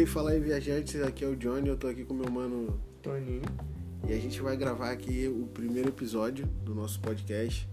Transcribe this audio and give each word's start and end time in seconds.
aí, 0.00 0.06
fala 0.06 0.30
aí, 0.30 0.40
viajantes. 0.40 1.00
Aqui 1.02 1.24
é 1.24 1.28
o 1.28 1.36
Johnny. 1.36 1.68
Eu 1.68 1.76
tô 1.76 1.86
aqui 1.86 2.04
com 2.04 2.14
meu 2.14 2.30
mano 2.30 2.80
Toninho. 3.02 3.42
e 4.08 4.12
a 4.14 4.18
gente 4.18 4.40
vai 4.40 4.56
gravar 4.56 4.90
aqui 4.90 5.28
o 5.28 5.46
primeiro 5.48 5.90
episódio 5.90 6.46
do 6.64 6.74
nosso 6.74 6.98
podcast. 7.00 7.68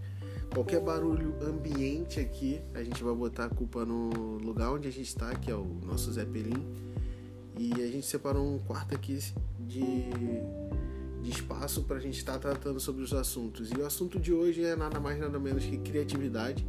Qualquer 0.52 0.80
barulho 0.80 1.34
ambiente 1.42 2.20
aqui, 2.20 2.60
a 2.74 2.82
gente 2.82 3.02
vai 3.02 3.14
botar 3.14 3.46
a 3.46 3.48
culpa 3.48 3.84
no 3.84 4.36
lugar 4.36 4.70
onde 4.70 4.88
a 4.88 4.90
gente 4.90 5.06
está, 5.06 5.34
que 5.34 5.50
é 5.50 5.54
o 5.54 5.64
nosso 5.86 6.12
Zeppelin. 6.12 6.66
E 7.56 7.72
a 7.82 7.86
gente 7.86 8.06
separou 8.06 8.46
um 8.46 8.58
quarto 8.58 8.94
aqui 8.94 9.18
de, 9.60 10.10
de 11.22 11.30
espaço 11.30 11.84
para 11.84 11.96
a 11.96 12.00
gente 12.00 12.18
estar 12.18 12.38
tratando 12.38 12.78
sobre 12.78 13.02
os 13.02 13.14
assuntos. 13.14 13.70
E 13.70 13.78
o 13.78 13.86
assunto 13.86 14.20
de 14.20 14.34
hoje 14.34 14.62
é 14.64 14.76
nada 14.76 15.00
mais 15.00 15.18
nada 15.18 15.38
menos 15.38 15.64
que 15.64 15.78
criatividade. 15.78 16.66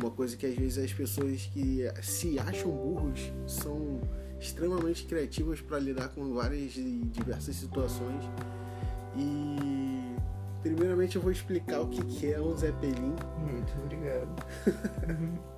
Uma 0.00 0.10
coisa 0.10 0.36
que 0.36 0.46
às 0.46 0.54
vezes 0.54 0.78
as 0.78 0.92
pessoas 0.92 1.46
que 1.46 1.80
se 2.00 2.38
acham 2.38 2.70
burros 2.70 3.32
são 3.46 4.00
extremamente 4.44 5.04
criativas 5.04 5.60
para 5.60 5.78
lidar 5.78 6.08
com 6.08 6.32
várias 6.34 6.76
e 6.76 7.00
diversas 7.06 7.56
situações. 7.56 8.24
E 9.16 10.16
primeiramente 10.62 11.16
eu 11.16 11.22
vou 11.22 11.30
explicar 11.30 11.80
o 11.80 11.88
que 11.88 12.02
que 12.04 12.32
é 12.32 12.40
um 12.40 12.56
Zeppelin. 12.56 13.14
Muito 13.38 13.72
obrigado. 13.82 14.28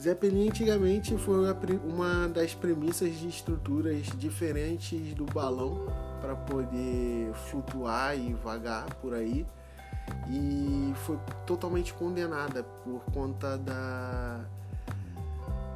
Zeppelin 0.00 0.48
antigamente 0.48 1.16
foi 1.16 1.36
uma 1.84 2.28
das 2.28 2.54
premissas 2.54 3.18
de 3.18 3.28
estruturas 3.28 4.06
diferentes 4.18 5.14
do 5.14 5.24
balão 5.24 5.86
para 6.20 6.36
poder 6.36 7.32
flutuar 7.48 8.16
e 8.18 8.34
vagar 8.34 8.84
por 8.96 9.14
aí 9.14 9.46
e 10.28 10.92
foi 11.06 11.18
totalmente 11.46 11.94
condenada 11.94 12.62
por 12.62 13.02
conta 13.12 13.56
da 13.56 14.44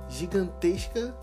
gigantesca 0.09 1.15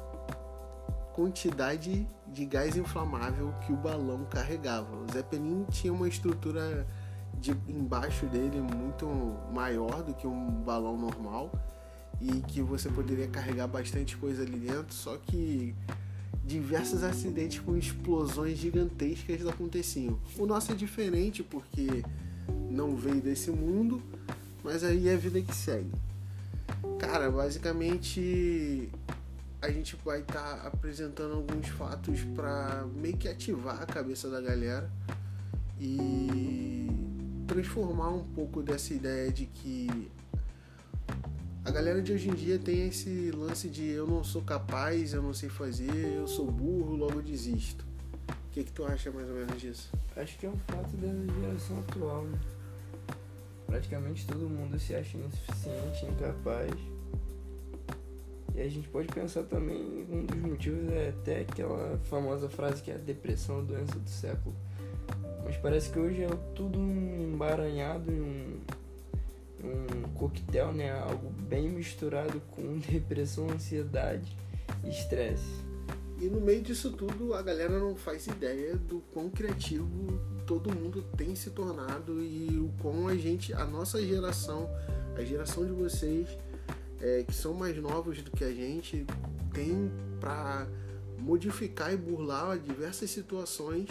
quantidade 1.16 2.06
de 2.28 2.46
gás 2.46 2.76
inflamável 2.76 3.54
que 3.66 3.72
o 3.72 3.78
balão 3.78 4.26
carregava. 4.26 4.94
O 4.98 5.10
Zeppelin 5.14 5.66
tinha 5.72 5.94
uma 5.94 6.10
estrutura 6.10 6.86
de 7.40 7.52
embaixo 7.70 8.26
dele 8.26 8.60
muito 8.60 9.08
maior 9.54 10.04
do 10.04 10.14
que 10.14 10.28
um 10.28 10.52
balão 10.64 10.98
normal 10.98 11.50
e 12.20 12.42
que 12.42 12.62
você 12.62 12.90
poderia 12.90 13.30
carregar 13.30 13.66
bastante 13.68 14.18
coisa 14.18 14.44
ali 14.44 14.58
dentro, 14.58 14.94
só 14.94 15.16
que 15.16 15.74
diversos 16.44 17.02
acidentes 17.02 17.60
com 17.60 17.78
explosões 17.78 18.58
gigantescas 18.58 19.48
aconteciam. 19.48 20.20
O 20.38 20.46
nosso 20.46 20.74
é 20.74 20.76
diferente 20.76 21.42
porque 21.42 22.04
não 22.70 22.94
veio 22.98 23.22
desse 23.22 23.52
mundo, 23.52 24.04
mas 24.62 24.84
aí 24.84 25.08
é 25.08 25.14
a 25.14 25.18
vida 25.18 25.42
que 25.42 25.56
segue. 25.56 25.92
Cara, 27.00 27.32
basicamente 27.32 28.90
a 29.66 29.72
gente 29.72 29.96
vai 30.06 30.22
estar 30.22 30.68
apresentando 30.68 31.34
alguns 31.34 31.68
fatos 31.70 32.22
para 32.36 32.86
meio 32.96 33.18
que 33.18 33.28
ativar 33.28 33.82
a 33.82 33.86
cabeça 33.86 34.30
da 34.30 34.40
galera 34.40 34.90
e 35.80 36.88
transformar 37.48 38.10
um 38.10 38.24
pouco 38.24 38.62
dessa 38.62 38.94
ideia 38.94 39.32
de 39.32 39.48
que 39.48 40.12
a 41.64 41.72
galera 41.72 42.00
de 42.00 42.14
hoje 42.14 42.30
em 42.30 42.34
dia 42.36 42.60
tem 42.60 42.88
esse 42.88 43.32
lance 43.32 43.68
de 43.68 43.90
eu 43.90 44.06
não 44.06 44.24
sou 44.24 44.44
capaz, 44.44 45.14
eu 45.14 45.24
não 45.24 45.34
sei 45.34 45.50
fazer, 45.50 46.14
eu 46.16 46.28
sou 46.28 46.52
burro, 46.52 46.96
logo 46.96 47.20
desisto. 47.24 47.84
O 48.30 48.52
que, 48.52 48.64
que 48.64 48.72
tu 48.72 48.86
acha 48.86 49.10
mais 49.12 49.28
ou 49.28 49.36
menos 49.36 49.60
disso? 49.60 49.92
Acho 50.16 50.38
que 50.38 50.46
é 50.46 50.50
um 50.50 50.58
fato 50.68 50.96
da 50.98 51.42
geração 51.42 51.80
atual, 51.80 52.24
né? 52.26 52.40
Praticamente 53.66 54.28
todo 54.28 54.48
mundo 54.48 54.80
se 54.80 54.94
acha 54.94 55.18
insuficiente, 55.18 56.06
incapaz. 56.06 56.72
E 58.56 58.62
a 58.62 58.70
gente 58.70 58.88
pode 58.88 59.10
pensar 59.10 59.44
também, 59.44 60.08
um 60.10 60.26
dos 60.26 60.38
motivos 60.38 60.90
é 60.94 61.10
até 61.10 61.42
aquela 61.42 61.98
famosa 62.06 62.48
frase 62.48 62.82
que 62.82 62.90
é 62.90 62.96
a 62.96 62.98
depressão, 62.98 63.60
a 63.60 63.62
doença 63.62 64.00
do 64.00 64.10
século. 64.10 64.56
Mas 65.44 65.58
parece 65.58 65.90
que 65.90 66.00
hoje 66.00 66.24
é 66.24 66.30
tudo 66.56 66.80
um 66.80 67.34
embaranhado 67.34 68.10
em 68.10 68.22
um, 68.22 68.62
um 69.62 70.14
coquetel, 70.14 70.72
né? 70.72 70.98
Algo 70.98 71.30
bem 71.30 71.70
misturado 71.70 72.42
com 72.52 72.80
depressão, 72.90 73.50
ansiedade 73.50 74.36
e 74.84 74.90
estresse. 74.90 75.66
E 76.22 76.28
no 76.28 76.40
meio 76.40 76.62
disso 76.62 76.92
tudo, 76.94 77.34
a 77.34 77.42
galera 77.42 77.78
não 77.78 77.94
faz 77.94 78.26
ideia 78.26 78.78
do 78.78 79.02
quão 79.14 79.30
criativo 79.30 80.18
todo 80.48 80.74
mundo 80.74 81.04
tem 81.18 81.36
se 81.36 81.50
tornado 81.50 82.24
e 82.24 82.58
o 82.58 82.72
quão 82.82 83.10
a 83.10 83.16
gente, 83.16 83.54
a 83.54 83.66
nossa 83.66 84.02
geração, 84.02 84.70
a 85.18 85.24
geração 85.24 85.66
de 85.66 85.74
vocês, 85.74 86.30
é, 87.02 87.24
que 87.24 87.34
são 87.34 87.54
mais 87.54 87.76
novos 87.78 88.22
do 88.22 88.32
que 88.32 88.44
a 88.44 88.52
gente, 88.52 89.06
tem 89.54 89.92
para 90.20 90.68
modificar 91.20 91.94
e 91.94 91.98
burlar 91.98 92.58
diversas 92.58 93.10
situações 93.10 93.88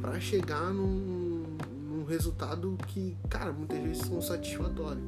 para 0.00 0.18
chegar 0.20 0.72
num, 0.72 1.56
num 1.88 2.04
resultado 2.04 2.76
que, 2.86 3.16
cara, 3.28 3.52
muitas 3.52 3.78
vezes 3.78 3.98
são 3.98 4.20
satisfatórios. 4.20 5.04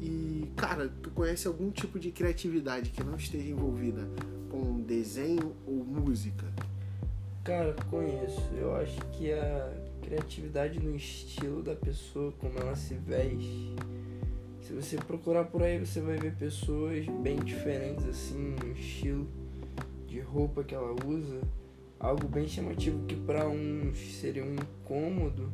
E, 0.00 0.50
cara, 0.56 0.92
tu 1.02 1.10
conhece 1.10 1.46
algum 1.46 1.70
tipo 1.70 1.98
de 1.98 2.10
criatividade 2.10 2.90
que 2.90 3.02
não 3.02 3.16
esteja 3.16 3.48
envolvida 3.48 4.08
com 4.50 4.80
desenho 4.80 5.54
ou 5.66 5.84
música? 5.84 6.46
Cara, 7.42 7.74
conheço. 7.90 8.40
Eu 8.56 8.74
acho 8.76 8.98
que 9.12 9.32
a 9.32 9.72
criatividade 10.02 10.78
no 10.78 10.94
estilo 10.94 11.62
da 11.62 11.74
pessoa, 11.74 12.32
como 12.38 12.58
ela 12.58 12.76
se 12.76 12.94
veste. 12.94 13.74
Se 14.64 14.72
você 14.72 14.96
procurar 14.96 15.44
por 15.44 15.62
aí, 15.62 15.78
você 15.78 16.00
vai 16.00 16.16
ver 16.16 16.34
pessoas 16.36 17.06
bem 17.20 17.36
diferentes, 17.36 18.06
assim, 18.06 18.56
no 18.64 18.72
estilo 18.72 19.28
de 20.06 20.20
roupa 20.20 20.64
que 20.64 20.74
ela 20.74 20.96
usa. 21.04 21.42
Algo 22.00 22.26
bem 22.26 22.48
chamativo 22.48 23.04
que 23.04 23.14
pra 23.14 23.46
uns 23.46 23.98
seria 24.16 24.42
um 24.42 24.54
incômodo, 24.54 25.52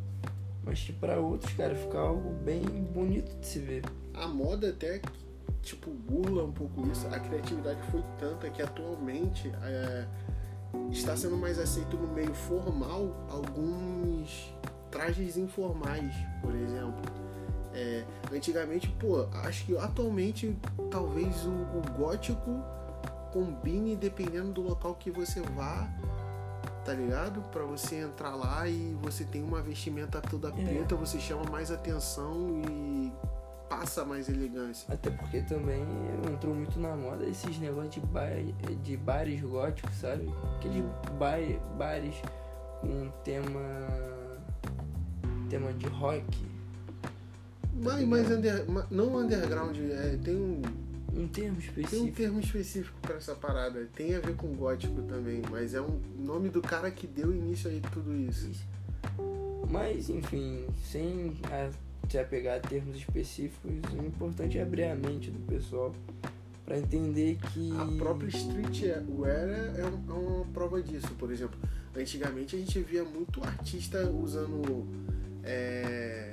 mas 0.62 0.80
que 0.84 0.92
pra 0.92 1.18
outros, 1.18 1.52
cara, 1.54 1.74
fica 1.74 1.98
algo 1.98 2.30
bem 2.44 2.62
bonito 2.62 3.36
de 3.40 3.46
se 3.48 3.58
ver. 3.58 3.82
A 4.14 4.28
moda 4.28 4.70
até, 4.70 5.02
tipo, 5.60 5.90
burla 5.90 6.44
um 6.44 6.52
pouco 6.52 6.86
isso. 6.86 7.08
A 7.08 7.18
criatividade 7.18 7.82
foi 7.90 8.04
tanta 8.16 8.48
que 8.48 8.62
atualmente 8.62 9.50
é, 9.60 10.06
está 10.92 11.16
sendo 11.16 11.36
mais 11.36 11.58
aceito 11.58 11.96
no 11.96 12.06
meio 12.14 12.32
formal 12.32 13.26
alguns 13.28 14.54
trajes 14.88 15.36
informais, 15.36 16.14
por 16.40 16.54
exemplo. 16.54 17.29
É, 17.72 18.04
antigamente, 18.32 18.88
pô, 18.98 19.26
acho 19.44 19.64
que 19.64 19.76
atualmente 19.76 20.56
talvez 20.90 21.44
o, 21.46 21.50
o 21.50 21.82
gótico 21.96 22.62
combine 23.32 23.94
dependendo 23.94 24.50
do 24.52 24.62
local 24.62 24.96
que 24.96 25.10
você 25.10 25.40
vá, 25.40 25.88
tá 26.84 26.92
ligado? 26.92 27.40
Pra 27.50 27.62
você 27.62 27.96
entrar 28.00 28.34
lá 28.34 28.66
e 28.66 28.96
você 29.00 29.24
tem 29.24 29.42
uma 29.42 29.62
vestimenta 29.62 30.20
toda 30.20 30.48
É. 30.48 30.52
preta, 30.52 30.96
você 30.96 31.20
chama 31.20 31.44
mais 31.48 31.70
atenção 31.70 32.60
e 32.68 33.12
passa 33.68 34.04
mais 34.04 34.28
elegância. 34.28 34.92
Até 34.92 35.10
porque 35.10 35.42
também 35.42 35.84
entrou 36.28 36.52
muito 36.52 36.80
na 36.80 36.96
moda 36.96 37.24
esses 37.24 37.56
negócios 37.60 37.94
de, 37.94 38.00
bar, 38.00 38.30
de 38.82 38.96
bares 38.96 39.40
góticos, 39.42 39.94
sabe? 39.94 40.28
Aqueles 40.56 40.84
bar, 41.20 41.38
bares 41.78 42.16
com 42.80 43.08
tema. 43.22 43.60
tema 45.48 45.72
de 45.72 45.86
rock. 45.86 46.49
Mas, 47.74 48.06
mas 48.06 48.30
under- 48.30 48.64
não 48.90 49.16
underground, 49.16 49.76
é, 49.78 50.18
tem, 50.22 50.36
um, 50.36 50.60
Um 51.14 51.26
termo 51.26 51.32
tem 51.32 51.50
um 51.50 51.58
específico. 51.58 52.16
termo 52.16 52.40
específico 52.40 52.98
pra 53.02 53.16
essa 53.16 53.34
parada. 53.34 53.88
Tem 53.94 54.14
a 54.14 54.20
ver 54.20 54.34
com 54.36 54.48
gótico 54.54 55.02
também, 55.02 55.42
mas 55.50 55.74
é 55.74 55.80
um 55.80 56.00
nome 56.18 56.48
do 56.48 56.60
cara 56.60 56.90
que 56.90 57.06
deu 57.06 57.34
início 57.34 57.70
a 57.70 57.90
tudo 57.90 58.14
isso. 58.14 58.50
Mas, 59.70 60.08
enfim, 60.10 60.66
sem 60.84 61.34
a- 61.50 61.70
se 62.08 62.18
apegar 62.18 62.56
a 62.56 62.60
termos 62.60 62.96
específicos, 62.96 63.70
o 63.92 64.04
importante 64.06 64.58
é 64.58 64.62
abrir 64.62 64.84
a 64.84 64.94
mente 64.96 65.30
do 65.30 65.38
pessoal 65.46 65.94
pra 66.66 66.76
entender 66.78 67.38
que. 67.52 67.70
A 67.78 67.86
própria 67.96 68.28
streetwear 68.28 69.48
é, 69.76 69.84
um- 69.86 70.10
é 70.10 70.12
uma 70.18 70.44
prova 70.46 70.82
disso. 70.82 71.08
Por 71.18 71.30
exemplo, 71.32 71.58
antigamente 71.96 72.56
a 72.56 72.58
gente 72.58 72.80
via 72.80 73.04
muito 73.04 73.42
artista 73.44 74.10
usando, 74.10 74.86
é, 75.44 76.29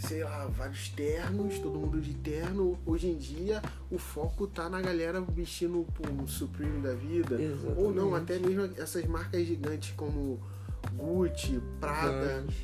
sei 0.00 0.24
lá, 0.24 0.46
vários 0.46 0.88
ternos, 0.90 1.58
todo 1.58 1.78
mundo 1.78 2.00
de 2.00 2.14
terno. 2.14 2.78
Hoje 2.86 3.08
em 3.08 3.16
dia 3.16 3.62
o 3.90 3.98
foco 3.98 4.46
tá 4.46 4.68
na 4.68 4.80
galera 4.80 5.20
vestindo 5.20 5.86
um 6.10 6.26
Supreme 6.26 6.80
da 6.80 6.94
vida. 6.94 7.40
Exatamente. 7.40 7.78
Ou 7.80 7.92
não, 7.94 8.14
até 8.14 8.38
mesmo 8.38 8.70
essas 8.76 9.04
marcas 9.04 9.46
gigantes 9.46 9.92
como 9.96 10.40
Gucci, 10.96 11.60
Prada, 11.80 12.42
Vans, 12.46 12.54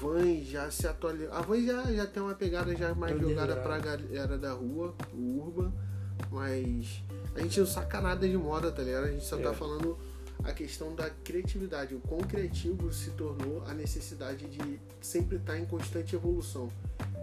Vans 0.00 0.46
já 0.46 0.70
se 0.70 0.86
atualizam. 0.86 1.34
A 1.34 1.40
Vans 1.42 1.64
já, 1.66 1.82
já 1.92 2.06
tem 2.06 2.22
uma 2.22 2.34
pegada 2.34 2.74
já 2.74 2.94
mais 2.94 3.14
Underground. 3.14 3.38
jogada 3.48 3.60
pra 3.60 3.78
galera 3.78 4.38
da 4.38 4.52
rua, 4.52 4.94
o 5.12 5.38
urban, 5.44 5.72
mas 6.30 7.02
a 7.34 7.40
gente 7.40 7.60
não 7.60 7.66
saca 7.66 8.00
nada 8.00 8.26
de 8.26 8.36
moda, 8.36 8.72
tá 8.72 8.82
ligado? 8.82 9.04
A 9.04 9.10
gente 9.12 9.24
só 9.24 9.36
tá 9.36 9.50
É. 9.50 9.54
falando 9.54 9.96
a 10.44 10.52
questão 10.52 10.94
da 10.94 11.10
criatividade, 11.10 11.94
o 11.94 12.00
quão 12.00 12.20
criativo 12.20 12.92
se 12.92 13.10
tornou 13.10 13.62
a 13.66 13.74
necessidade 13.74 14.46
de 14.48 14.80
sempre 15.00 15.36
estar 15.36 15.58
em 15.58 15.64
constante 15.64 16.14
evolução. 16.14 16.70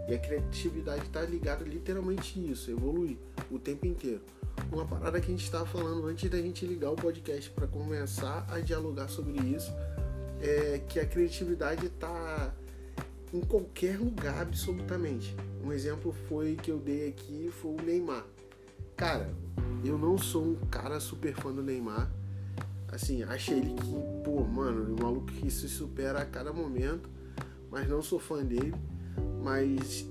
E 0.08 0.14
a 0.14 0.18
criatividade 0.18 1.06
está 1.06 1.22
ligada 1.22 1.64
literalmente 1.64 2.38
nisso, 2.38 2.70
evoluir 2.70 3.16
o 3.50 3.58
tempo 3.58 3.86
inteiro. 3.86 4.20
Uma 4.70 4.86
parada 4.86 5.20
que 5.20 5.26
a 5.26 5.30
gente 5.30 5.44
estava 5.44 5.66
falando 5.66 6.06
antes 6.06 6.30
da 6.30 6.38
gente 6.38 6.66
ligar 6.66 6.90
o 6.90 6.96
podcast 6.96 7.50
para 7.50 7.66
começar 7.66 8.46
a 8.48 8.60
dialogar 8.60 9.08
sobre 9.08 9.40
isso 9.40 9.72
é 10.40 10.80
que 10.88 11.00
a 11.00 11.06
criatividade 11.06 11.86
está 11.86 12.54
em 13.32 13.40
qualquer 13.40 13.98
lugar 13.98 14.42
absolutamente. 14.42 15.34
Um 15.64 15.72
exemplo 15.72 16.14
foi 16.28 16.56
que 16.56 16.70
eu 16.70 16.78
dei 16.78 17.08
aqui 17.08 17.50
foi 17.50 17.72
o 17.72 17.82
Neymar. 17.82 18.24
Cara, 18.96 19.34
eu 19.84 19.98
não 19.98 20.16
sou 20.16 20.44
um 20.44 20.56
cara 20.66 21.00
super 21.00 21.34
fã 21.34 21.52
do 21.52 21.62
Neymar. 21.62 22.10
Assim, 22.94 23.24
achei 23.24 23.58
ele 23.58 23.74
que, 23.74 24.22
pô, 24.22 24.44
mano, 24.44 24.94
o 24.94 25.02
maluco 25.02 25.26
que 25.26 25.50
se 25.50 25.68
supera 25.68 26.20
a 26.20 26.24
cada 26.24 26.52
momento, 26.52 27.10
mas 27.68 27.88
não 27.88 28.00
sou 28.00 28.20
fã 28.20 28.44
dele. 28.44 28.72
Mas 29.42 30.08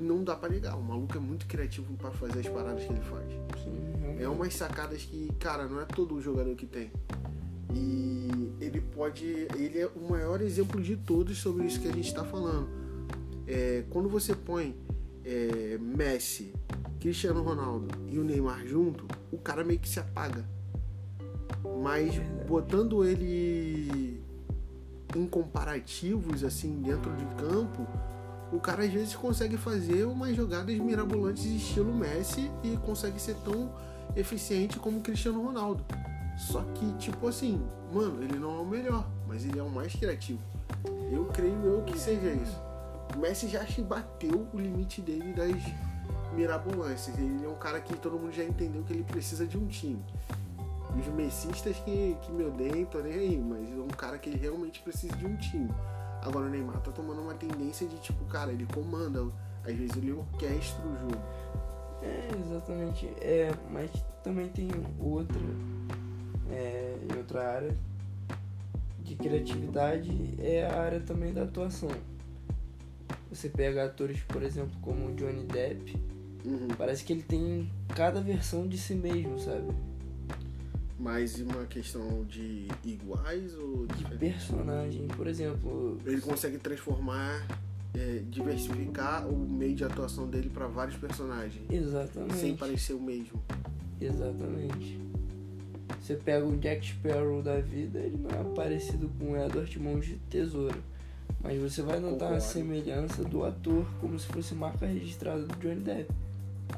não 0.00 0.24
dá 0.24 0.34
para 0.34 0.48
negar, 0.48 0.76
o 0.76 0.82
maluco 0.82 1.16
é 1.16 1.20
muito 1.20 1.46
criativo 1.46 1.94
para 1.96 2.10
fazer 2.10 2.40
as 2.40 2.48
paradas 2.48 2.82
que 2.82 2.92
ele 2.92 3.00
faz. 3.02 3.26
Sim, 3.62 4.20
É 4.20 4.28
umas 4.28 4.52
sacadas 4.54 5.04
que, 5.04 5.30
cara, 5.38 5.68
não 5.68 5.80
é 5.80 5.84
todo 5.84 6.20
jogador 6.20 6.54
que 6.56 6.66
tem. 6.66 6.90
E 7.72 8.52
ele 8.60 8.80
pode. 8.80 9.46
Ele 9.54 9.78
é 9.78 9.86
o 9.86 10.10
maior 10.10 10.40
exemplo 10.40 10.82
de 10.82 10.96
todos 10.96 11.38
sobre 11.38 11.66
isso 11.66 11.80
que 11.80 11.88
a 11.88 11.92
gente 11.92 12.08
está 12.08 12.24
falando. 12.24 12.68
É, 13.46 13.84
quando 13.90 14.08
você 14.08 14.34
põe 14.34 14.76
é, 15.24 15.78
Messi, 15.78 16.52
Cristiano 16.98 17.42
Ronaldo 17.42 17.86
e 18.10 18.18
o 18.18 18.24
Neymar 18.24 18.66
junto, 18.66 19.06
o 19.30 19.38
cara 19.38 19.62
meio 19.62 19.78
que 19.78 19.88
se 19.88 20.00
apaga. 20.00 20.55
Mas 21.82 22.18
botando 22.46 23.04
ele 23.04 24.22
em 25.14 25.26
comparativos, 25.26 26.44
assim, 26.44 26.80
dentro 26.82 27.14
de 27.16 27.24
campo, 27.36 27.86
o 28.52 28.60
cara 28.60 28.84
às 28.84 28.90
vezes 28.90 29.14
consegue 29.14 29.56
fazer 29.56 30.04
umas 30.04 30.36
jogadas 30.36 30.76
mirabolantes 30.78 31.44
estilo 31.44 31.92
Messi 31.94 32.50
e 32.62 32.76
consegue 32.78 33.20
ser 33.20 33.34
tão 33.36 33.72
eficiente 34.14 34.78
como 34.78 35.00
Cristiano 35.00 35.42
Ronaldo. 35.42 35.84
Só 36.36 36.62
que, 36.74 36.92
tipo 36.94 37.26
assim, 37.28 37.62
mano, 37.92 38.22
ele 38.22 38.38
não 38.38 38.58
é 38.58 38.60
o 38.60 38.66
melhor, 38.66 39.08
mas 39.26 39.44
ele 39.44 39.58
é 39.58 39.62
o 39.62 39.70
mais 39.70 39.94
criativo. 39.94 40.40
Eu 41.10 41.24
creio 41.26 41.64
eu 41.64 41.82
que 41.82 41.98
seja 41.98 42.30
isso. 42.30 42.60
O 43.16 43.18
Messi 43.18 43.48
já 43.48 43.64
bateu 43.82 44.46
o 44.52 44.58
limite 44.58 45.00
dele 45.00 45.32
das 45.32 45.56
mirabolantes. 46.34 47.08
Ele 47.08 47.44
é 47.44 47.48
um 47.48 47.54
cara 47.54 47.80
que 47.80 47.96
todo 47.96 48.18
mundo 48.18 48.32
já 48.32 48.44
entendeu 48.44 48.82
que 48.82 48.92
ele 48.92 49.04
precisa 49.04 49.46
de 49.46 49.56
um 49.56 49.66
time. 49.66 50.02
Os 50.98 51.06
messistas 51.08 51.76
que, 51.78 52.16
que 52.22 52.32
me 52.32 52.44
odeiam, 52.44 52.84
tô 52.86 53.00
nem 53.00 53.12
aí, 53.12 53.38
mas 53.38 53.70
é 53.70 53.80
um 53.80 53.88
cara 53.88 54.18
que 54.18 54.30
ele 54.30 54.38
realmente 54.38 54.80
precisa 54.80 55.14
de 55.16 55.26
um 55.26 55.36
time. 55.36 55.70
Agora 56.22 56.46
o 56.46 56.48
Neymar 56.48 56.80
tá 56.80 56.90
tomando 56.90 57.20
uma 57.20 57.34
tendência 57.34 57.86
de 57.86 57.96
tipo, 57.98 58.24
cara, 58.24 58.50
ele 58.52 58.66
comanda, 58.66 59.24
às 59.64 59.74
vezes 59.74 59.96
ele 59.96 60.12
orquestra 60.12 60.82
o 60.86 60.96
jogo. 60.98 61.22
É, 62.02 62.28
exatamente. 62.46 63.06
É, 63.20 63.52
mas 63.70 63.90
também 64.24 64.48
tem 64.48 64.68
outra, 64.98 65.40
é, 66.50 66.96
em 67.10 67.16
outra 67.16 67.52
área 67.56 67.76
de 69.00 69.14
criatividade, 69.14 70.34
é 70.40 70.66
a 70.66 70.80
área 70.80 71.00
também 71.00 71.32
da 71.32 71.42
atuação. 71.42 71.90
Você 73.30 73.48
pega 73.48 73.84
atores, 73.84 74.20
por 74.22 74.42
exemplo, 74.42 74.72
como 74.80 75.06
o 75.08 75.14
Johnny 75.14 75.44
Depp, 75.44 75.96
Uhum. 76.44 76.68
parece 76.78 77.04
que 77.04 77.12
ele 77.12 77.22
tem 77.22 77.68
cada 77.88 78.20
versão 78.20 78.68
de 78.68 78.78
si 78.78 78.94
mesmo, 78.94 79.36
sabe? 79.40 79.66
Mais 80.98 81.38
uma 81.40 81.66
questão 81.66 82.24
de 82.24 82.68
iguais 82.84 83.54
ou 83.54 83.86
De 83.86 84.04
personagem. 84.16 85.06
Por 85.08 85.26
exemplo, 85.26 85.98
Ele 86.06 86.20
consegue 86.20 86.56
transformar, 86.58 87.46
é, 87.94 88.22
diversificar 88.30 89.28
o 89.28 89.36
meio 89.36 89.74
de 89.74 89.84
atuação 89.84 90.26
dele 90.26 90.48
para 90.48 90.66
vários 90.66 90.96
personagens, 90.96 91.62
exatamente. 91.70 92.36
sem 92.36 92.56
parecer 92.56 92.94
o 92.94 93.00
mesmo. 93.00 93.42
Exatamente. 94.00 94.98
Você 96.00 96.14
pega 96.14 96.46
o 96.46 96.56
Jack 96.56 96.86
Sparrow 96.86 97.42
da 97.42 97.60
vida, 97.60 97.98
ele 97.98 98.16
não 98.16 98.30
é 98.30 98.54
parecido 98.54 99.10
com 99.18 99.32
o 99.32 99.36
Edward 99.36 99.78
Mãos 99.78 100.06
de 100.06 100.14
Tesoura. 100.30 100.76
Mas 101.42 101.60
você 101.60 101.82
vai 101.82 102.00
notar 102.00 102.28
a 102.28 102.34
Concordo. 102.36 102.42
semelhança 102.42 103.24
do 103.24 103.44
ator 103.44 103.86
como 104.00 104.18
se 104.18 104.26
fosse 104.28 104.54
marca 104.54 104.86
registrada 104.86 105.42
do 105.42 105.54
Johnny 105.56 105.80
Depp. 105.80 106.10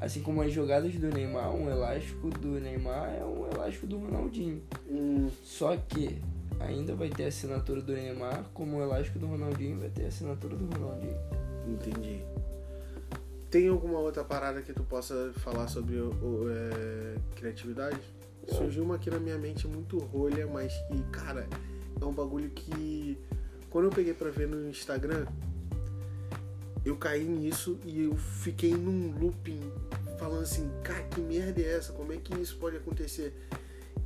Assim 0.00 0.22
como 0.22 0.42
as 0.42 0.52
jogadas 0.52 0.94
do 0.94 1.08
Neymar, 1.08 1.54
um 1.54 1.68
elástico 1.68 2.30
do 2.30 2.60
Neymar 2.60 3.14
é 3.14 3.24
um 3.24 3.48
elástico 3.52 3.86
do 3.86 3.98
Ronaldinho. 3.98 4.62
Hum, 4.88 5.28
Só 5.42 5.76
que 5.76 6.20
ainda 6.60 6.94
vai 6.94 7.08
ter 7.08 7.24
a 7.24 7.28
assinatura 7.28 7.80
do 7.80 7.92
Neymar, 7.92 8.44
como 8.54 8.78
o 8.78 8.82
elástico 8.82 9.18
do 9.18 9.26
Ronaldinho 9.26 9.78
vai 9.78 9.88
ter 9.88 10.04
a 10.04 10.08
assinatura 10.08 10.56
do 10.56 10.66
Ronaldinho. 10.66 11.16
entendi. 11.66 12.20
Tem 13.50 13.66
alguma 13.68 13.98
outra 13.98 14.22
parada 14.22 14.60
que 14.60 14.74
tu 14.74 14.82
possa 14.82 15.32
falar 15.38 15.68
sobre 15.68 15.96
o, 15.96 16.10
o, 16.10 16.50
é, 16.50 17.16
criatividade? 17.34 17.98
Surgiu 18.46 18.84
uma 18.84 18.96
aqui 18.96 19.10
na 19.10 19.18
minha 19.18 19.38
mente 19.38 19.66
muito 19.66 19.98
rolha, 19.98 20.46
mas 20.46 20.72
que, 20.88 21.02
cara, 21.10 21.46
é 22.00 22.04
um 22.04 22.12
bagulho 22.12 22.50
que 22.50 23.18
quando 23.70 23.86
eu 23.86 23.90
peguei 23.90 24.14
pra 24.14 24.30
ver 24.30 24.48
no 24.48 24.68
Instagram, 24.68 25.26
eu 26.88 26.96
caí 26.96 27.24
nisso 27.24 27.78
e 27.84 28.02
eu 28.04 28.16
fiquei 28.16 28.74
num 28.74 29.12
looping 29.18 29.60
falando 30.18 30.42
assim, 30.42 30.68
cara, 30.82 31.02
que 31.04 31.20
merda 31.20 31.60
é 31.60 31.76
essa? 31.76 31.92
Como 31.92 32.12
é 32.12 32.16
que 32.16 32.34
isso 32.40 32.56
pode 32.56 32.76
acontecer? 32.76 33.32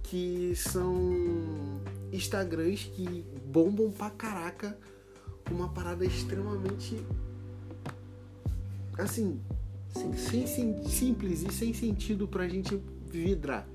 Que 0.03 0.53
são 0.57 1.81
Instagrams 2.13 2.85
que 2.95 3.25
bombam 3.47 3.91
pra 3.91 4.11
caraca 4.11 4.77
uma 5.51 5.69
parada 5.69 6.05
extremamente 6.05 7.05
assim, 8.99 9.41
Sim, 9.95 10.13
sem, 10.17 10.47
sem- 10.47 10.85
simples 10.89 11.43
e 11.43 11.53
sem 11.53 11.75
sentido 11.75 12.27
pra 12.27 12.49
gente 12.49 12.81
vidrar. 13.11 13.69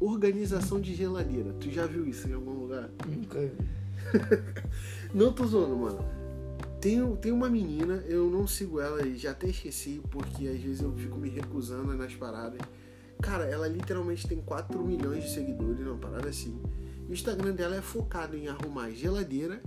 Organização 0.00 0.80
de 0.80 0.94
geladeira. 0.94 1.52
Tu 1.60 1.70
já 1.70 1.86
viu 1.86 2.06
isso 2.06 2.28
em 2.28 2.32
algum 2.32 2.52
lugar? 2.52 2.90
nunca. 3.06 3.38
Não 5.14 5.32
tô 5.32 5.46
zoando, 5.46 5.76
mano. 5.76 6.15
Tem, 6.86 7.16
tem 7.16 7.32
uma 7.32 7.50
menina, 7.50 7.94
eu 8.06 8.30
não 8.30 8.46
sigo 8.46 8.80
ela 8.80 9.04
e 9.04 9.16
já 9.16 9.32
até 9.32 9.48
esqueci, 9.48 10.00
porque 10.08 10.46
às 10.46 10.60
vezes 10.60 10.82
eu 10.82 10.92
fico 10.92 11.18
me 11.18 11.28
recusando 11.28 11.92
nas 11.96 12.14
paradas. 12.14 12.60
Cara, 13.20 13.44
ela 13.44 13.66
literalmente 13.66 14.28
tem 14.28 14.40
4 14.40 14.86
milhões 14.86 15.24
de 15.24 15.30
seguidores, 15.30 15.84
uma 15.84 15.96
parada 15.96 16.28
assim. 16.28 16.62
O 17.08 17.12
Instagram 17.12 17.56
dela 17.56 17.74
é 17.74 17.82
focado 17.82 18.36
em 18.36 18.46
arrumar 18.46 18.90
geladeira 18.90 19.60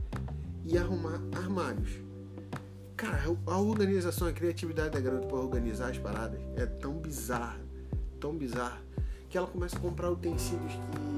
e 0.66 0.77
arrumar 0.77 1.19
armários. 1.36 1.89
Cara, 2.95 3.21
a 3.45 3.60
organização, 3.60 4.25
a 4.25 4.31
criatividade 4.31 4.92
da 4.92 5.01
garota 5.01 5.27
pra 5.27 5.39
organizar 5.39 5.89
as 5.89 5.98
paradas 5.98 6.39
é 6.56 6.66
tão 6.66 6.94
bizarra, 6.94 7.60
tão 8.18 8.33
bizarra, 8.33 8.81
que 9.30 9.38
ela 9.38 9.47
começa 9.47 9.76
a 9.76 9.80
comprar 9.81 10.09
utensílios 10.09 10.71
que 10.71 11.09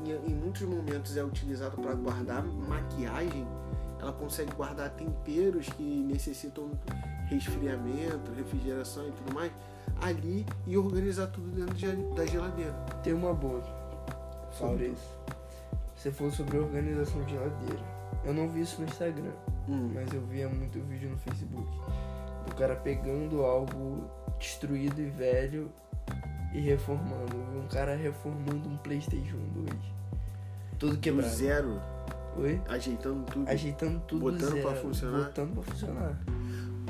em, 0.00 0.32
em 0.32 0.34
muitos 0.34 0.62
momentos 0.62 1.16
é 1.16 1.22
utilizado 1.22 1.80
para 1.80 1.94
guardar 1.94 2.44
maquiagem, 2.44 3.46
ela 4.04 4.12
consegue 4.12 4.52
guardar 4.54 4.90
temperos 4.90 5.68
que 5.70 5.82
necessitam 5.82 6.70
resfriamento, 7.26 8.32
refrigeração 8.36 9.08
e 9.08 9.12
tudo 9.12 9.34
mais 9.34 9.50
ali 10.02 10.44
e 10.66 10.76
organizar 10.76 11.26
tudo 11.28 11.48
dentro 11.50 11.74
de- 11.74 12.14
da 12.14 12.26
geladeira. 12.26 12.72
Tem 13.02 13.12
uma 13.12 13.32
boa 13.34 13.62
sobre 14.52 14.84
Fala. 14.86 14.92
isso. 14.92 15.18
Você 15.96 16.10
falou 16.10 16.32
sobre 16.32 16.58
organização 16.58 17.22
de 17.24 17.32
geladeira. 17.32 17.82
Eu 18.24 18.34
não 18.34 18.48
vi 18.48 18.60
isso 18.62 18.80
no 18.80 18.86
Instagram, 18.86 19.32
Hum, 19.68 19.90
mas 19.94 20.12
eu 20.12 20.20
via 20.26 20.48
muito 20.48 20.78
vídeo 20.80 21.10
no 21.10 21.16
Facebook. 21.18 21.66
Do 22.46 22.54
cara 22.54 22.76
pegando 22.76 23.42
algo 23.42 24.04
destruído 24.38 25.00
e 25.00 25.06
velho 25.06 25.70
e 26.52 26.60
reformando. 26.60 27.34
Eu 27.36 27.52
vi 27.52 27.58
um 27.58 27.68
cara 27.68 27.94
reformando 27.96 28.68
um 28.68 28.76
Playstation 28.78 29.38
2. 29.54 29.68
Todo 30.78 30.92
do 30.94 30.98
quebrado. 30.98 31.32
zero, 31.34 31.80
Oi? 32.36 32.60
ajeitando 32.68 33.24
tudo. 33.30 33.48
Ajeitando 33.48 34.00
tudo 34.08 34.20
Botando 34.20 34.50
zero, 34.50 34.62
pra 34.62 34.74
funcionar? 34.76 35.24
Botando 35.24 35.52
pra 35.54 35.62
funcionar. 35.62 36.20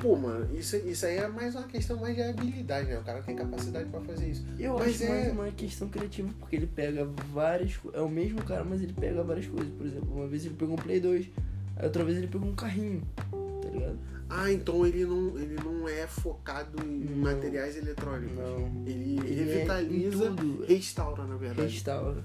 Pô, 0.00 0.16
mano, 0.16 0.48
isso, 0.56 0.76
isso 0.76 1.06
aí 1.06 1.16
é 1.18 1.28
mais 1.28 1.54
uma 1.54 1.64
questão 1.64 1.96
mais 1.98 2.14
de 2.16 2.22
habilidade, 2.22 2.88
né? 2.88 2.98
O 2.98 3.02
cara 3.04 3.22
tem 3.22 3.36
capacidade 3.36 3.88
pra 3.88 4.00
fazer 4.00 4.28
isso. 4.28 4.44
Eu 4.58 4.74
Mas 4.78 5.00
acho 5.00 5.04
é- 5.04 5.08
mais 5.08 5.32
uma 5.32 5.50
questão 5.52 5.88
criativa, 5.88 6.28
porque 6.40 6.56
ele 6.56 6.66
pega 6.66 7.04
várias 7.32 7.78
É 7.92 8.00
o 8.00 8.08
mesmo 8.08 8.42
cara, 8.42 8.64
mas 8.64 8.82
ele 8.82 8.92
pega 8.92 9.22
várias 9.22 9.46
coisas. 9.46 9.72
Por 9.72 9.86
exemplo, 9.86 10.14
uma 10.14 10.26
vez 10.26 10.44
ele 10.44 10.54
pegou 10.54 10.74
um 10.74 10.78
Play 10.78 11.00
2, 11.00 11.30
aí 11.76 11.84
outra 11.86 12.04
vez 12.04 12.18
ele 12.18 12.26
pegou 12.26 12.48
um 12.48 12.54
carrinho, 12.54 13.02
tá 13.62 13.70
ligado? 13.70 13.98
Ah, 14.28 14.50
então 14.50 14.84
ele 14.84 15.04
não, 15.04 15.38
ele 15.38 15.56
não 15.62 15.88
é 15.88 16.06
focado 16.06 16.82
em 16.84 17.04
Não. 17.04 17.18
materiais 17.18 17.76
eletrônicos. 17.76 18.36
Não. 18.36 18.82
Ele, 18.86 19.03
revitaliza, 19.78 20.34
restaura, 20.66 21.24
na 21.24 21.36
verdade. 21.36 21.72
Restaura. 21.72 22.24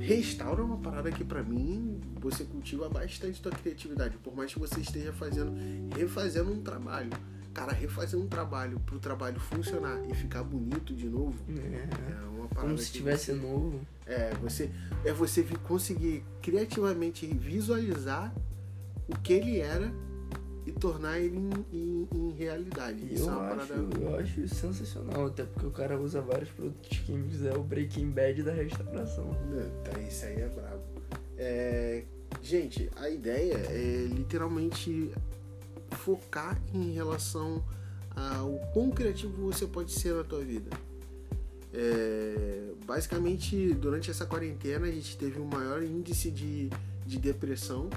Restaura 0.00 0.60
é 0.62 0.64
uma 0.64 0.78
parada 0.78 1.10
que 1.10 1.24
pra 1.24 1.42
mim 1.42 2.00
você 2.20 2.44
cultiva 2.44 2.88
bastante 2.88 3.40
tua 3.42 3.52
criatividade, 3.52 4.16
por 4.18 4.34
mais 4.34 4.52
que 4.52 4.58
você 4.58 4.80
esteja 4.80 5.12
fazendo, 5.12 5.52
refazendo 5.96 6.52
um 6.52 6.62
trabalho. 6.62 7.10
Cara, 7.54 7.72
refazer 7.72 8.18
um 8.20 8.28
trabalho 8.28 8.78
pro 8.86 8.98
trabalho 9.00 9.40
funcionar 9.40 9.98
e 10.08 10.14
ficar 10.14 10.44
bonito 10.44 10.94
de 10.94 11.08
novo 11.08 11.34
É. 11.48 11.88
é 12.12 12.28
uma 12.28 12.46
parada. 12.46 12.68
Como 12.68 12.78
se 12.78 12.92
tivesse 12.92 13.32
você- 13.32 13.40
novo. 13.40 13.80
É, 14.06 14.32
você 14.40 14.70
é 15.04 15.12
você 15.12 15.42
conseguir 15.64 16.24
criativamente 16.40 17.26
visualizar 17.26 18.32
o 19.08 19.16
que 19.18 19.32
ele 19.32 19.58
era 19.58 19.92
e 20.68 20.72
tornar 20.72 21.18
ele 21.18 21.36
em, 21.38 21.64
em, 21.72 22.08
em 22.12 22.30
realidade. 22.32 23.02
E 23.02 23.14
Isso 23.14 23.24
eu, 23.24 23.32
é 23.32 23.36
uma 23.36 23.46
acho, 23.54 23.66
parada. 23.68 24.00
eu 24.00 24.16
acho 24.16 24.40
isso 24.40 24.54
sensacional, 24.54 25.26
até 25.26 25.44
porque 25.44 25.66
o 25.66 25.70
cara 25.70 25.98
usa 25.98 26.20
vários 26.20 26.50
produtos 26.50 26.98
químicos, 26.98 27.42
é 27.44 27.56
o 27.56 27.62
Breaking 27.62 28.10
Bad 28.10 28.42
da 28.42 28.52
restauração. 28.52 29.30
Tá, 29.84 29.98
isso 30.00 30.26
aí 30.26 30.40
é 30.40 30.48
brabo. 30.48 30.82
É, 31.38 32.04
gente, 32.42 32.90
a 32.96 33.08
ideia 33.08 33.54
é 33.54 34.08
literalmente 34.10 35.10
focar 35.90 36.60
em 36.74 36.92
relação 36.92 37.64
ao 38.14 38.58
quão 38.72 38.90
criativo 38.90 39.50
você 39.50 39.66
pode 39.66 39.92
ser 39.92 40.14
na 40.14 40.24
tua 40.24 40.44
vida. 40.44 40.70
É, 41.72 42.72
basicamente, 42.86 43.72
durante 43.74 44.10
essa 44.10 44.26
quarentena, 44.26 44.86
a 44.86 44.90
gente 44.90 45.16
teve 45.16 45.38
um 45.40 45.46
maior 45.46 45.82
índice 45.82 46.30
de, 46.30 46.70
de 47.06 47.18
depressão, 47.18 47.88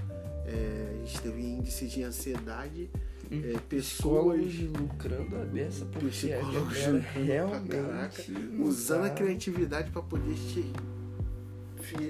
é, 0.45 0.91
a 1.01 1.05
gente 1.05 1.21
teve 1.21 1.41
índice 1.41 1.88
de 1.88 2.03
ansiedade, 2.03 2.89
é, 3.31 3.57
pessoas 3.69 4.53
lucrando 4.60 5.38
a 5.38 5.45
beça 5.45 5.86
porque 5.86 6.33
a 6.33 6.41
galera 6.41 7.00
realmente 7.00 8.31
não 8.31 8.65
usando 8.65 9.05
a 9.05 9.10
tá- 9.10 9.15
criatividade 9.15 9.89
para 9.91 10.01
poder 10.01 10.33
te, 10.36 10.65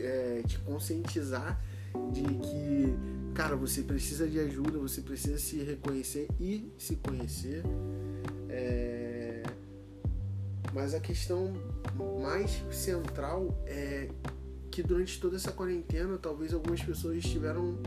é, 0.04 0.42
te 0.48 0.58
conscientizar 0.60 1.62
de 2.12 2.24
que, 2.24 2.96
cara, 3.36 3.56
você 3.56 3.84
precisa 3.84 4.28
de 4.28 4.40
ajuda, 4.40 4.80
você 4.80 5.02
precisa 5.02 5.38
se 5.38 5.58
reconhecer 5.62 6.28
e 6.40 6.72
se 6.78 6.96
conhecer. 6.96 7.64
É, 8.50 9.44
Mas 10.74 10.94
a 10.94 11.00
questão 11.00 11.54
mais 12.22 12.64
central 12.72 13.56
é 13.68 14.10
que 14.72 14.82
durante 14.82 15.20
toda 15.20 15.36
essa 15.36 15.52
quarentena, 15.52 16.18
talvez 16.18 16.54
algumas 16.54 16.82
pessoas 16.82 17.18
estiveram 17.18 17.78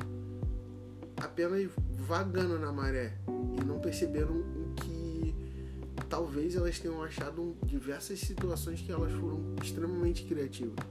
apenas 1.24 1.68
vagando 1.98 2.58
na 2.58 2.72
maré 2.72 3.14
e 3.28 3.64
não 3.64 3.78
perceberam 3.78 4.34
o 4.34 4.74
que 4.76 5.34
talvez 6.08 6.54
elas 6.56 6.78
tenham 6.78 7.02
achado 7.02 7.56
diversas 7.64 8.20
situações 8.20 8.80
que 8.80 8.92
elas 8.92 9.12
foram 9.12 9.54
extremamente 9.62 10.24
criativas. 10.24 10.84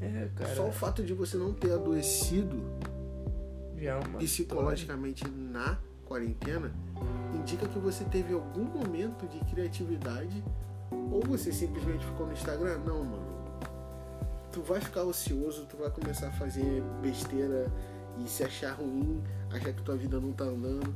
É, 0.00 0.28
cara, 0.36 0.54
Só 0.54 0.68
o 0.68 0.72
fato 0.72 1.02
de 1.02 1.12
você 1.12 1.36
não 1.36 1.52
ter 1.52 1.72
adoecido 1.72 2.56
já 3.76 3.98
é 3.98 4.00
psicologicamente 4.18 5.28
na 5.28 5.78
quarentena 6.04 6.72
indica 7.34 7.68
que 7.68 7.78
você 7.78 8.04
teve 8.04 8.32
algum 8.32 8.64
momento 8.64 9.26
de 9.28 9.38
criatividade 9.52 10.42
ou 11.10 11.20
você 11.20 11.52
simplesmente 11.52 12.04
ficou 12.04 12.26
no 12.26 12.32
Instagram. 12.32 12.78
Não, 12.78 13.04
mano. 13.04 13.28
Tu 14.50 14.62
vai 14.62 14.80
ficar 14.80 15.04
ocioso, 15.04 15.66
tu 15.66 15.76
vai 15.76 15.90
começar 15.90 16.28
a 16.28 16.32
fazer 16.32 16.82
besteira 17.02 17.70
e 18.18 18.28
se 18.28 18.42
achar 18.42 18.72
ruim, 18.72 19.22
achar 19.52 19.72
que 19.72 19.82
tua 19.82 19.96
vida 19.96 20.20
não 20.20 20.32
tá 20.32 20.44
andando. 20.44 20.94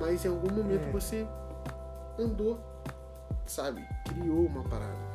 Mas 0.00 0.24
em 0.24 0.28
algum 0.28 0.50
momento 0.50 0.88
É. 0.88 0.90
você 0.90 1.26
andou, 2.18 2.58
sabe? 3.46 3.86
Criou 4.08 4.46
uma 4.46 4.62
parada. 4.64 5.12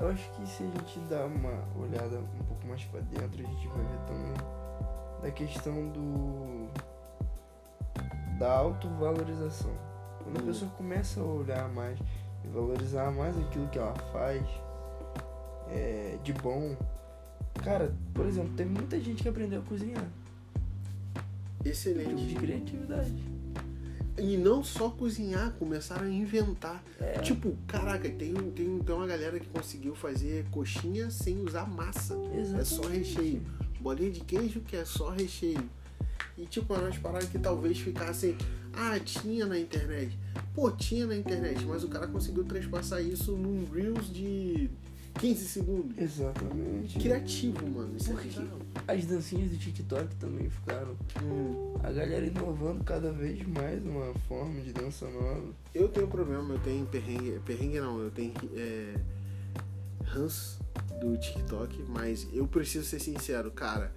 Eu 0.00 0.08
acho 0.08 0.28
que 0.32 0.46
se 0.48 0.62
a 0.64 0.66
gente 0.66 0.98
dar 1.08 1.26
uma 1.26 1.52
olhada 1.78 2.18
um 2.18 2.44
pouco 2.44 2.66
mais 2.66 2.82
pra 2.84 3.00
dentro, 3.00 3.40
a 3.40 3.46
gente 3.46 3.68
vai 3.68 3.84
ver 3.84 3.98
também 4.06 4.34
da 5.22 5.30
questão 5.30 5.88
do 5.90 6.68
da 8.38 8.52
autovalorização. 8.52 9.70
Quando 10.24 10.38
a 10.38 10.42
Hum. 10.42 10.46
pessoa 10.46 10.70
começa 10.72 11.20
a 11.20 11.24
olhar 11.24 11.68
mais 11.68 11.98
e 12.44 12.48
valorizar 12.48 13.10
mais 13.12 13.38
aquilo 13.38 13.68
que 13.68 13.78
ela 13.78 13.94
faz 14.12 14.42
é, 15.68 16.18
de 16.22 16.32
bom. 16.32 16.76
Cara, 17.62 17.94
por 18.14 18.26
exemplo, 18.26 18.52
tem 18.54 18.66
muita 18.66 18.98
gente 18.98 19.22
que 19.22 19.28
aprendeu 19.28 19.60
a 19.60 19.64
cozinhar. 19.64 20.04
Tipo 21.62 21.64
de 21.64 21.68
Excelente. 21.70 22.34
criatividade. 22.34 23.12
E 24.18 24.36
não 24.36 24.62
só 24.62 24.90
cozinhar, 24.90 25.52
começaram 25.58 26.06
a 26.06 26.10
inventar. 26.10 26.82
É, 27.00 27.18
Tipo, 27.20 27.56
caraca, 27.66 28.08
tem, 28.10 28.34
tem, 28.34 28.78
tem 28.78 28.94
uma 28.94 29.06
galera 29.06 29.40
que 29.40 29.46
conseguiu 29.46 29.94
fazer 29.94 30.44
coxinha 30.50 31.10
sem 31.10 31.38
usar 31.40 31.66
massa. 31.66 32.14
É 32.34 32.44
só 32.44 32.82
exatamente. 32.82 33.14
recheio. 33.14 33.42
Bolinha 33.80 34.10
de 34.10 34.20
queijo 34.20 34.60
que 34.60 34.76
é 34.76 34.84
só 34.84 35.10
recheio. 35.10 35.64
E 36.36 36.44
tipo, 36.46 36.72
eram 36.74 36.84
umas 36.84 36.98
paradas 36.98 37.28
que 37.28 37.38
talvez 37.38 37.78
ficassem. 37.78 38.36
Ah, 38.74 38.98
tinha 39.00 39.46
na 39.46 39.58
internet. 39.58 40.16
Pô, 40.54 40.70
tinha 40.70 41.06
na 41.06 41.16
internet, 41.16 41.64
mas 41.64 41.82
o 41.82 41.88
cara 41.88 42.06
conseguiu 42.06 42.44
transpassar 42.44 43.02
isso 43.02 43.32
num 43.32 43.66
Reels 43.72 44.12
de 44.12 44.70
15 45.18 45.44
segundos. 45.46 45.98
Exatamente. 45.98 46.98
Criativo, 46.98 47.66
mano. 47.70 47.96
Isso 47.96 48.12
é 48.12 48.16
quê? 48.16 48.28
bizarro. 48.28 48.58
As 48.88 49.04
dancinhas 49.06 49.50
do 49.50 49.56
TikTok 49.58 50.14
também 50.16 50.48
ficaram. 50.50 50.96
Hum. 51.22 51.74
A 51.82 51.92
galera 51.92 52.24
inovando 52.26 52.82
cada 52.84 53.12
vez 53.12 53.46
mais 53.46 53.84
uma 53.84 54.12
forma 54.28 54.60
de 54.60 54.72
dança 54.72 55.08
nova. 55.08 55.44
Eu 55.74 55.88
tenho 55.88 56.08
problema, 56.08 56.54
eu 56.54 56.60
tenho 56.60 56.84
perrengue. 56.86 57.40
Perrengue 57.44 57.80
não, 57.80 58.00
eu 58.00 58.10
tenho 58.10 58.32
é, 58.56 58.94
ranço 60.04 60.58
do 61.00 61.16
TikTok, 61.16 61.84
mas 61.88 62.26
eu 62.32 62.46
preciso 62.46 62.84
ser 62.86 62.98
sincero, 63.00 63.50
cara. 63.50 63.92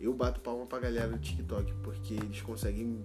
Eu 0.00 0.14
bato 0.14 0.40
palma 0.40 0.66
pra 0.66 0.78
galera 0.78 1.08
do 1.08 1.18
TikTok, 1.18 1.72
porque 1.82 2.14
eles 2.14 2.40
conseguem 2.42 3.04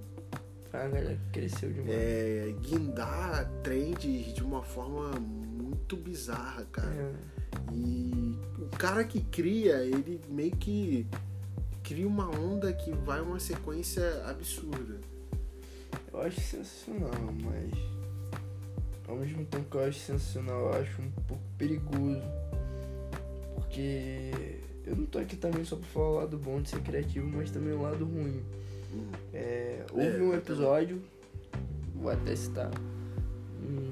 A 0.72 0.78
galera 0.78 1.20
cresceu 1.32 1.72
demais. 1.72 1.90
é, 1.92 2.54
guindar 2.62 3.50
trends 3.64 4.34
de 4.34 4.44
uma 4.44 4.62
forma 4.62 5.12
muito 5.20 5.96
bizarra, 5.98 6.66
cara. 6.72 6.92
É. 6.94 7.39
E 7.74 8.36
o 8.62 8.68
cara 8.78 9.04
que 9.04 9.22
cria, 9.22 9.84
ele 9.84 10.20
meio 10.30 10.52
que 10.56 11.06
cria 11.84 12.08
uma 12.08 12.30
onda 12.30 12.72
que 12.74 12.92
vai 12.92 13.22
uma 13.22 13.40
sequência 13.40 14.24
absurda. 14.26 14.98
Eu 16.12 16.22
acho 16.22 16.40
sensacional, 16.42 17.12
mas 17.44 17.72
ao 19.08 19.16
mesmo 19.16 19.46
tempo 19.46 19.70
que 19.70 19.78
eu 19.78 19.86
acho 19.86 20.00
sensacional, 20.00 20.74
eu 20.74 20.82
acho 20.82 21.02
um 21.02 21.12
pouco 21.28 21.44
perigoso. 21.58 22.22
Porque 23.56 24.32
eu 24.86 24.96
não 24.96 25.06
tô 25.06 25.20
aqui 25.20 25.36
também 25.36 25.64
só 25.64 25.76
pra 25.76 25.86
falar 25.88 26.10
o 26.10 26.16
lado 26.16 26.38
bom 26.38 26.62
de 26.62 26.70
ser 26.70 26.82
criativo, 26.82 27.28
mas 27.28 27.52
também 27.52 27.74
o 27.74 27.82
lado 27.82 28.06
ruim. 28.06 28.42
Hum. 28.94 29.08
É, 29.34 29.86
houve 29.92 30.18
É, 30.18 30.22
um 30.22 30.34
episódio, 30.34 31.02
vou 31.96 32.12
até 32.12 32.36
citar, 32.36 32.72
um- 33.62 33.92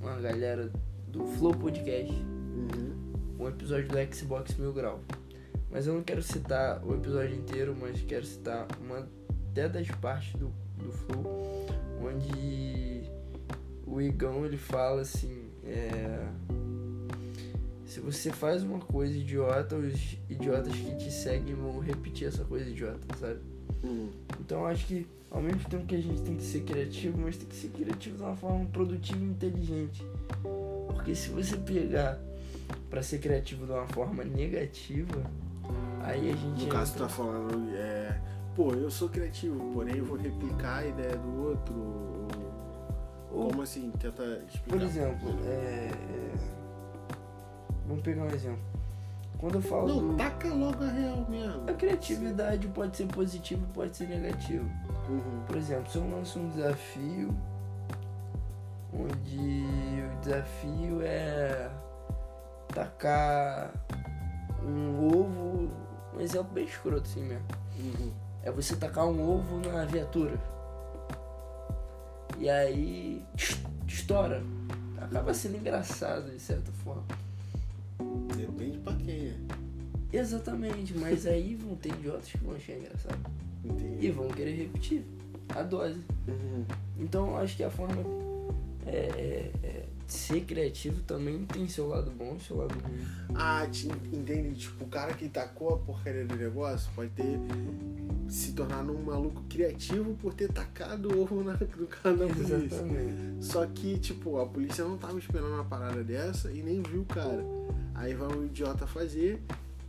uma 0.00 0.16
galera 0.20 0.70
do 1.08 1.24
Flow 1.26 1.52
Podcast, 1.54 2.14
Uhum. 2.56 3.44
um 3.44 3.48
episódio 3.48 3.88
do 3.88 4.14
Xbox 4.14 4.54
Mil 4.56 4.72
Grau. 4.72 5.00
Mas 5.70 5.86
eu 5.86 5.94
não 5.94 6.02
quero 6.02 6.22
citar 6.22 6.82
o 6.84 6.94
episódio 6.94 7.36
inteiro, 7.36 7.76
mas 7.78 8.00
quero 8.02 8.24
citar 8.24 8.66
uma 8.80 9.06
até 9.50 9.68
das 9.68 9.88
partes 9.88 10.32
do, 10.34 10.52
do 10.76 10.92
Flow, 10.92 11.66
onde 12.00 13.02
o 13.86 14.00
Igão 14.00 14.44
ele 14.44 14.58
fala 14.58 15.00
assim, 15.00 15.48
é, 15.64 16.26
se 17.86 18.00
você 18.00 18.30
faz 18.30 18.62
uma 18.62 18.78
coisa 18.78 19.16
idiota, 19.16 19.76
os 19.76 20.18
idiotas 20.28 20.74
que 20.74 20.96
te 20.96 21.10
seguem 21.10 21.54
vão 21.54 21.78
repetir 21.78 22.28
essa 22.28 22.44
coisa 22.44 22.68
idiota, 22.68 23.00
sabe? 23.18 23.40
Hum. 23.82 24.10
Então 24.40 24.66
acho 24.66 24.86
que 24.86 25.06
ao 25.30 25.40
mesmo 25.40 25.64
tempo 25.68 25.86
que 25.86 25.94
a 25.94 26.00
gente 26.00 26.20
tem 26.20 26.36
que 26.36 26.42
ser 26.42 26.60
criativo, 26.60 27.18
mas 27.18 27.36
tem 27.36 27.46
que 27.46 27.56
ser 27.56 27.68
criativo 27.68 28.16
de 28.18 28.22
uma 28.22 28.36
forma 28.36 28.66
produtiva 28.66 29.18
e 29.18 29.28
inteligente. 29.28 30.02
Porque 30.88 31.14
se 31.14 31.30
você 31.30 31.56
pegar 31.56 32.20
pra 32.90 33.02
ser 33.02 33.18
criativo 33.18 33.66
de 33.66 33.72
uma 33.72 33.86
forma 33.88 34.22
negativa, 34.24 35.22
aí 36.02 36.30
a 36.30 36.36
gente 36.36 36.64
No 36.64 36.70
caso, 36.70 36.92
tu 36.94 36.98
tá 37.00 37.08
falando, 37.08 37.68
é, 37.76 38.18
pô, 38.54 38.72
eu 38.74 38.90
sou 38.90 39.08
criativo, 39.08 39.58
porém 39.72 39.96
eu 39.96 40.04
vou 40.04 40.16
replicar 40.16 40.78
a 40.78 40.86
ideia 40.86 41.16
do 41.16 41.42
outro. 41.48 41.74
ou- 41.74 42.16
Como 43.50 43.62
assim? 43.62 43.90
Tenta 43.98 44.22
explicar. 44.22 44.68
por 44.70 44.82
exemplo, 44.82 45.28
é, 45.46 45.90
é, 45.90 46.32
vamos 47.86 48.02
pegar 48.02 48.22
um 48.22 48.30
exemplo. 48.30 48.60
Quando 49.38 49.56
eu 49.56 49.62
falo 49.62 49.86
Não, 49.88 50.08
do- 50.08 50.16
taca 50.16 50.48
logo 50.48 50.82
a 50.82 50.88
real 50.88 51.26
mesmo. 51.28 51.68
a 51.68 51.74
criatividade 51.74 52.66
pode 52.68 52.96
ser 52.96 53.06
positiva 53.08 53.60
pode 53.74 53.94
ser 53.94 54.08
negativa. 54.08 54.64
Uhum. 55.10 55.42
Por 55.46 55.56
exemplo, 55.56 55.90
se 55.90 55.98
eu 55.98 56.10
lanço 56.10 56.38
um 56.38 56.48
desafio 56.48 57.36
onde 58.92 59.64
o 60.06 60.20
desafio 60.22 61.02
é 61.02 61.68
tacar 62.76 63.72
um 64.62 65.06
ovo, 65.06 65.70
um 66.14 66.20
exemplo 66.20 66.52
bem 66.52 66.66
escroto 66.66 67.04
assim 67.08 67.22
mesmo. 67.22 67.46
Uhum. 67.78 68.12
É 68.42 68.50
você 68.50 68.76
tacar 68.76 69.06
um 69.06 69.26
ovo 69.26 69.58
na 69.60 69.86
viatura. 69.86 70.38
E 72.38 72.50
aí 72.50 73.24
estoura. 73.88 74.42
Acaba 75.00 75.32
sendo 75.32 75.56
engraçado 75.56 76.30
de 76.30 76.38
certa 76.38 76.70
forma. 76.84 77.04
Depende 78.36 78.78
pra 78.78 78.92
quem 78.94 79.28
é. 79.28 79.36
Exatamente, 80.12 80.96
mas 80.98 81.26
aí 81.26 81.54
vão 81.54 81.76
ter 81.76 81.90
idiotas 81.90 82.28
que 82.28 82.38
vão 82.38 82.56
achar 82.56 82.74
engraçado. 82.74 83.18
E 83.64 83.68
Entendi. 83.68 84.10
vão 84.10 84.28
querer 84.28 84.54
repetir 84.54 85.02
a 85.54 85.62
dose. 85.62 86.00
Uhum. 86.28 86.64
Então 86.98 87.36
acho 87.38 87.56
que 87.56 87.64
a 87.64 87.70
forma 87.70 88.02
é, 88.86 88.96
é, 88.96 89.52
é, 89.62 89.85
ser 90.06 90.42
criativo 90.42 91.02
também 91.02 91.44
tem 91.44 91.68
seu 91.68 91.88
lado 91.88 92.10
bom 92.10 92.36
e 92.36 92.44
seu 92.44 92.56
lado 92.56 92.74
ruim. 92.78 93.06
Ah, 93.34 93.66
te 93.66 93.88
entende? 93.88 94.54
Tipo, 94.54 94.84
o 94.84 94.88
cara 94.88 95.14
que 95.14 95.28
tacou 95.28 95.74
a 95.74 95.78
porcaria 95.78 96.24
do 96.24 96.36
negócio 96.36 96.90
pode 96.94 97.10
ter 97.10 97.38
se 98.28 98.52
tornar 98.52 98.82
um 98.82 99.02
maluco 99.02 99.42
criativo 99.48 100.14
por 100.20 100.34
ter 100.34 100.52
tacado 100.52 101.14
o 101.14 101.22
ovo 101.22 101.44
na, 101.44 101.52
no 101.52 101.86
carro 101.86 102.16
da 102.16 102.26
polícia. 102.26 102.54
Exatamente. 102.54 103.44
Só 103.44 103.66
que, 103.66 103.98
tipo, 103.98 104.40
a 104.40 104.46
polícia 104.46 104.84
não 104.84 104.96
tava 104.96 105.18
esperando 105.18 105.54
uma 105.54 105.64
parada 105.64 106.02
dessa 106.02 106.50
e 106.50 106.62
nem 106.62 106.82
viu 106.82 107.02
o 107.02 107.04
cara. 107.04 107.44
Aí 107.94 108.14
vai 108.14 108.28
o 108.28 108.44
idiota 108.44 108.86
fazer, 108.86 109.40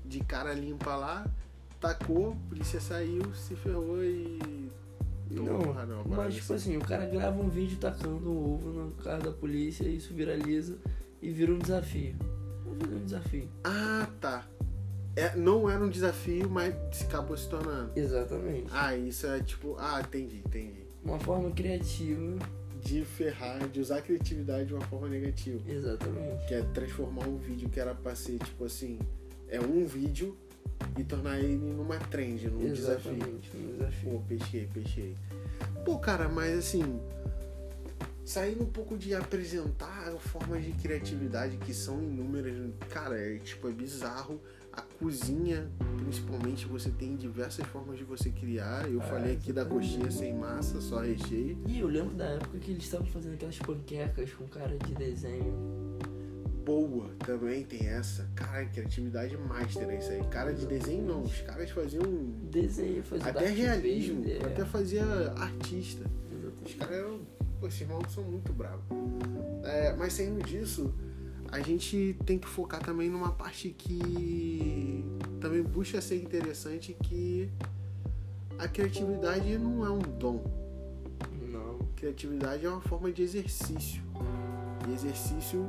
de 0.06 0.20
cara 0.22 0.54
limpa 0.54 0.96
lá, 0.96 1.28
tacou, 1.80 2.32
a 2.32 2.50
polícia 2.50 2.80
saiu, 2.80 3.34
se 3.34 3.56
ferrou 3.56 4.04
e. 4.04 4.40
Não, 5.30 5.74
parada 5.74 5.96
mas 6.06 6.36
tipo 6.36 6.54
assim, 6.54 6.78
o 6.78 6.82
cara 6.82 7.06
grava 7.06 7.42
um 7.42 7.50
vídeo 7.50 7.78
tacando 7.78 8.30
um 8.30 8.54
ovo 8.54 8.70
no 8.70 8.92
carro 9.04 9.24
da 9.24 9.32
polícia 9.32 9.84
e 9.84 9.98
isso 9.98 10.14
viraliza 10.14 10.78
e 11.22 11.32
vira 11.32 11.54
um 11.54 11.60
desafio. 11.60 12.16
Vira 12.80 12.96
um 12.96 13.04
desafio. 13.04 13.50
Ah, 13.64 14.08
tá. 14.20 14.48
É, 15.16 15.36
não 15.36 15.70
era 15.70 15.84
um 15.84 15.90
desafio, 15.90 16.50
mas 16.50 16.76
acabou 17.02 17.36
se 17.36 17.50
tornando. 17.50 17.92
Exatamente. 17.96 18.68
Ah, 18.72 18.96
isso 18.96 19.26
é 19.26 19.42
tipo. 19.42 19.76
Ah, 19.80 20.00
entendi, 20.00 20.44
entendi. 20.46 20.86
Uma 21.04 21.20
forma 21.20 21.50
criativa. 21.52 22.38
De 22.80 23.04
ferrar, 23.04 23.68
de 23.68 23.82
usar 23.82 23.98
a 23.98 24.02
criatividade 24.02 24.68
de 24.68 24.74
uma 24.74 24.86
forma 24.86 25.10
negativa. 25.10 25.60
Exatamente. 25.68 26.46
Que 26.48 26.54
é 26.54 26.62
transformar 26.74 27.28
um 27.28 27.36
vídeo 27.36 27.68
que 27.68 27.80
era 27.80 27.94
pra 27.94 28.16
ser, 28.16 28.38
tipo 28.38 28.64
assim, 28.64 29.00
é 29.50 29.60
um 29.60 29.84
vídeo 29.86 30.38
e 30.98 31.04
tornar 31.04 31.40
ele 31.40 31.58
numa 31.58 31.98
trend, 31.98 32.50
num 32.50 32.72
desafio. 32.74 33.14
Exatamente. 33.14 33.52
Um 33.56 33.72
desafio. 33.78 34.12
Pô, 34.12 34.20
peixei, 34.28 34.70
peixei. 34.74 35.16
Pô, 35.86 35.98
cara, 36.00 36.28
mas 36.28 36.58
assim, 36.58 37.00
saindo 38.26 38.64
um 38.64 38.68
pouco 38.70 38.98
de 38.98 39.14
apresentar 39.16 40.12
formas 40.18 40.64
de 40.64 40.72
criatividade 40.74 41.58
que 41.58 41.74
são 41.74 42.02
inúmeras, 42.04 42.56
cara, 42.90 43.18
é 43.20 43.38
tipo, 43.38 43.68
é 43.68 43.72
bizarro. 43.72 44.40
A 44.74 44.82
cozinha, 45.00 45.68
principalmente, 45.98 46.68
você 46.68 46.92
tem 46.92 47.16
diversas 47.16 47.66
formas 47.66 47.98
de 47.98 48.04
você 48.04 48.30
criar. 48.30 48.88
Eu 48.88 49.02
Ah, 49.02 49.06
falei 49.06 49.34
aqui 49.34 49.52
da 49.52 49.66
coxinha 49.66 50.12
sem 50.12 50.36
massa, 50.36 50.80
só 50.82 51.00
recheio. 51.00 51.58
E 51.66 51.80
eu 51.80 51.88
lembro 51.88 52.14
da 52.14 52.26
época 52.26 52.60
que 52.60 52.70
eles 52.72 52.84
estavam 52.84 53.08
fazendo 53.08 53.34
aquelas 53.34 53.58
panquecas 53.58 54.32
com 54.34 54.46
cara 54.48 54.78
de 54.78 54.94
desenho. 54.94 55.52
Boa, 56.68 57.08
também 57.20 57.64
tem 57.64 57.88
essa. 57.88 58.30
Cara, 58.36 58.66
criatividade 58.66 59.38
master 59.38 59.90
é 59.90 60.00
isso 60.00 60.12
aí. 60.12 60.22
Cara 60.26 60.54
de 60.54 60.66
desenho 60.66 61.02
não, 61.02 61.24
os 61.24 61.40
caras 61.40 61.70
faziam 61.70 62.04
Desenho, 62.52 63.02
até 63.24 63.48
realismo, 63.48 64.22
Vader. 64.22 64.46
até 64.48 64.66
fazia 64.66 65.06
artista. 65.38 66.04
Os 66.66 66.74
caras 66.74 66.98
eram. 66.98 67.22
Pô, 67.62 67.68
esses 67.68 67.88
malucos 67.88 68.14
são 68.14 68.26
muito 68.26 68.52
bravos. 68.52 68.84
É, 69.64 69.96
mas 69.96 70.12
saindo 70.12 70.44
disso, 70.44 70.94
a 71.54 71.62
gente 71.62 72.18
tem 72.26 72.38
que 72.38 72.50
focar 72.50 72.84
também 72.84 73.10
numa 73.10 73.32
parte 73.32 73.70
que 73.70 75.06
também 75.40 75.64
busca 75.64 76.02
ser 76.02 76.22
interessante, 76.22 76.94
que 77.02 77.50
a 78.60 78.68
criatividade 78.68 79.58
não 79.58 79.86
é 79.86 79.90
um 79.90 80.00
dom. 80.00 80.44
Não. 81.50 81.80
Criatividade 81.96 82.66
é 82.66 82.70
uma 82.70 82.82
forma 82.82 83.10
de 83.10 83.22
exercício. 83.22 84.04
E 84.86 84.94
exercício 84.94 85.66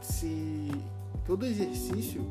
se. 0.00 0.70
Todo 1.24 1.44
exercício 1.44 2.24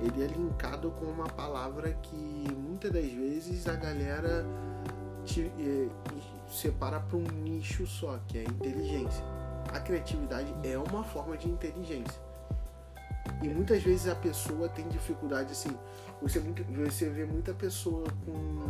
ele 0.00 0.22
é 0.22 0.26
linkado 0.28 0.90
com 0.92 1.06
uma 1.06 1.26
palavra 1.26 1.92
que 2.02 2.46
muitas 2.56 2.92
das 2.92 3.04
vezes 3.10 3.66
a 3.66 3.74
galera 3.74 4.44
te- 5.24 5.50
eh, 5.58 5.88
separa 6.48 7.00
para 7.00 7.16
um 7.16 7.22
nicho 7.22 7.86
só, 7.86 8.18
que 8.28 8.38
é 8.38 8.40
a 8.42 8.44
inteligência. 8.44 9.24
A 9.72 9.80
criatividade 9.80 10.52
é 10.62 10.76
uma 10.78 11.02
forma 11.02 11.36
de 11.36 11.48
inteligência. 11.48 12.20
E 13.42 13.48
muitas 13.48 13.82
vezes 13.82 14.08
a 14.08 14.14
pessoa 14.14 14.68
tem 14.68 14.86
dificuldade 14.88 15.52
assim. 15.52 15.76
Você, 16.20 16.38
você 16.40 17.08
vê 17.08 17.24
muita 17.24 17.52
pessoa 17.54 18.04
com, 18.24 18.60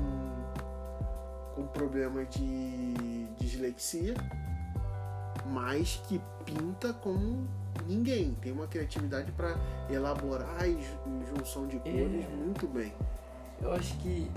com 1.54 1.66
problema 1.68 2.24
de 2.24 3.26
dislexia, 3.38 4.14
mas 5.46 6.02
que 6.08 6.20
pinta 6.44 6.92
como 6.92 7.46
ninguém. 7.86 8.34
Tem 8.40 8.52
uma 8.52 8.66
criatividade 8.66 9.30
para 9.32 9.56
elaborar 9.90 10.68
e 10.68 10.72
ju- 10.74 11.36
junção 11.36 11.66
de 11.66 11.78
cores 11.78 12.24
É. 12.24 12.28
muito 12.36 12.66
bem. 12.68 12.92
Eu 13.60 13.72
acho 13.72 13.96
que 13.98 14.28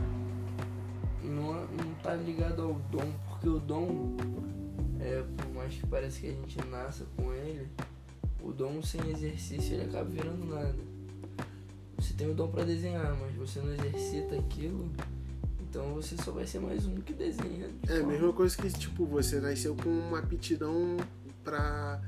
não, 1.23 1.53
não 1.53 1.93
tá 2.03 2.13
ligado 2.15 2.61
ao 2.61 2.73
dom, 2.91 3.11
porque 3.27 3.49
o 3.49 3.59
dom, 3.59 4.15
é, 4.99 5.23
por 5.37 5.53
mais 5.53 5.73
que 5.73 5.85
pareça 5.87 6.19
que 6.19 6.27
a 6.27 6.31
gente 6.33 6.63
nasça 6.67 7.05
com 7.17 7.33
ele, 7.33 7.67
o 8.43 8.51
dom 8.51 8.81
sem 8.83 9.01
exercício 9.09 9.73
ele 9.75 9.85
acaba 9.89 10.05
virando 10.05 10.45
nada. 10.45 10.75
Você 11.97 12.13
tem 12.13 12.29
o 12.29 12.33
dom 12.35 12.49
pra 12.49 12.63
desenhar, 12.63 13.15
mas 13.19 13.33
você 13.35 13.59
não 13.59 13.73
exercita 13.73 14.35
aquilo, 14.35 14.91
então 15.61 15.93
você 15.95 16.15
só 16.17 16.31
vai 16.31 16.45
ser 16.45 16.59
mais 16.59 16.85
um 16.85 16.95
que 16.97 17.13
desenha. 17.13 17.69
de 17.81 17.91
É 17.91 18.01
a 18.01 18.03
mesma 18.05 18.31
coisa 18.33 18.55
que 18.55 18.69
tipo 18.69 19.05
você 19.05 19.39
nasceu 19.39 19.75
com 19.75 19.89
uma 19.89 20.19
aptidão 20.19 20.97
para 21.43 21.99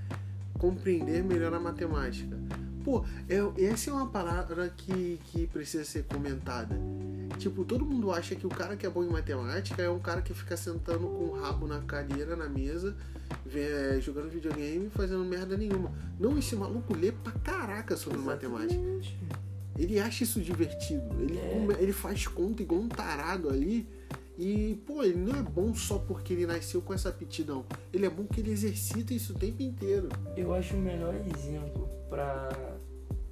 compreender 0.57 1.23
melhor 1.23 1.53
a 1.53 1.59
matemática. 1.59 2.37
Pô, 2.83 3.03
é, 3.27 3.63
essa 3.65 3.89
é 3.89 3.93
uma 3.93 4.07
palavra 4.07 4.69
que, 4.69 5.19
que 5.25 5.45
precisa 5.47 5.83
ser 5.83 6.03
comentada. 6.05 6.79
Tipo, 7.37 7.65
todo 7.65 7.85
mundo 7.85 8.11
acha 8.13 8.33
que 8.33 8.47
o 8.47 8.49
cara 8.49 8.77
que 8.77 8.85
é 8.85 8.89
bom 8.89 9.03
em 9.03 9.09
matemática 9.09 9.81
é 9.81 9.89
um 9.89 9.99
cara 9.99 10.21
que 10.21 10.33
fica 10.33 10.55
sentando 10.55 11.05
com 11.07 11.25
o 11.25 11.39
rabo 11.41 11.67
na 11.67 11.81
cadeira, 11.81 12.35
na 12.37 12.47
mesa, 12.47 12.95
vê- 13.45 13.99
jogando 13.99 14.29
videogame 14.29 14.85
e 14.87 14.89
fazendo 14.89 15.25
merda 15.25 15.57
nenhuma. 15.57 15.91
Não, 16.17 16.37
esse 16.37 16.55
maluco 16.55 16.95
lê 16.95 17.11
pra 17.11 17.33
caraca 17.33 17.97
sobre 17.97 18.19
matemática. 18.19 18.73
Exatamente. 18.79 19.17
Ele 19.77 19.99
acha 19.99 20.23
isso 20.23 20.39
divertido. 20.39 21.03
Ele, 21.19 21.37
É. 21.37 21.77
ele 21.79 21.91
faz 21.93 22.25
conta 22.25 22.63
igual 22.63 22.79
um 22.81 22.87
tarado 22.87 23.49
ali. 23.49 23.85
E, 24.37 24.75
pô, 24.85 25.01
ele 25.03 25.17
não 25.17 25.39
é 25.39 25.41
bom 25.41 25.73
só 25.73 25.97
porque 25.97 26.31
ele 26.33 26.45
nasceu 26.45 26.81
com 26.81 26.93
essa 26.93 27.09
aptidão. 27.09 27.65
Ele 27.91 28.05
é 28.05 28.09
bom 28.09 28.23
que 28.25 28.39
ele 28.39 28.51
exercita 28.51 29.13
isso 29.13 29.33
o 29.33 29.35
tempo 29.35 29.63
inteiro. 29.63 30.09
Eu 30.35 30.53
acho 30.53 30.75
o 30.75 30.79
melhor 30.79 31.15
exemplo 31.35 31.89
pra, 32.09 32.49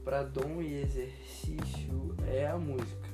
pra 0.04 0.24
dom 0.24 0.62
e 0.63 0.82
exercício 0.82 2.15
é 2.28 2.48
a 2.48 2.58
música. 2.58 3.06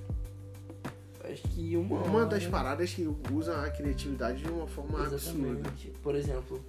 Acho 1.23 1.41
que 1.49 1.75
uma, 1.77 1.99
Uma 2.03 2.25
das 2.25 2.43
hora- 2.43 2.51
paradas 2.51 2.93
que 2.93 3.07
usa 3.31 3.61
a 3.65 3.69
criatividade 3.69 4.41
de 4.41 4.49
uma 4.49 4.67
forma 4.67 4.97
absurda. 5.05 5.15
Exatamente. 5.49 5.89
Por 6.01 6.15
exemplo, 6.15 6.61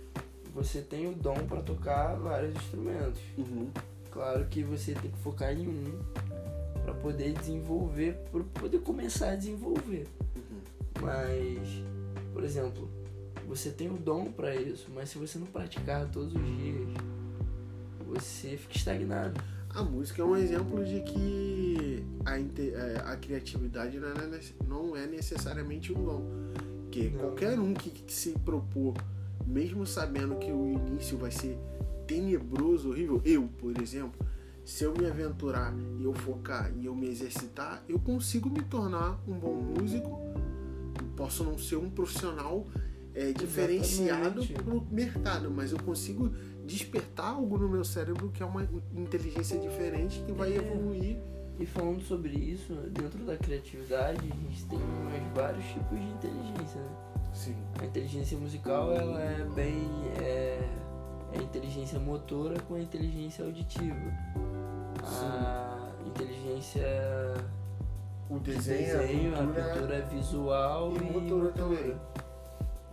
você 0.54 0.80
tem 0.82 1.08
o 1.08 1.14
dom 1.14 1.46
pra 1.46 1.62
tocar 1.62 2.14
vários 2.16 2.54
instrumentos. 2.56 3.20
Uhum. 3.38 3.70
Claro 4.10 4.44
que 4.46 4.62
você 4.62 4.92
tem 4.92 5.10
que 5.10 5.18
focar 5.18 5.52
em 5.56 5.66
um 5.68 5.98
pra 6.84 6.92
poder 6.94 7.32
desenvolver, 7.32 8.14
pra 8.30 8.42
poder 8.60 8.80
começar 8.80 9.30
a 9.30 9.36
desenvolver. 9.36 10.06
Mas, 11.00 11.82
por 12.32 12.44
exemplo, 12.44 12.88
você 13.46 13.70
tem 13.70 13.90
o 13.90 13.96
dom 13.96 14.30
pra 14.32 14.54
isso, 14.54 14.90
mas 14.94 15.10
se 15.10 15.18
você 15.18 15.38
não 15.38 15.46
praticar 15.46 16.10
todos 16.10 16.34
os 16.34 16.56
dias, 16.56 16.88
você 18.06 18.56
fica 18.56 18.76
estagnado. 18.76 19.40
A 19.70 19.82
música 19.82 20.20
é 20.20 20.24
um 20.24 20.36
exemplo 20.36 20.84
de 20.84 21.00
que 21.00 22.04
a, 22.24 22.38
é, 22.38 23.02
a 23.06 23.16
criatividade 23.16 23.98
não 23.98 24.08
é, 24.08 24.40
não 24.68 24.96
é 24.96 25.06
necessariamente 25.06 25.92
um 25.92 26.04
dom. 26.04 26.22
Que 26.90 27.08
Não. 27.08 27.20
qualquer 27.20 27.58
um 27.58 27.72
que, 27.72 27.90
que 27.90 28.12
se 28.12 28.32
propor, 28.40 28.94
mesmo 29.46 29.86
sabendo 29.86 30.36
que 30.36 30.52
o 30.52 30.68
início 30.68 31.16
vai 31.16 31.30
ser 31.30 31.58
tenebroso, 32.06 32.90
horrível, 32.90 33.22
eu, 33.24 33.48
por 33.58 33.80
exemplo, 33.80 34.26
se 34.64 34.84
eu 34.84 34.92
me 34.94 35.06
aventurar 35.06 35.74
e 35.98 36.04
eu 36.04 36.12
focar 36.12 36.70
e 36.76 36.86
eu 36.86 36.94
me 36.94 37.08
exercitar, 37.08 37.82
eu 37.88 37.98
consigo 37.98 38.50
me 38.50 38.62
tornar 38.62 39.18
um 39.26 39.38
bom 39.38 39.54
músico. 39.54 40.20
Posso 41.16 41.44
não 41.44 41.58
ser 41.58 41.76
um 41.76 41.90
profissional 41.90 42.66
é, 43.14 43.32
diferenciado 43.32 44.46
para 44.46 44.74
o 44.74 44.86
mercado, 44.90 45.50
mas 45.50 45.72
eu 45.72 45.78
consigo 45.78 46.30
despertar 46.64 47.34
algo 47.34 47.58
no 47.58 47.68
meu 47.68 47.84
cérebro 47.84 48.30
que 48.30 48.42
é 48.42 48.46
uma 48.46 48.66
inteligência 48.94 49.58
diferente 49.58 50.22
que 50.24 50.32
vai 50.32 50.52
É. 50.52 50.56
evoluir. 50.56 51.18
E 51.58 51.66
falando 51.66 52.02
sobre 52.02 52.30
isso, 52.30 52.72
dentro 52.90 53.24
da 53.24 53.36
criatividade, 53.36 54.20
a 54.20 54.34
gente 54.48 54.64
tem 54.64 54.78
mais 54.78 55.22
vários 55.34 55.64
tipos 55.66 55.98
de 55.98 56.06
inteligência, 56.06 56.80
né? 56.80 56.96
Sim. 57.34 57.56
A 57.78 57.84
inteligência 57.84 58.38
musical, 58.38 58.92
ela 58.92 59.20
é 59.20 59.44
bem... 59.54 59.86
É, 60.18 60.68
é 61.34 61.38
a 61.38 61.42
inteligência 61.42 61.98
motora 61.98 62.58
com 62.60 62.74
a 62.74 62.80
inteligência 62.80 63.44
auditiva. 63.44 63.94
A 65.02 65.90
inteligência 66.06 66.82
O 68.34 68.40
de 68.40 68.54
desenho, 68.54 68.98
desenho, 68.98 69.34
a 69.34 69.38
a 69.38 69.46
pintura, 69.46 69.62
pintura 69.74 70.00
visual 70.02 70.92
e 70.92 70.96
e, 70.96 71.00
motora 71.02 71.52
também. 71.52 71.96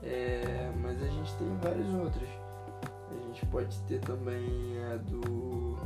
É, 0.03 0.71
mas 0.81 1.01
a 1.01 1.07
gente 1.07 1.33
tem 1.35 1.57
vários 1.61 1.93
outros. 1.93 2.29
A 3.11 3.27
gente 3.27 3.45
pode 3.47 3.79
ter 3.81 3.99
também 4.01 4.43
a 4.91 4.97
do. 4.97 5.77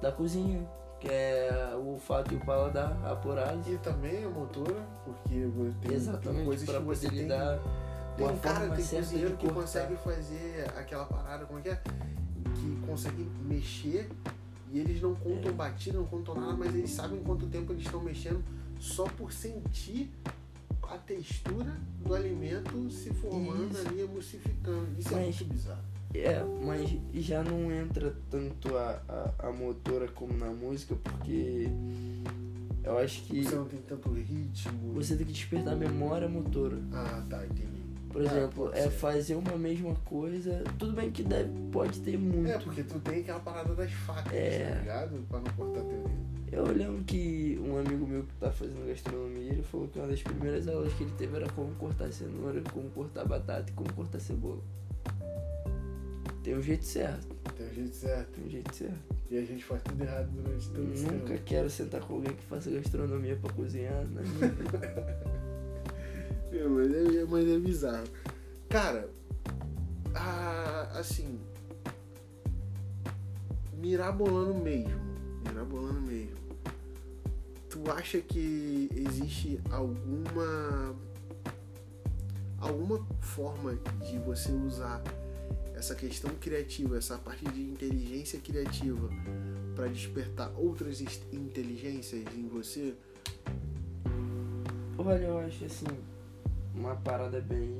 da 0.00 0.10
cozinha, 0.12 0.68
que 1.00 1.08
é 1.08 1.72
o 1.76 1.92
olfato 1.92 2.34
e 2.34 2.36
o 2.36 2.40
paladar 2.44 2.96
apurados. 3.04 3.66
E 3.68 3.78
também 3.78 4.24
a 4.24 4.28
motora, 4.28 4.82
porque 5.04 5.28
tem, 5.28 5.72
tem 5.80 5.92
Exatamente, 5.94 6.44
coisas 6.44 6.68
para 6.68 6.78
que 6.78 6.84
você 6.84 7.06
poder 7.06 7.16
tem 7.16 7.22
lidar 7.22 7.58
Tem 8.16 8.26
uma 8.26 8.34
um 8.34 8.38
cara, 8.38 8.70
tem 8.70 8.84
cozinheiro 8.86 9.36
que 9.36 9.46
cortar. 9.46 9.60
consegue 9.60 9.96
fazer 9.96 10.66
aquela 10.76 11.04
parada, 11.06 11.46
como 11.46 11.58
é 11.58 11.62
que 11.62 11.68
é? 11.70 11.76
Que 12.54 12.82
consegue 12.86 13.30
mexer 13.42 14.10
e 14.72 14.78
eles 14.78 15.00
não 15.02 15.14
contam 15.14 15.50
É. 15.50 15.54
batida, 15.54 15.98
não 15.98 16.06
contam 16.06 16.34
nada, 16.34 16.54
mas 16.54 16.74
eles 16.74 16.90
sabem 16.90 17.20
quanto 17.22 17.46
tempo 17.46 17.72
eles 17.72 17.84
estão 17.84 18.00
mexendo 18.02 18.42
só 18.80 19.04
por 19.04 19.32
sentir 19.32 20.10
a 20.82 20.96
textura 20.98 21.76
do 22.04 22.14
alimento 22.14 22.90
se 22.90 23.10
formando 23.14 23.70
Isso. 23.72 23.86
ali, 23.88 24.00
emulsificando. 24.00 24.88
Isso 24.98 25.08
é 25.08 25.12
Mas- 25.16 25.24
muito 25.40 25.44
bizarro. 25.54 25.82
É, 26.14 26.44
mas 26.62 26.90
já 27.24 27.42
não 27.42 27.72
entra 27.72 28.14
tanto 28.30 28.76
a, 28.76 29.02
a, 29.38 29.48
a 29.48 29.52
motora 29.52 30.06
como 30.08 30.36
na 30.36 30.50
música, 30.50 30.94
porque 30.94 31.68
eu 32.84 32.98
acho 32.98 33.22
que 33.22 33.42
Você 33.42 33.54
não 33.56 33.64
tem 33.64 33.80
tanto 33.80 34.10
ritmo. 34.12 34.92
você 34.92 35.16
tem 35.16 35.24
que 35.26 35.32
despertar 35.32 35.72
a 35.72 35.76
memória 35.76 36.28
motora. 36.28 36.78
Ah, 36.92 37.24
tá, 37.30 37.44
entendi. 37.46 37.81
Por 38.12 38.20
Ah, 38.22 38.24
exemplo, 38.26 38.70
é 38.74 38.82
ser. 38.82 38.90
fazer 38.90 39.34
uma 39.36 39.56
mesma 39.56 39.94
coisa. 40.04 40.62
Tudo 40.78 40.92
bem 40.92 41.10
que 41.10 41.22
deve, 41.22 41.50
pode 41.70 41.98
ter 42.00 42.18
muito. 42.18 42.50
É, 42.50 42.58
porque 42.58 42.82
tu 42.82 42.98
tem 43.00 43.20
aquela 43.20 43.40
parada 43.40 43.74
das 43.74 43.90
facas, 43.92 44.32
É. 44.32 44.68
tá 44.74 44.80
ligado? 44.80 45.26
Pra 45.28 45.38
não 45.38 45.50
cortar 45.56 45.80
teu 45.80 46.02
dedo. 46.02 46.32
Eu 46.52 46.66
lembro 46.66 47.02
que 47.04 47.58
um 47.64 47.78
amigo 47.78 48.06
meu 48.06 48.24
que 48.24 48.34
tá 48.34 48.50
fazendo 48.52 48.86
gastronomia, 48.86 49.52
ele 49.52 49.62
falou 49.62 49.88
que 49.88 49.98
uma 49.98 50.06
das 50.08 50.22
primeiras 50.22 50.68
aulas 50.68 50.92
que 50.92 51.04
ele 51.04 51.12
teve 51.16 51.34
era 51.36 51.48
como 51.52 51.74
cortar 51.76 52.12
cenoura, 52.12 52.60
como 52.74 52.90
cortar 52.90 53.24
batata 53.24 53.70
e 53.70 53.72
como 53.72 53.90
cortar 53.94 54.20
cebola. 54.20 54.60
Tem 56.42 56.54
um 56.56 56.60
jeito 56.62 56.84
certo, 56.84 57.28
Tem 57.56 57.66
um 57.66 57.72
jeito 57.72 57.94
certo. 57.96 58.32
tem 58.32 58.44
um 58.44 58.50
jeito 58.50 58.74
certo. 58.74 59.14
E 59.30 59.38
a 59.38 59.44
gente 59.46 59.64
faz 59.64 59.80
tudo 59.82 60.02
errado 60.02 60.28
durante 60.30 60.68
todo 60.70 60.92
esse 60.92 61.06
Nunca 61.06 61.38
quero 61.38 61.70
sentar 61.70 62.00
com 62.02 62.14
alguém 62.16 62.34
que 62.34 62.42
faça 62.44 62.70
gastronomia 62.70 63.36
pra 63.36 63.50
cozinhar 63.54 64.04
na 64.10 64.20
minha 64.20 64.48
vida. 64.52 65.31
É, 66.52 66.64
mas, 66.68 67.16
é, 67.16 67.24
mas 67.24 67.48
é 67.48 67.58
bizarro. 67.58 68.04
Cara, 68.68 69.08
ah, 70.14 70.92
assim. 70.94 71.40
Mirabolando 73.78 74.54
mesmo. 74.54 75.00
Mirabolando 75.46 76.00
mesmo. 76.00 76.36
Tu 77.68 77.90
acha 77.90 78.20
que 78.20 78.90
existe 78.94 79.60
alguma. 79.70 80.94
alguma 82.58 83.04
forma 83.20 83.74
de 84.06 84.18
você 84.18 84.52
usar 84.52 85.02
essa 85.74 85.94
questão 85.94 86.30
criativa, 86.36 86.98
essa 86.98 87.18
parte 87.18 87.44
de 87.46 87.62
inteligência 87.62 88.38
criativa 88.38 89.08
para 89.74 89.88
despertar 89.88 90.52
outras 90.56 91.00
inteligências 91.32 92.22
em 92.36 92.46
você? 92.46 92.94
Olha, 94.98 95.24
eu 95.24 95.38
acho 95.38 95.64
assim, 95.64 95.86
uma 96.74 96.94
parada 96.96 97.40
bem. 97.40 97.70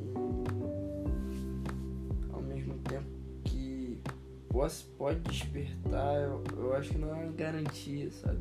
Ao 2.33 2.41
mesmo 2.43 2.75
tempo 2.79 3.07
que 3.45 4.01
pode, 4.49 4.75
pode 4.99 5.21
despertar, 5.21 6.15
eu, 6.23 6.43
eu 6.57 6.75
acho 6.75 6.91
que 6.91 6.99
não 6.99 7.11
é 7.11 7.25
uma 7.25 7.33
garantia, 7.33 8.11
sabe? 8.11 8.41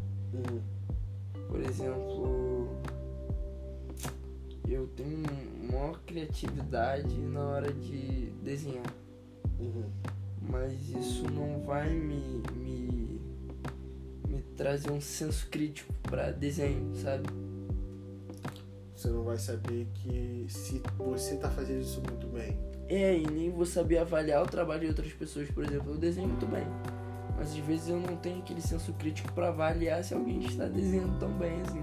Por 1.47 1.59
exemplo, 1.61 2.67
eu 4.67 4.87
tenho 4.95 5.17
maior 5.69 5.99
criatividade 6.05 7.13
na 7.17 7.41
hora 7.41 7.73
de 7.73 8.31
desenhar, 8.43 8.93
Uhum. 9.59 9.83
mas 10.49 10.73
isso 10.89 11.29
não 11.29 11.61
vai 11.61 11.89
me, 11.93 12.41
me, 12.57 13.21
me 14.27 14.41
trazer 14.55 14.89
um 14.91 15.01
senso 15.01 15.47
crítico 15.49 15.93
pra 16.03 16.31
desenho, 16.31 16.95
sabe? 16.95 17.27
Você 19.01 19.07
não 19.07 19.23
vai 19.23 19.39
saber 19.39 19.87
que 19.95 20.45
se 20.47 20.79
você 20.95 21.35
tá 21.35 21.49
fazendo 21.49 21.81
isso 21.81 22.03
muito 22.07 22.27
bem. 22.27 22.55
É, 22.87 23.17
e 23.17 23.25
nem 23.25 23.49
vou 23.49 23.65
saber 23.65 23.97
avaliar 23.97 24.43
o 24.43 24.45
trabalho 24.45 24.81
de 24.81 24.87
outras 24.89 25.11
pessoas, 25.11 25.49
por 25.49 25.63
exemplo. 25.63 25.93
Eu 25.93 25.97
desenho 25.97 26.27
muito 26.27 26.45
bem, 26.45 26.63
mas 27.35 27.49
às 27.49 27.57
vezes 27.57 27.89
eu 27.89 27.99
não 27.99 28.15
tenho 28.17 28.37
aquele 28.37 28.61
senso 28.61 28.93
crítico 28.93 29.33
pra 29.33 29.47
avaliar 29.47 30.03
se 30.03 30.13
alguém 30.13 30.45
está 30.45 30.65
desenhando 30.65 31.17
tão 31.17 31.31
bem 31.31 31.61
assim. 31.61 31.81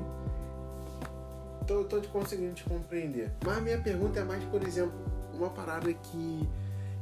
Tô, 1.67 1.83
tô 1.83 2.01
te 2.01 2.07
conseguindo 2.07 2.55
te 2.55 2.63
compreender. 2.63 3.33
Mas 3.45 3.59
a 3.59 3.61
minha 3.63 3.81
pergunta 3.81 4.21
é 4.21 4.23
mais, 4.23 4.45
por 4.45 4.63
exemplo, 4.63 4.97
uma 5.35 5.51
parada 5.51 5.93
que 5.93 6.49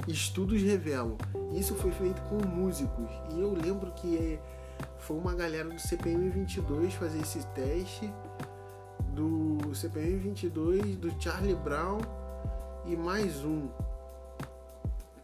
estudos 0.09 0.63
revelam. 0.63 1.19
Isso 1.53 1.75
foi 1.75 1.93
feito 1.93 2.23
com 2.23 2.37
músicos. 2.37 3.11
E 3.35 3.39
eu 3.39 3.53
lembro 3.53 3.93
que 3.93 4.39
foi 4.97 5.19
uma 5.19 5.35
galera 5.35 5.69
do 5.69 5.79
CPM 5.79 6.31
22 6.31 6.95
fazer 6.95 7.21
esse 7.21 7.47
teste. 7.49 8.11
Do 9.17 9.75
CPM 9.75 10.19
22, 10.19 10.97
do 10.97 11.11
Charlie 11.19 11.55
Brown 11.55 11.99
e 12.85 12.95
mais 12.95 13.43
um. 13.45 13.69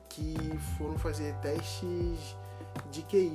Que 0.08 0.34
foram 0.78 0.96
fazer 0.98 1.34
testes 1.42 2.34
de 2.90 3.02
QI. 3.02 3.34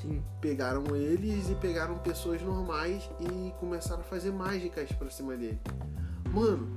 Sim, 0.00 0.20
pegaram 0.40 0.96
eles 0.96 1.48
e 1.48 1.54
pegaram 1.54 1.96
pessoas 1.98 2.42
normais 2.42 3.08
e 3.20 3.52
começaram 3.60 4.00
a 4.00 4.04
fazer 4.04 4.32
mágicas 4.32 4.90
pra 4.90 5.08
cima 5.08 5.36
dele. 5.36 5.60
Mano, 6.32 6.68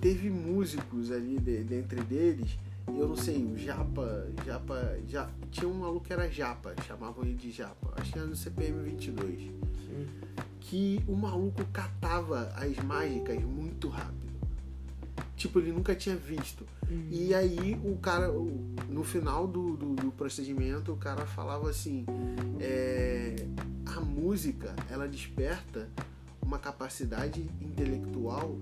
teve 0.00 0.28
músicos 0.28 1.12
ali 1.12 1.38
de- 1.38 1.62
dentre 1.62 2.00
deles, 2.02 2.58
eu 2.88 3.06
não 3.06 3.16
sei, 3.16 3.44
o 3.44 3.56
Japa, 3.56 4.26
Japa, 4.44 4.98
já 5.06 5.30
tinha 5.52 5.68
um 5.68 5.74
maluco 5.74 6.04
que 6.06 6.12
era 6.12 6.28
Japa, 6.28 6.74
chamavam 6.82 7.22
ele 7.22 7.34
de 7.34 7.52
Japa, 7.52 7.94
acho 7.96 8.12
que 8.12 8.18
era 8.18 8.26
no 8.26 8.34
CPM 8.34 8.82
22, 8.82 9.40
sim. 9.40 10.08
Que 10.66 11.02
o 11.06 11.14
maluco 11.14 11.62
catava 11.72 12.52
as 12.56 12.76
mágicas 12.82 13.42
muito 13.42 13.88
rápido. 13.88 14.24
Tipo, 15.36 15.58
ele 15.58 15.72
nunca 15.72 15.94
tinha 15.94 16.16
visto. 16.16 16.64
E 17.10 17.34
aí 17.34 17.78
o 17.84 17.96
cara, 17.98 18.30
no 18.88 19.04
final 19.04 19.46
do, 19.46 19.76
do, 19.76 19.94
do 19.94 20.10
procedimento, 20.12 20.92
o 20.92 20.96
cara 20.96 21.26
falava 21.26 21.68
assim, 21.68 22.06
é, 22.60 23.36
a 23.84 24.00
música 24.00 24.74
ela 24.90 25.06
desperta 25.06 25.88
uma 26.42 26.58
capacidade 26.58 27.42
intelectual 27.60 28.56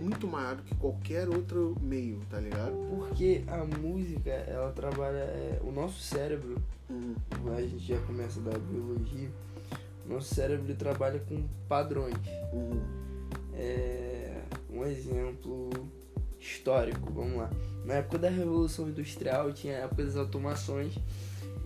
muito 0.00 0.28
maior 0.28 0.54
do 0.56 0.62
que 0.62 0.74
qualquer 0.76 1.28
outro 1.28 1.76
meio, 1.80 2.20
tá 2.30 2.38
ligado? 2.38 2.72
Porque 2.88 3.42
a 3.48 3.64
música, 3.64 4.30
ela 4.30 4.70
trabalha. 4.70 5.16
é, 5.16 5.60
o 5.64 5.72
nosso 5.72 6.00
cérebro, 6.00 6.56
Uhum. 6.90 7.14
a 7.54 7.60
gente 7.60 7.80
já 7.86 8.00
começa 8.00 8.40
da 8.40 8.56
biologia, 8.56 9.28
nosso 10.08 10.34
cérebro 10.34 10.74
trabalha 10.74 11.20
com 11.20 11.46
padrões. 11.68 12.16
Uhum. 12.52 12.82
É, 13.54 14.42
um 14.70 14.84
exemplo 14.84 15.70
histórico, 16.38 17.12
vamos 17.12 17.36
lá. 17.36 17.50
Na 17.84 17.94
época 17.94 18.18
da 18.18 18.28
Revolução 18.28 18.88
Industrial 18.88 19.52
tinha 19.52 19.76
a 19.76 19.80
época 19.80 20.04
das 20.04 20.16
automações 20.16 20.94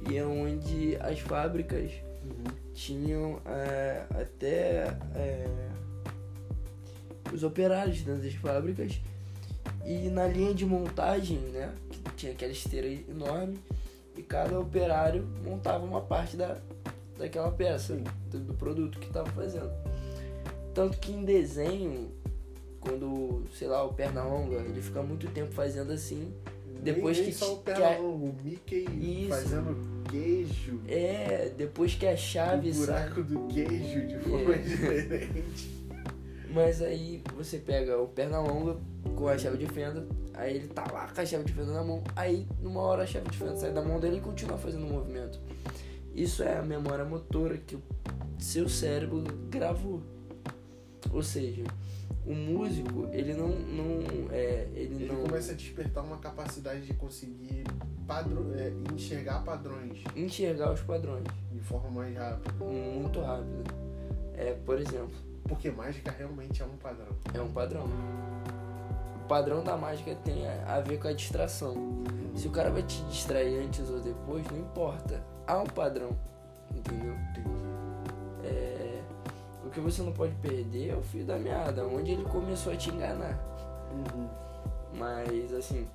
e 0.09 0.16
é 0.16 0.24
onde 0.24 0.96
as 1.00 1.18
fábricas 1.20 1.92
Uhum. 2.24 2.44
tinham 2.72 3.40
é, 3.44 4.07
até 4.11 4.96
é, 5.14 5.48
os 7.33 7.42
operários 7.42 8.00
dentro 8.02 8.22
das 8.22 8.35
fábricas 8.35 9.00
e 9.85 10.09
na 10.09 10.26
linha 10.26 10.55
de 10.55 10.64
montagem, 10.64 11.38
né, 11.38 11.74
que 11.90 11.98
tinha 12.16 12.33
aquela 12.33 12.52
esteira 12.52 12.87
enorme 12.87 13.59
e 14.16 14.22
cada 14.22 14.59
operário 14.59 15.26
montava 15.44 15.85
uma 15.85 16.00
parte 16.00 16.37
da, 16.37 16.59
daquela 17.18 17.51
peça, 17.51 17.96
do, 18.31 18.38
do 18.40 18.55
produto 18.55 18.98
que 18.98 19.07
estava 19.07 19.31
fazendo. 19.31 19.70
Tanto 20.75 20.98
que 20.98 21.12
em 21.12 21.25
desenho, 21.25 22.11
quando, 22.81 23.44
sei 23.55 23.68
lá, 23.68 23.85
o 23.85 23.92
Pernalonga, 23.92 24.57
ele 24.57 24.81
fica 24.81 25.03
muito 25.03 25.29
tempo 25.31 25.53
fazendo 25.53 25.92
assim, 25.92 26.33
Depois 26.83 27.16
nem, 27.18 27.27
nem 27.27 27.33
que 27.33 27.38
só 27.38 27.55
o 27.55 27.57
te- 27.59 27.62
perna 27.64 27.81
que 27.88 27.94
a- 27.94 27.98
longo, 27.98 28.27
o 28.27 28.35
Mickey 28.42 28.87
Isso. 29.25 29.29
fazendo 29.29 30.03
queijo, 30.11 30.81
é, 30.88 31.53
depois 31.57 31.94
que 31.94 32.07
a 32.07 32.16
chave 32.16 32.70
o 32.70 32.75
sai. 32.75 32.87
buraco 33.11 33.22
do 33.22 33.46
queijo 33.48 34.07
de 34.09 34.18
forma 34.18 34.55
É. 34.55 34.59
diferente. 34.62 35.83
Mas 36.53 36.83
aí 36.83 37.22
você 37.37 37.59
pega 37.59 37.98
o 38.01 38.09
perna 38.09 38.40
longa 38.40 38.77
com 39.16 39.27
a 39.29 39.38
chave 39.38 39.57
de 39.59 39.66
fenda, 39.66 40.07
aí 40.35 40.57
ele 40.57 40.68
tá 40.68 40.85
lá 40.92 41.07
com 41.09 41.20
a 41.20 41.25
chave 41.25 41.44
de 41.44 41.53
fenda 41.53 41.72
na 41.72 41.83
mão, 41.85 42.03
aí 42.16 42.46
numa 42.61 42.81
hora 42.81 43.05
a 43.05 43.07
chave 43.07 43.31
de 43.31 43.37
fenda 43.38 43.57
sai 43.57 43.72
da 43.72 43.81
mão 43.81 43.98
dele 44.01 44.16
e 44.16 44.20
continua 44.20 44.59
fazendo 44.59 44.87
o 44.87 44.90
movimento. 44.90 45.38
Isso 46.14 46.42
é 46.42 46.59
a 46.59 46.62
memória 46.62 47.05
motora 47.05 47.57
que 47.57 47.77
o 47.77 47.83
seu 48.38 48.68
cérebro 48.68 49.22
gravou. 49.48 50.03
Ou 51.11 51.22
seja, 51.22 51.64
o 52.27 52.35
músico, 52.35 53.09
ele 53.12 53.35
não, 53.35 53.48
não 53.48 54.31
é, 54.31 54.68
ele, 54.75 54.94
Ele 54.94 55.07
não 55.09 55.22
começa 55.25 55.53
a 55.53 55.55
despertar 55.55 56.05
uma 56.05 56.18
capacidade 56.18 56.83
de 56.83 56.94
conseguir 56.94 57.64
padro, 58.07 58.53
é, 58.55 58.72
enxergar 58.94 59.42
padrões 59.44 60.03
enxergar 60.14 60.72
os 60.72 60.81
padrões 60.81 61.25
de 61.51 61.61
forma 61.61 61.90
mais 61.90 62.16
rápida. 62.16 62.64
muito 62.64 63.20
rápido. 63.20 63.64
É, 64.37 64.55
por 64.64 64.79
exemplo, 64.79 65.14
Porque 65.44 65.70
mágica 65.70 66.11
realmente 66.11 66.62
é 66.62 66.64
um 66.64 66.77
padrão. 66.77 67.16
é 67.35 67.40
um 67.40 67.51
padrão. 67.51 67.88
O 69.16 69.29
padrão 69.29 69.64
da 69.64 69.77
mágica 69.77 70.14
tem 70.16 70.46
a 70.46 70.81
ver 70.81 70.98
com 70.98 71.09
a 71.09 71.12
distração. 71.12 71.75
Se 72.35 72.49
o 72.49 72.51
cara 72.51 72.71
vai 72.71 72.83
te 72.83 73.03
distrair 73.05 73.64
antes 73.64 73.88
ou 73.90 74.01
depois, 74.01 74.45
não 74.51 74.59
importa. 74.59 75.23
Há 75.47 75.59
um 75.59 75.66
padrão, 75.66 76.16
entendeu? 76.75 77.14
É, 78.45 79.03
o 79.64 79.71
que 79.71 79.81
você 79.81 80.03
não 80.03 80.12
pode 80.12 80.35
perder 80.37 80.90
é 80.90 80.97
o 80.97 81.03
fio 81.03 81.25
da 81.25 81.38
meada, 81.38 81.87
onde 81.87 82.12
ele 82.12 82.25
começou 82.25 82.73
a 82.73 82.77
te 82.77 82.90
enganar. 82.90 83.38
Uhum. 83.92 84.29
Mas 84.95 85.53
assim, 85.53 85.87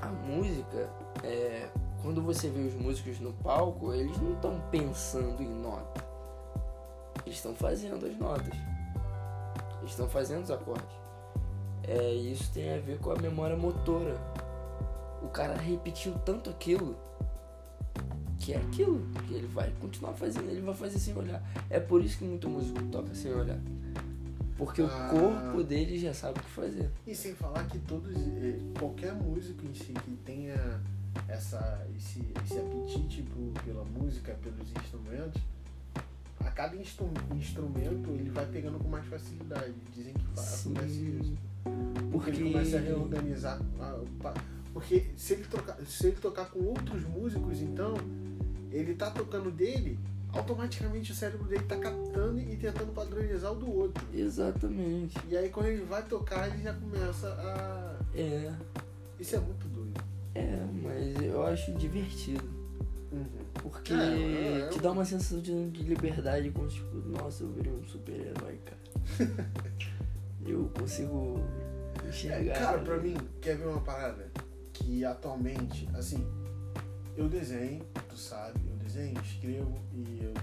a 0.00 0.06
música, 0.06 0.88
é, 1.22 1.68
quando 2.02 2.22
você 2.22 2.48
vê 2.48 2.60
os 2.60 2.74
músicos 2.74 3.20
no 3.20 3.32
palco, 3.32 3.92
eles 3.92 4.18
não 4.18 4.32
estão 4.34 4.60
pensando 4.70 5.42
em 5.42 5.48
nota. 5.48 6.04
Eles 7.24 7.36
estão 7.36 7.54
fazendo 7.54 8.06
as 8.06 8.16
notas. 8.16 8.54
Eles 9.78 9.90
estão 9.90 10.08
fazendo 10.08 10.42
os 10.42 10.50
acordes. 10.50 11.02
É, 11.84 12.12
isso 12.12 12.52
tem 12.52 12.74
a 12.74 12.78
ver 12.78 12.98
com 12.98 13.10
a 13.10 13.16
memória 13.16 13.56
motora. 13.56 14.16
O 15.22 15.28
cara 15.28 15.56
repetiu 15.56 16.12
tanto 16.24 16.50
aquilo 16.50 16.96
que 18.38 18.52
é 18.52 18.56
aquilo 18.56 19.00
que 19.28 19.34
ele 19.34 19.46
vai 19.46 19.72
continuar 19.80 20.14
fazendo, 20.14 20.50
ele 20.50 20.60
vai 20.60 20.74
fazer 20.74 20.98
sem 20.98 21.16
olhar. 21.16 21.40
É 21.70 21.78
por 21.78 22.02
isso 22.04 22.18
que 22.18 22.24
muito 22.24 22.48
músico 22.48 22.82
toca 22.90 23.14
sem 23.14 23.32
olhar. 23.32 23.58
Porque 24.58 24.82
Ah. 24.82 24.86
o 24.86 25.10
corpo 25.18 25.62
dele 25.62 25.98
já 25.98 26.12
sabe 26.12 26.38
o 26.38 26.42
que 26.42 26.50
fazer. 26.50 26.90
E 27.06 27.14
sem 27.14 27.34
falar 27.34 27.64
que 27.68 27.78
todos, 27.80 28.14
eh, 28.16 28.58
qualquer 28.78 29.14
músico 29.14 29.64
em 29.66 29.74
si 29.74 29.92
que 29.92 30.10
tenha 30.24 30.54
essa, 31.28 31.86
esse, 31.96 32.20
esse 32.44 32.58
apetite 32.58 33.22
por, 33.22 33.62
pela 33.64 33.84
música, 33.84 34.34
pelos 34.42 34.70
instrumentos, 34.72 35.40
a 36.40 36.50
cada 36.50 36.74
instru- 36.76 37.08
instrumento 37.36 38.10
ele 38.10 38.30
vai 38.30 38.46
pegando 38.46 38.78
com 38.78 38.88
mais 38.88 39.06
facilidade. 39.06 39.72
Dizem 39.94 40.14
que 40.14 40.24
fa- 40.34 40.42
acontece 40.42 41.00
isso. 41.20 41.34
Porque 41.62 42.10
Porque 42.10 42.30
ele 42.30 42.52
começa 42.52 42.76
a 42.76 42.80
reorganizar. 42.80 43.60
a- 43.80 44.00
pa- 44.20 44.34
Porque 44.72 45.04
se 45.16 45.34
ele, 45.34 45.44
trocar, 45.44 45.76
se 45.86 46.06
ele 46.06 46.16
tocar 46.16 46.46
com 46.46 46.60
outros 46.60 47.04
músicos, 47.04 47.60
então, 47.60 47.94
ele 48.70 48.94
tá 48.94 49.10
tocando 49.10 49.50
dele, 49.50 49.98
automaticamente 50.32 51.12
o 51.12 51.14
cérebro 51.14 51.46
dele 51.46 51.64
tá 51.64 51.76
captando 51.76 52.40
e 52.40 52.56
tentando 52.56 52.92
padronizar 52.92 53.52
o 53.52 53.56
do 53.56 53.70
outro. 53.70 54.02
Exatamente. 54.14 55.18
E 55.28 55.36
aí 55.36 55.50
quando 55.50 55.66
ele 55.66 55.84
vai 55.84 56.02
tocar, 56.02 56.48
ele 56.48 56.62
já 56.62 56.72
começa 56.72 57.28
a. 57.28 57.96
É, 58.14 58.52
Isso 59.20 59.36
é 59.36 59.40
muito 59.40 59.68
doido. 59.68 60.00
é, 60.34 60.58
mas 60.82 61.22
eu 61.22 61.46
acho 61.46 61.72
divertido. 61.74 62.62
Porque 63.62 63.92
É, 63.92 63.96
é, 63.96 64.60
é. 64.62 64.68
te 64.68 64.80
dá 64.80 64.90
uma 64.90 65.04
sensação 65.04 65.38
de, 65.40 65.68
de 65.70 65.82
liberdade, 65.82 66.50
como 66.50 66.66
tipo, 66.66 66.96
nossa, 67.10 67.42
eu 67.44 67.50
virei 67.52 67.70
um 67.70 67.84
super-herói, 67.86 68.58
cara. 68.64 69.30
eu 70.46 70.70
consigo 70.78 71.38
É, 72.02 72.08
enxergar. 72.08 72.54
cara, 72.58 72.78
pra 72.78 72.96
mim, 72.96 73.14
quer 73.40 73.58
ver 73.58 73.66
uma 73.66 73.80
parada? 73.82 74.30
Que 74.84 75.04
atualmente, 75.04 75.88
assim, 75.94 76.26
eu 77.16 77.28
desenho, 77.28 77.84
tu 78.08 78.16
sabe, 78.16 78.60
eu 78.68 78.76
desenho, 78.76 79.18
escrevo 79.22 79.78
e 79.94 80.24
eu 80.24 80.34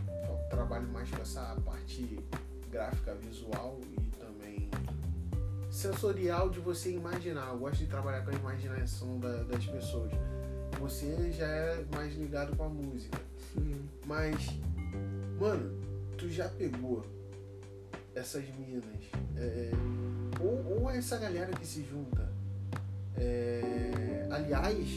trabalho 0.49 0.87
mais 0.87 1.09
com 1.11 1.21
essa 1.21 1.55
parte 1.65 2.19
gráfica, 2.71 3.13
visual 3.15 3.77
e 3.97 4.01
também 4.17 4.69
sensorial 5.69 6.49
de 6.49 6.59
você 6.59 6.91
imaginar. 6.93 7.49
Eu 7.49 7.57
gosto 7.59 7.77
de 7.79 7.87
trabalhar 7.87 8.23
com 8.23 8.31
a 8.31 8.33
imaginação 8.33 9.19
da- 9.19 9.43
das 9.43 9.65
pessoas. 9.65 10.11
Você 10.79 11.31
já 11.33 11.45
é 11.47 11.85
mais 11.93 12.15
ligado 12.15 12.55
com 12.55 12.63
a 12.63 12.69
música. 12.69 13.19
Sim. 13.53 13.87
Mas, 14.05 14.35
mano, 15.39 15.77
tu 16.17 16.29
já 16.29 16.47
pegou 16.47 17.05
essas 18.15 18.45
minas, 18.55 19.03
é, 19.37 19.71
ou, 20.39 20.81
ou 20.83 20.89
essa 20.89 21.17
galera 21.17 21.51
que 21.51 21.67
se 21.67 21.83
junta. 21.83 22.38
É, 23.19 24.27
aliás, 24.31 24.87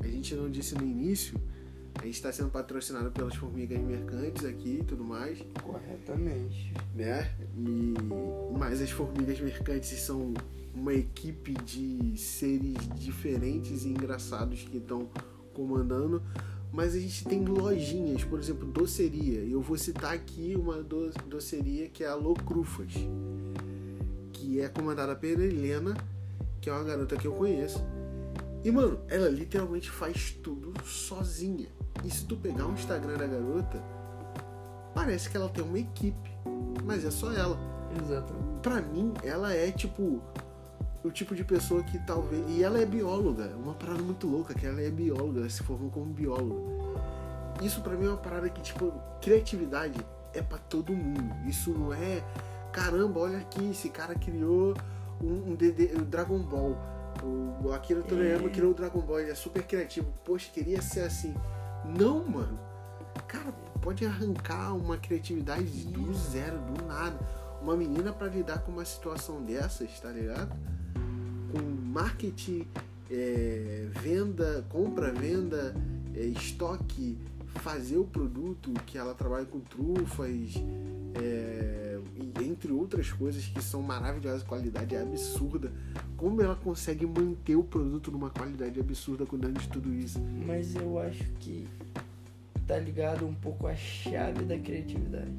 a 0.00 0.06
gente 0.06 0.34
não 0.34 0.50
disse 0.50 0.74
no 0.74 0.82
início, 0.82 1.38
a 1.94 2.04
gente 2.04 2.14
está 2.14 2.32
sendo 2.32 2.50
patrocinado 2.50 3.10
pelas 3.12 3.34
formigas 3.36 3.78
mercantes 3.80 4.44
aqui 4.44 4.78
e 4.80 4.84
tudo 4.84 5.04
mais, 5.04 5.38
Corretamente. 5.62 6.72
né? 6.94 7.30
E, 7.56 7.94
mas 8.58 8.80
as 8.80 8.90
formigas 8.90 9.38
mercantes 9.40 9.90
são 10.00 10.34
uma 10.74 10.92
equipe 10.94 11.52
de 11.64 12.16
seres 12.16 12.76
diferentes 12.96 13.84
e 13.84 13.88
engraçados 13.90 14.62
que 14.62 14.78
estão 14.78 15.08
comandando. 15.54 16.22
Mas 16.72 16.94
a 16.94 16.98
gente 16.98 17.24
tem 17.26 17.44
lojinhas, 17.44 18.24
por 18.24 18.38
exemplo, 18.38 18.66
doceria. 18.66 19.40
E 19.42 19.52
eu 19.52 19.60
vou 19.60 19.76
citar 19.76 20.14
aqui 20.14 20.54
uma 20.56 20.82
do- 20.82 21.10
doceria 21.28 21.86
que 21.90 22.02
é 22.02 22.08
a 22.08 22.14
Locrufas, 22.14 22.94
que 24.32 24.58
é 24.58 24.68
comandada 24.70 25.14
pela 25.14 25.44
Helena, 25.44 25.94
que 26.62 26.70
é 26.70 26.72
uma 26.72 26.84
garota 26.84 27.16
que 27.16 27.26
eu 27.26 27.32
conheço. 27.32 27.84
E, 28.64 28.70
mano, 28.70 29.00
ela 29.08 29.28
literalmente 29.28 29.90
faz 29.90 30.30
tudo 30.30 30.72
sozinha. 30.84 31.66
E 32.04 32.10
se 32.10 32.24
tu 32.24 32.36
pegar 32.36 32.66
o 32.66 32.72
Instagram 32.72 33.18
da 33.18 33.26
garota, 33.26 33.82
parece 34.94 35.28
que 35.28 35.36
ela 35.36 35.48
tem 35.48 35.64
uma 35.64 35.78
equipe, 35.78 36.30
mas 36.84 37.04
é 37.04 37.10
só 37.10 37.32
ela. 37.32 37.58
Exatamente. 38.00 38.60
Pra 38.62 38.80
mim, 38.80 39.12
ela 39.24 39.52
é 39.52 39.70
tipo 39.72 40.22
o 41.02 41.10
tipo 41.10 41.34
de 41.34 41.42
pessoa 41.42 41.82
que 41.82 41.98
talvez. 42.06 42.44
E 42.48 42.62
ela 42.62 42.80
é 42.80 42.86
bióloga, 42.86 43.52
uma 43.56 43.74
parada 43.74 44.00
muito 44.00 44.28
louca, 44.28 44.54
que 44.54 44.64
ela 44.64 44.80
é 44.80 44.88
bióloga, 44.88 45.40
ela 45.40 45.50
se 45.50 45.64
formou 45.64 45.90
como 45.90 46.06
bióloga. 46.06 46.62
Isso 47.60 47.80
pra 47.80 47.94
mim 47.94 48.06
é 48.06 48.08
uma 48.08 48.16
parada 48.16 48.48
que, 48.48 48.62
tipo, 48.62 48.92
criatividade 49.20 49.98
é 50.32 50.40
pra 50.40 50.58
todo 50.58 50.92
mundo. 50.92 51.34
Isso 51.48 51.70
não 51.70 51.92
é. 51.92 52.22
Caramba, 52.72 53.18
olha 53.18 53.38
aqui, 53.38 53.70
esse 53.70 53.88
cara 53.88 54.14
criou 54.14 54.74
um, 55.22 55.52
um 55.52 55.54
DD, 55.54 55.92
o 55.96 56.04
Dragon 56.04 56.38
Ball. 56.38 56.76
O 57.62 57.72
Akira 57.72 58.02
Toriyama 58.02 58.48
É. 58.48 58.50
criou 58.50 58.72
o 58.72 58.74
Dragon 58.74 59.00
Ball, 59.00 59.20
ele 59.20 59.30
é 59.30 59.34
super 59.34 59.62
criativo. 59.62 60.12
Poxa, 60.24 60.50
queria 60.52 60.80
ser 60.82 61.00
assim. 61.00 61.34
Não, 61.98 62.24
mano. 62.24 62.58
Cara, 63.28 63.52
pode 63.80 64.04
arrancar 64.06 64.74
uma 64.74 64.96
criatividade 64.96 65.64
do 65.86 66.12
zero, 66.14 66.58
do 66.58 66.84
nada. 66.86 67.18
Uma 67.60 67.76
menina 67.76 68.12
pra 68.12 68.26
lidar 68.28 68.58
com 68.62 68.72
uma 68.72 68.84
situação 68.84 69.42
dessas, 69.42 70.00
tá 70.00 70.08
ligado? 70.10 70.56
Com 71.52 71.60
marketing, 71.92 72.66
é, 73.10 73.86
venda, 74.00 74.64
compra, 74.70 75.12
venda, 75.12 75.74
é, 76.14 76.20
estoque, 76.24 77.18
fazer 77.56 77.98
o 77.98 78.04
produto, 78.04 78.72
que 78.86 78.96
ela 78.96 79.14
trabalha 79.14 79.44
com 79.44 79.60
trufas, 79.60 80.54
é, 81.22 81.81
e 82.22 82.44
entre 82.44 82.72
outras 82.72 83.10
coisas 83.12 83.44
que 83.46 83.62
são 83.62 83.82
maravilhosas, 83.82 84.42
qualidade 84.42 84.94
é 84.94 85.02
absurda. 85.02 85.72
Como 86.16 86.40
ela 86.40 86.54
consegue 86.54 87.04
manter 87.06 87.56
o 87.56 87.64
produto 87.64 88.10
numa 88.10 88.30
qualidade 88.30 88.78
absurda 88.78 89.26
cuidando 89.26 89.58
de 89.60 89.68
tudo 89.68 89.92
isso? 89.92 90.20
Mas 90.46 90.74
eu 90.76 90.98
acho 90.98 91.24
que 91.40 91.66
tá 92.66 92.78
ligado 92.78 93.26
um 93.26 93.34
pouco 93.34 93.66
à 93.66 93.74
chave 93.74 94.44
da 94.44 94.58
criatividade. 94.58 95.32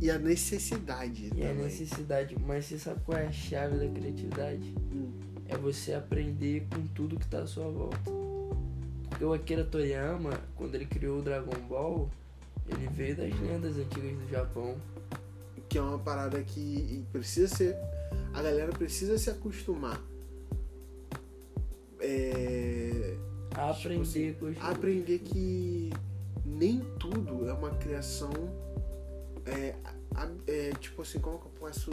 E 0.00 0.10
a 0.10 0.18
necessidade 0.18 1.30
E 1.34 1.42
a 1.44 1.48
também. 1.48 1.64
necessidade. 1.64 2.36
Mas 2.46 2.66
você 2.66 2.78
sabe 2.78 3.00
qual 3.04 3.18
é 3.18 3.26
a 3.26 3.32
chave 3.32 3.78
da 3.78 3.88
criatividade? 3.88 4.74
Hum. 4.92 5.10
É 5.48 5.56
você 5.56 5.94
aprender 5.94 6.66
com 6.72 6.86
tudo 6.88 7.18
que 7.18 7.26
tá 7.26 7.38
à 7.40 7.46
sua 7.46 7.68
volta. 7.70 7.98
Porque 9.08 9.24
o 9.24 9.32
Akira 9.32 9.64
Toriyama, 9.64 10.30
quando 10.54 10.74
ele 10.74 10.84
criou 10.84 11.18
o 11.18 11.22
Dragon 11.22 11.56
Ball, 11.68 12.08
ele 12.68 12.86
veio 12.88 13.16
das 13.16 13.40
lendas 13.40 13.76
antigas 13.78 14.12
do 14.18 14.28
Japão. 14.30 14.76
Que 15.68 15.78
é 15.78 15.82
uma 15.82 15.98
parada 15.98 16.42
que 16.42 17.04
precisa 17.12 17.54
ser. 17.54 17.76
A 18.32 18.42
galera 18.42 18.72
precisa 18.72 19.18
se 19.18 19.30
acostumar. 19.30 20.00
É, 22.00 23.16
Tipo 23.48 23.60
aprender 23.70 24.00
assim, 24.00 24.32
com 24.34 24.46
os 24.46 24.58
a 24.60 24.70
aprender 24.70 25.18
que 25.18 25.90
nem 26.44 26.80
tudo 26.98 27.48
é 27.48 27.52
uma 27.52 27.70
criação. 27.70 28.30
É, 29.46 29.74
é, 30.46 30.72
tipo 30.80 31.02
assim, 31.02 31.18
como 31.18 31.38
que 31.38 31.46
eu 31.46 31.52
posso 31.58 31.90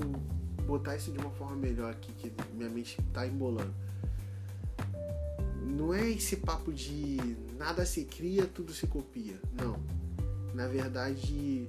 botar 0.65 0.95
isso 0.95 1.11
de 1.11 1.17
uma 1.17 1.31
forma 1.31 1.55
melhor 1.55 1.91
aqui, 1.91 2.11
que 2.13 2.31
minha 2.53 2.69
mente 2.69 2.97
tá 3.13 3.25
embolando? 3.25 3.73
Não 5.63 5.93
é 5.93 6.09
esse 6.09 6.37
papo 6.37 6.71
de 6.71 7.17
nada 7.57 7.85
se 7.85 8.05
cria, 8.05 8.45
tudo 8.45 8.73
se 8.73 8.87
copia. 8.87 9.39
Não. 9.53 9.77
Na 10.53 10.67
verdade, 10.67 11.67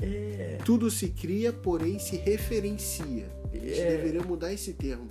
É, 0.00 0.58
tudo 0.64 0.90
se 0.90 1.08
cria, 1.08 1.52
porém 1.52 1.98
se 1.98 2.16
referencia. 2.16 3.26
A 3.52 3.56
gente 3.56 3.80
É. 3.80 3.96
deveria 3.96 4.22
mudar 4.22 4.52
esse 4.52 4.72
termo. 4.74 5.06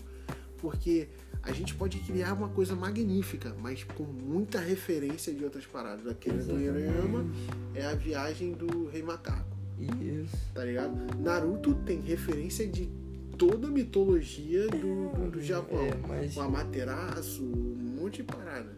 Porque 0.58 1.08
a 1.44 1.52
gente 1.52 1.76
pode 1.76 2.00
criar 2.00 2.34
uma 2.34 2.50
coisa 2.50 2.76
magnífica, 2.76 3.56
mas 3.62 3.84
com 3.84 4.04
muita 4.04 4.60
referência 4.60 5.34
de 5.34 5.44
outras 5.44 5.66
paradas. 5.66 6.08
Aquele 6.08 6.38
do 6.40 6.60
Irama 6.60 7.26
é 7.74 7.86
a 7.86 7.94
viagem 7.94 8.54
do 8.54 8.88
Rei 8.90 9.04
Macaco, 9.04 9.56
Isso. 9.80 10.36
tá 10.54 10.64
ligado? 10.66 10.96
Naruto 11.20 11.76
tem 11.86 12.00
referência 12.02 12.68
de 12.68 12.90
toda 13.38 13.68
a 13.68 13.72
mitologia 13.72 14.68
do, 14.70 15.10
do, 15.10 15.32
do 15.32 15.42
Japão. 15.42 15.86
É, 15.86 15.94
mas 16.08 16.36
O 16.36 16.42
Amaterasu, 16.42 17.44
um 17.44 18.02
monte 18.02 18.18
de 18.18 18.24
parada. 18.24 18.72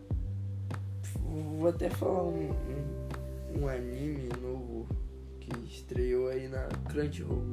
vou 1.23 1.67
até 1.69 1.89
falar 1.89 2.23
um, 2.23 2.49
um, 2.51 3.61
um 3.61 3.67
anime 3.67 4.27
novo 4.41 4.76
que 5.49 5.73
estreou 5.73 6.29
aí 6.29 6.47
na 6.47 6.67
Crunchyroll. 6.89 7.43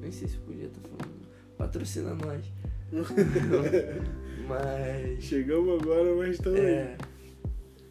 Nem 0.00 0.10
sei 0.12 0.28
se 0.28 0.36
podia 0.38 0.66
estar 0.66 0.80
falando. 0.80 1.16
Patrocina 1.56 2.14
nós. 2.14 2.44
Mas. 4.48 5.24
Chegamos 5.24 5.82
agora, 5.82 6.14
mas 6.14 6.36
estamos. 6.36 6.60
É, 6.60 6.96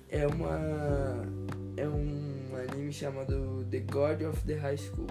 é 0.10 0.27
uma. 0.27 0.58
É 1.75 1.88
um 1.88 2.55
anime 2.55 2.93
chamado 2.93 3.65
The 3.69 3.79
God 3.79 4.21
of 4.21 4.41
the 4.45 4.55
High 4.55 4.77
School. 4.77 5.08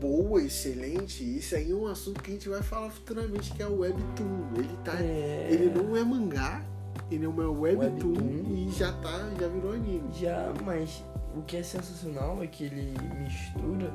Boa, 0.00 0.42
excelente. 0.42 1.22
Isso 1.22 1.54
aí 1.54 1.70
é 1.70 1.74
um 1.74 1.86
assunto 1.86 2.20
que 2.20 2.32
a 2.32 2.34
gente 2.34 2.48
vai 2.48 2.60
falar 2.62 2.90
futuramente, 2.90 3.52
que 3.54 3.62
é 3.62 3.66
o 3.66 3.78
Webtoon. 3.78 4.48
Ele 4.56 4.76
tá. 4.84 5.00
É, 5.00 5.46
Ele 5.48 5.70
não 5.70 5.96
é 5.96 6.02
mangá, 6.02 6.66
ele 7.08 7.24
é 7.24 7.28
uma 7.28 7.48
webtoon, 7.48 8.08
Webtoon. 8.08 8.66
e 8.66 8.70
já 8.72 8.90
tá, 8.94 9.30
já 9.38 9.46
virou 9.46 9.72
anime. 9.72 10.12
Já, 10.12 10.52
mas 10.64 11.04
o 11.36 11.42
que 11.42 11.56
é 11.56 11.62
sensacional 11.62 12.42
é 12.42 12.46
que 12.46 12.64
ele 12.64 12.94
mistura 13.20 13.92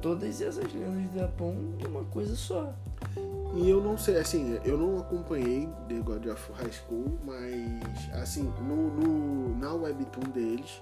todas 0.00 0.40
essas 0.40 0.72
lendas 0.72 1.10
do 1.10 1.18
Japão 1.18 1.54
numa 1.82 2.04
coisa 2.04 2.34
só. 2.36 2.72
E 3.54 3.68
eu 3.68 3.82
não 3.82 3.96
sei, 3.96 4.18
assim, 4.18 4.58
eu 4.64 4.76
não 4.76 4.98
acompanhei 4.98 5.68
The 5.88 6.00
God 6.00 6.26
of 6.26 6.52
High 6.52 6.70
School, 6.70 7.18
mas, 7.24 8.12
assim, 8.20 8.44
no, 8.60 8.90
no, 8.90 9.56
na 9.58 9.72
webtoon 9.72 10.30
deles, 10.30 10.78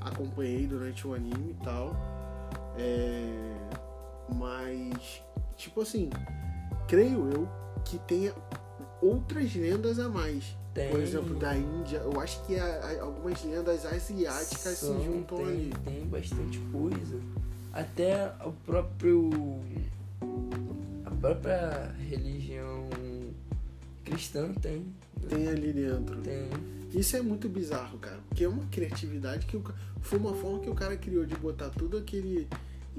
acompanhei 0.00 0.66
durante 0.66 1.06
o 1.06 1.14
anime 1.14 1.52
e 1.52 1.64
tal. 1.64 1.94
É, 2.76 3.56
mas, 4.34 5.22
tipo 5.56 5.80
assim, 5.80 6.10
creio 6.88 7.30
eu 7.30 7.48
que 7.84 7.98
tenha 8.00 8.34
outras 9.00 9.54
lendas 9.54 9.98
a 9.98 10.08
mais. 10.08 10.57
Tem. 10.78 10.90
Por 10.90 11.00
exemplo, 11.00 11.34
da 11.34 11.56
Índia, 11.56 11.98
eu 11.98 12.20
acho 12.20 12.44
que 12.46 12.56
a- 12.56 12.64
a- 12.64 13.02
algumas 13.02 13.42
lendas 13.44 13.84
asiáticas 13.84 14.78
São, 14.78 14.98
se 14.98 15.04
juntam 15.06 15.38
tem, 15.38 15.46
ali. 15.46 15.72
tem 15.84 16.06
bastante 16.06 16.58
coisa. 16.72 17.18
Até 17.72 18.32
o 18.44 18.52
próprio. 18.64 19.30
A 21.04 21.10
própria 21.10 21.92
religião 22.08 22.88
cristã 24.04 24.52
tem. 24.54 24.86
Tem 25.28 25.48
ali 25.48 25.72
dentro. 25.72 26.16
Tem. 26.22 26.48
Isso 26.94 27.16
é 27.16 27.20
muito 27.22 27.48
bizarro, 27.48 27.98
cara. 27.98 28.18
Porque 28.28 28.44
é 28.44 28.48
uma 28.48 28.64
criatividade 28.66 29.46
que 29.46 29.56
o, 29.56 29.64
foi 30.00 30.18
uma 30.18 30.32
forma 30.34 30.60
que 30.60 30.70
o 30.70 30.74
cara 30.74 30.96
criou 30.96 31.26
de 31.26 31.34
botar 31.36 31.68
todo 31.70 31.98
aquele 31.98 32.48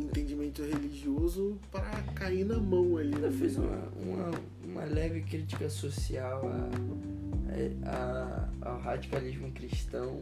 entendimento 0.04 0.62
religioso 0.64 1.58
para 1.72 2.02
cair 2.16 2.46
na 2.46 2.58
mão 2.60 2.98
ali. 2.98 3.16
Né? 3.16 3.32
fez 3.32 3.58
uma, 3.58 3.78
uma, 4.02 4.32
uma 4.66 4.86
leve 4.86 5.22
crítica 5.22 5.70
social 5.70 6.42
a, 6.48 7.90
a, 7.90 8.50
a- 8.64 8.70
ao 8.70 8.80
radicalismo 8.80 9.52
cristão, 9.52 10.22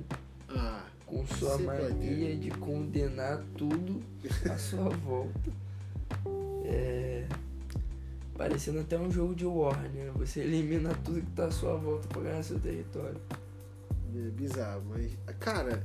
Ah, 0.49 0.85
com 1.05 1.25
sua 1.25 1.57
mania 1.57 2.35
de 2.35 2.49
condenar 2.51 3.43
tudo 3.57 4.01
à 4.49 4.57
sua 4.59 4.89
volta. 4.89 5.51
É, 6.65 7.25
parecendo 8.37 8.79
até 8.79 8.97
um 8.99 9.09
jogo 9.11 9.33
de 9.33 9.45
war, 9.45 9.81
né? 9.93 10.11
Você 10.15 10.41
elimina 10.41 10.93
tudo 11.03 11.21
que 11.21 11.31
tá 11.31 11.45
à 11.45 11.51
sua 11.51 11.75
volta 11.77 12.07
pra 12.07 12.21
ganhar 12.21 12.43
seu 12.43 12.59
território. 12.59 13.19
é 14.15 14.29
bizarro. 14.31 14.83
Mas, 14.89 15.11
cara, 15.39 15.81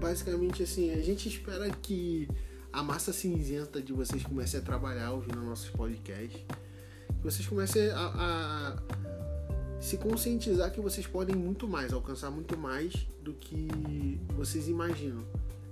basicamente 0.00 0.62
assim, 0.62 0.90
a 0.92 1.00
gente 1.00 1.28
espera 1.28 1.70
que 1.70 2.28
a 2.76 2.82
massa 2.82 3.10
cinzenta 3.10 3.80
de 3.80 3.90
vocês 3.90 4.22
comece 4.22 4.58
a 4.58 4.60
trabalhar 4.60 5.10
ouvindo 5.12 5.40
nossos 5.40 5.70
podcasts. 5.70 6.42
Que 6.42 7.22
vocês 7.22 7.48
comecem 7.48 7.88
a, 7.88 8.76
a 8.76 9.80
se 9.80 9.96
conscientizar 9.96 10.70
que 10.70 10.78
vocês 10.78 11.06
podem 11.06 11.34
muito 11.34 11.66
mais, 11.66 11.90
alcançar 11.90 12.30
muito 12.30 12.54
mais 12.54 12.92
do 13.22 13.32
que 13.32 14.20
vocês 14.36 14.68
imaginam. 14.68 15.24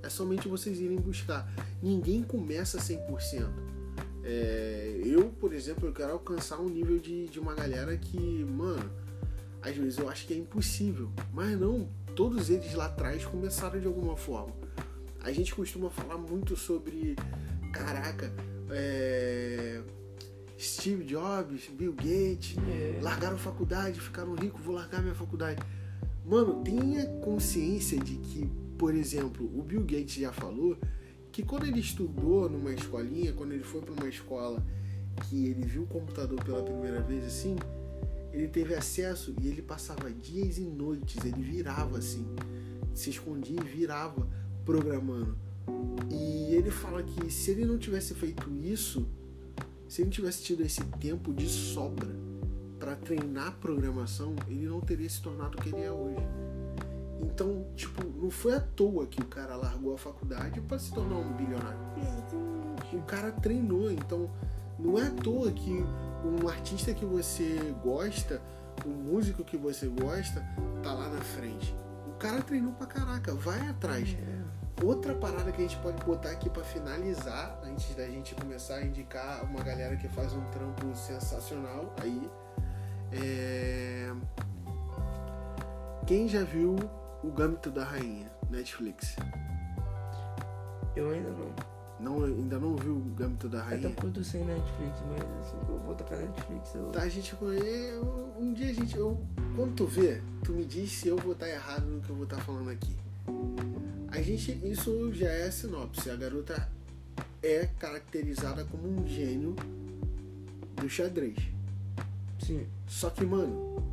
É 0.03 0.09
somente 0.09 0.49
vocês 0.49 0.81
irem 0.81 0.97
buscar. 0.97 1.47
Ninguém 1.83 2.23
começa 2.23 2.79
100%. 2.79 3.51
É, 4.23 5.03
eu, 5.05 5.29
por 5.29 5.53
exemplo, 5.53 5.87
eu 5.87 5.93
quero 5.93 6.13
alcançar 6.13 6.59
um 6.59 6.71
nível 6.71 6.99
de, 6.99 7.29
de 7.29 7.39
uma 7.39 7.53
galera 7.55 7.95
que, 7.99 8.19
mano, 8.47 8.91
às 9.61 9.77
vezes 9.77 9.99
eu 9.99 10.09
acho 10.09 10.27
que 10.27 10.33
é 10.33 10.39
impossível. 10.39 11.13
Mas 11.35 11.61
não, 11.61 11.87
todos 12.17 12.49
eles 12.49 12.73
lá 12.73 12.87
atrás 12.87 13.27
começaram 13.27 13.79
de 13.79 13.87
alguma 13.87 14.17
forma. 14.17 14.64
A 15.25 15.33
gente 15.33 15.55
costuma 15.55 15.89
falar 15.89 16.19
muito 16.19 16.55
sobre, 16.55 17.17
caraca, 17.73 18.31
é, 18.71 19.83
Steve 20.59 21.03
Jobs, 21.05 21.71
Bill 21.71 21.95
Gates, 21.95 22.57
É, 22.69 23.01
largaram 23.01 23.37
a 23.37 23.39
faculdade, 23.39 23.99
ficaram 23.99 24.35
ricos, 24.35 24.63
vou 24.63 24.75
largar 24.75 25.03
minha 25.03 25.15
faculdade. 25.15 25.63
Mano, 26.27 26.63
tenha 26.63 27.07
consciência 27.23 27.99
de 27.99 28.17
que, 28.17 28.51
por 28.79 28.95
exemplo, 28.95 29.51
o 29.59 29.63
Bill 29.63 29.81
Gates 29.81 30.15
já 30.15 30.31
falou 30.33 30.77
que 31.33 31.43
quando 31.43 31.67
ele 31.67 31.81
estudou 31.81 32.49
numa 32.49 32.73
escolinha, 32.73 33.33
quando 33.33 33.53
ele 33.53 33.65
foi 33.65 33.81
para 33.81 33.93
uma 33.93 34.09
escola 34.09 34.63
que 35.23 35.47
ele 35.47 35.65
viu 35.67 35.85
o 35.85 35.87
computador 35.87 36.43
pela 36.45 36.63
primeira 36.63 37.01
vez 37.01 37.25
assim, 37.25 37.57
ele 38.31 38.49
teve 38.49 38.75
acesso 38.75 39.35
e 39.41 39.49
ele 39.49 39.63
passava 39.63 40.11
dias 40.11 40.59
e 40.59 40.63
noites, 40.63 41.25
ele 41.25 41.43
virava 41.43 41.99
assim, 41.99 42.27
se 42.93 43.09
escondia 43.11 43.59
e 43.59 43.65
virava 43.65 44.29
programando. 44.65 45.37
E 46.11 46.55
ele 46.55 46.71
fala 46.71 47.03
que 47.03 47.31
se 47.31 47.51
ele 47.51 47.65
não 47.65 47.79
tivesse 47.79 48.15
feito 48.15 48.51
isso, 48.63 49.07
se 49.89 50.03
ele 50.03 50.11
tivesse 50.11 50.43
tido 50.43 50.63
esse 50.63 50.83
tempo 51.01 51.33
de 51.33 51.49
sobra 51.49 52.09
para 52.79 52.97
treinar 52.97 53.57
programação, 53.61 54.35
ele 54.49 54.67
não 54.67 54.81
teria 54.81 55.09
se 55.09 55.23
tornado 55.23 55.57
o 55.57 55.61
que 55.63 55.69
ele 55.69 55.83
é 55.83 55.91
hoje. 55.91 56.27
Então, 57.23 57.67
tipo, 57.75 58.05
não 58.21 58.31
foi 58.31 58.55
à 58.55 58.61
toa 58.61 59.07
que 59.07 59.21
o 59.21 59.27
cara 59.27 59.57
largou 59.57 59.95
a 59.95 59.99
faculdade 59.99 60.61
para 60.61 60.79
se 60.79 60.93
tornar 60.93 61.17
um 61.17 61.33
bilionário. 61.33 61.79
O 62.93 63.03
cara 63.03 63.33
treinou, 63.33 63.91
então 63.91 64.31
não 64.79 64.99
é 64.99 65.07
à 65.07 65.11
toa 65.11 65.51
que 65.51 65.71
um 66.25 66.49
artista 66.49 66.93
que 66.93 67.05
você 67.05 67.75
gosta, 67.83 68.41
um 68.87 68.91
músico 68.91 69.45
que 69.45 69.57
você 69.57 69.87
gosta, 69.87 70.41
tá 70.83 70.93
lá 70.93 71.09
na 71.09 71.21
frente. 71.21 71.75
O 72.09 72.13
cara 72.19 72.43
treinou 72.43 72.73
pra 72.73 72.87
caraca, 72.87 73.35
vai 73.35 73.61
atrás. 73.69 74.09
é. 74.11 74.44
Outra 74.83 75.15
parada 75.15 75.53
que 75.53 75.63
a 75.63 75.67
gente 75.67 75.77
pode 75.79 76.03
botar 76.05 76.31
aqui 76.31 76.51
pra 76.51 76.65
finalizar, 76.65 77.61
antes 77.65 77.95
da 77.95 78.07
gente 78.07 78.35
começar 78.35 78.77
a 78.77 78.85
indicar 78.85 79.45
uma 79.45 79.63
galera 79.63 79.97
que 79.97 80.09
faz 80.09 80.33
um 80.33 80.45
trampo 80.51 80.95
sensacional 80.97 81.95
aí, 82.03 82.31
é... 83.13 84.13
Quem 86.07 86.29
já 86.29 86.43
viu 86.43 86.77
o 87.23 87.31
Gâmbito 87.31 87.71
da 87.71 87.85
Rainha, 87.85 88.31
Netflix? 88.51 89.17
Eu 90.95 91.11
ainda 91.11 91.31
não. 91.31 91.75
Não, 92.01 92.25
ainda 92.25 92.59
não 92.59 92.77
viu 92.77 92.97
o 92.97 93.15
Gâmbito 93.17 93.49
da 93.49 93.63
Rainha? 93.63 93.95
eu 94.03 94.13
tô 94.13 94.23
sem 94.23 94.45
Netflix, 94.45 95.03
mas 95.09 95.47
assim 95.47 95.65
que 95.65 95.71
eu 95.71 95.79
vou 95.79 95.95
tocar 95.95 96.17
Netflix, 96.17 96.75
eu. 96.75 96.91
Tá, 96.91 97.03
a 97.03 97.09
gente 97.09 97.35
um 98.39 98.53
dia 98.53 98.71
a 98.71 98.75
gente, 98.75 98.97
eu, 98.97 99.19
quando 99.57 99.75
tu 99.75 99.87
vê, 99.87 100.21
tu 100.43 100.53
me 100.53 100.65
diz 100.65 100.91
se 100.91 101.09
eu 101.09 101.17
vou 101.17 101.33
estar 101.33 101.49
errado 101.49 101.87
no 101.87 102.01
que 102.01 102.11
eu 102.11 102.17
vou 102.17 102.25
estar 102.25 102.39
falando 102.39 102.69
aqui. 102.69 103.04
Gente, 104.25 104.59
isso 104.65 105.13
já 105.13 105.29
é 105.29 105.51
sinopse. 105.51 106.09
A 106.09 106.17
garota 106.17 106.67
é 107.43 107.69
caracterizada 107.79 108.65
como 108.65 108.89
um 108.89 109.07
gênio 109.07 109.55
do 110.77 110.89
xadrez. 110.89 111.37
Sim. 112.41 112.67
Só 112.87 113.11
que, 113.11 113.23
mano, 113.23 113.85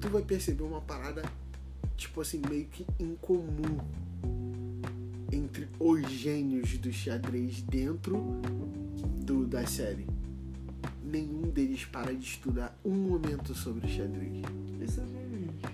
tu 0.00 0.08
vai 0.08 0.22
perceber 0.22 0.62
uma 0.62 0.80
parada, 0.80 1.24
tipo 1.96 2.20
assim, 2.20 2.40
meio 2.48 2.66
que 2.66 2.86
incomum 3.00 3.78
entre 5.32 5.68
os 5.80 6.08
gênios 6.08 6.78
do 6.78 6.92
xadrez 6.92 7.60
dentro 7.62 8.40
do, 9.24 9.44
da 9.44 9.66
série. 9.66 10.06
Nenhum 11.04 11.50
deles 11.50 11.84
para 11.84 12.14
de 12.14 12.24
estudar 12.24 12.78
um 12.84 12.94
momento 12.94 13.52
sobre 13.56 13.88
xadrez. 13.88 14.40
Exatamente. 14.80 15.66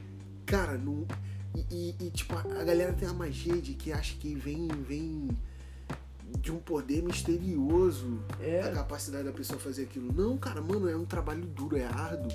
Cara, 0.46 0.78
não. 0.78 1.06
E, 1.56 1.64
e- 1.74 2.06
e, 2.06 2.10
tipo, 2.10 2.34
a 2.34 2.40
a 2.40 2.64
galera 2.64 2.92
tem 2.92 3.08
a 3.08 3.12
magia 3.14 3.60
de 3.60 3.72
que 3.74 3.90
acha 3.92 4.14
que 4.16 4.34
vem, 4.34 4.68
vem 4.68 5.28
de 6.40 6.52
um 6.52 6.58
poder 6.58 7.02
misterioso 7.02 8.20
a 8.38 8.42
É, 8.44 8.70
capacidade 8.72 9.24
da 9.24 9.32
pessoa 9.32 9.58
fazer 9.58 9.84
aquilo. 9.84 10.12
Não, 10.12 10.36
cara, 10.36 10.60
mano, 10.60 10.88
é 10.88 10.96
um 10.96 11.04
trabalho 11.06 11.46
duro, 11.46 11.76
é 11.76 11.84
árduo. 11.86 12.30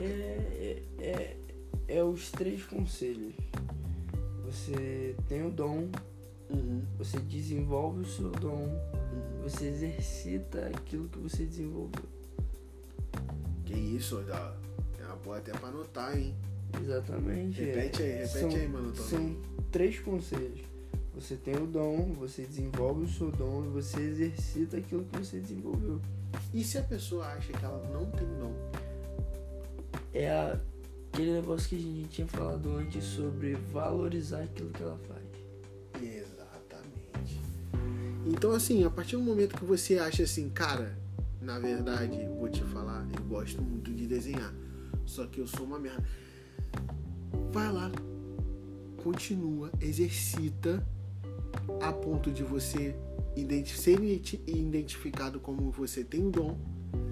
é, 0.00 0.04
é, 0.04 0.82
é, 0.98 1.36
é 1.88 2.02
os 2.04 2.30
três 2.30 2.64
conselhos. 2.64 3.34
Você 4.46 5.14
tem 5.28 5.46
o 5.46 5.50
dom, 5.50 5.88
Uhum, 6.52 6.82
você 6.98 7.16
desenvolve 7.20 8.00
o 8.00 8.04
seu 8.06 8.28
dom, 8.32 8.64
uhum. 8.64 9.42
você 9.44 9.66
exercita 9.68 10.66
aquilo 10.66 11.08
que 11.08 11.18
você 11.18 11.44
desenvolveu. 11.44 12.02
Que 13.64 13.74
isso, 13.74 14.18
é 14.98 15.04
uma 15.06 15.14
boa 15.16 15.38
até 15.38 15.52
pra 15.52 15.68
anotar, 15.68 16.18
hein? 16.18 16.34
Exatamente. 16.82 17.60
Repete 17.60 18.02
aí, 18.02 18.10
é. 18.10 18.16
repete 18.24 18.38
são, 18.38 18.50
aí, 18.50 18.68
mano. 18.68 18.96
São 18.96 19.36
três 19.70 19.98
conselhos. 20.00 20.60
Você 21.14 21.36
tem 21.36 21.56
o 21.56 21.66
dom, 21.66 22.14
você 22.14 22.42
desenvolve 22.42 23.04
o 23.04 23.08
seu 23.08 23.30
dom 23.30 23.64
e 23.66 23.68
você 23.68 24.00
exercita 24.00 24.76
aquilo 24.76 25.04
que 25.04 25.18
você 25.18 25.38
desenvolveu. 25.38 26.00
E 26.54 26.62
se 26.64 26.78
a 26.78 26.82
pessoa 26.82 27.26
acha 27.26 27.52
que 27.52 27.64
ela 27.64 27.88
não 27.92 28.06
tem 28.10 28.26
dom? 28.38 28.54
É 30.14 30.56
aquele 31.12 31.32
negócio 31.32 31.68
que 31.68 31.76
a 31.76 31.78
gente 31.78 32.08
tinha 32.08 32.26
falado 32.26 32.76
antes 32.76 33.04
sobre 33.04 33.54
valorizar 33.54 34.42
aquilo 34.42 34.70
que 34.70 34.82
ela 34.82 34.98
faz. 35.08 36.02
Exatamente. 36.02 37.40
Então, 38.26 38.52
assim, 38.52 38.84
a 38.84 38.90
partir 38.90 39.16
do 39.16 39.22
momento 39.22 39.56
que 39.56 39.64
você 39.64 39.98
acha 39.98 40.22
assim, 40.22 40.48
cara, 40.48 40.96
na 41.40 41.58
verdade, 41.58 42.26
vou 42.38 42.48
te 42.48 42.62
falar, 42.64 43.06
eu 43.16 43.24
gosto 43.24 43.60
muito 43.60 43.92
de 43.92 44.06
desenhar, 44.06 44.54
só 45.04 45.26
que 45.26 45.40
eu 45.40 45.46
sou 45.46 45.66
uma 45.66 45.78
merda. 45.78 46.04
Vai 47.52 47.72
lá, 47.72 47.90
continua, 49.02 49.70
exercita 49.80 50.86
a 51.80 51.92
ponto 51.92 52.30
de 52.30 52.42
você 52.44 52.94
ser 53.68 53.94
identi- 54.00 54.40
identificado 54.46 55.40
como 55.40 55.70
você 55.70 56.04
tem 56.04 56.20
um 56.26 56.30
dom. 56.30 56.58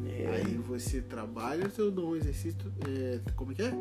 É, 0.07 0.27
Aí 0.27 0.57
você 0.57 1.01
trabalha 1.01 1.67
o 1.67 1.71
seu 1.71 1.91
dom, 1.91 2.15
exercita. 2.17 2.65
É, 2.89 3.21
como 3.35 3.55
que 3.55 3.63
é? 3.63 3.73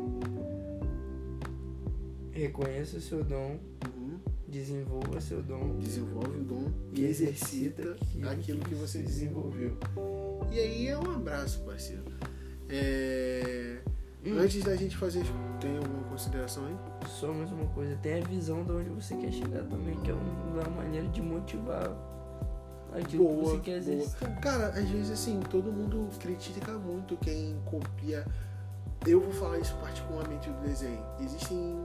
reconheça 2.32 2.98
o 2.98 3.00
seu 3.00 3.24
dom, 3.24 3.58
Uhum. 3.84 4.18
Desenvolva 4.46 5.20
seu 5.20 5.42
dom. 5.42 5.76
Desenvolve 5.78 6.38
o 6.38 6.42
dom 6.44 6.72
e 6.94 7.04
exercita 7.04 7.96
aquilo 8.30 8.60
que 8.60 8.74
você 8.74 9.02
desenvolveu. 9.02 9.76
E 10.50 10.58
aí 10.58 10.86
é 10.88 10.96
um 10.98 11.10
abraço, 11.10 11.60
parceiro. 11.64 12.04
É... 12.68 13.82
Hum. 14.24 14.38
Antes 14.38 14.64
da 14.64 14.74
gente 14.74 14.96
fazer, 14.96 15.24
tem 15.60 15.76
alguma 15.76 16.02
consideração 16.04 16.66
aí? 16.66 16.76
Só 17.06 17.32
mais 17.32 17.50
uma 17.52 17.66
coisa, 17.66 17.96
tem 17.96 18.20
a 18.20 18.24
visão 18.24 18.64
de 18.64 18.72
onde 18.72 18.90
você 18.90 19.16
quer 19.16 19.32
chegar 19.32 19.62
também, 19.64 19.94
que 20.00 20.10
é 20.10 20.14
uma 20.14 20.68
maneira 20.70 21.06
de 21.08 21.22
motivar 21.22 21.96
aquilo 22.92 23.24
boa, 23.24 23.36
que 23.36 23.50
você 23.50 23.58
quer 23.58 23.76
exercitar. 23.76 24.40
Cara, 24.40 24.68
às 24.68 24.88
vezes 24.88 25.10
assim, 25.10 25.40
todo 25.50 25.72
mundo 25.72 26.08
critica 26.18 26.72
muito 26.72 27.16
quem 27.18 27.56
copia. 27.64 28.26
Eu 29.06 29.20
vou 29.20 29.32
falar 29.32 29.58
isso 29.60 29.76
particularmente 29.76 30.50
do 30.50 30.60
desenho. 30.66 31.04
Existem 31.20 31.76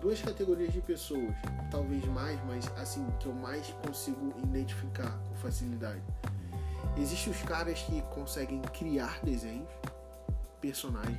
duas 0.00 0.20
categorias 0.20 0.72
de 0.72 0.80
pessoas, 0.82 1.32
talvez 1.70 2.04
mais, 2.06 2.38
mas 2.46 2.70
assim, 2.76 3.06
que 3.18 3.26
eu 3.26 3.32
mais 3.32 3.74
consigo 3.86 4.34
identificar 4.42 5.18
com 5.28 5.34
facilidade. 5.36 6.02
Existem 6.98 7.32
os 7.32 7.42
caras 7.42 7.80
que 7.80 8.02
conseguem 8.02 8.60
criar 8.60 9.20
desenhos, 9.22 9.68
personagens. 10.60 11.18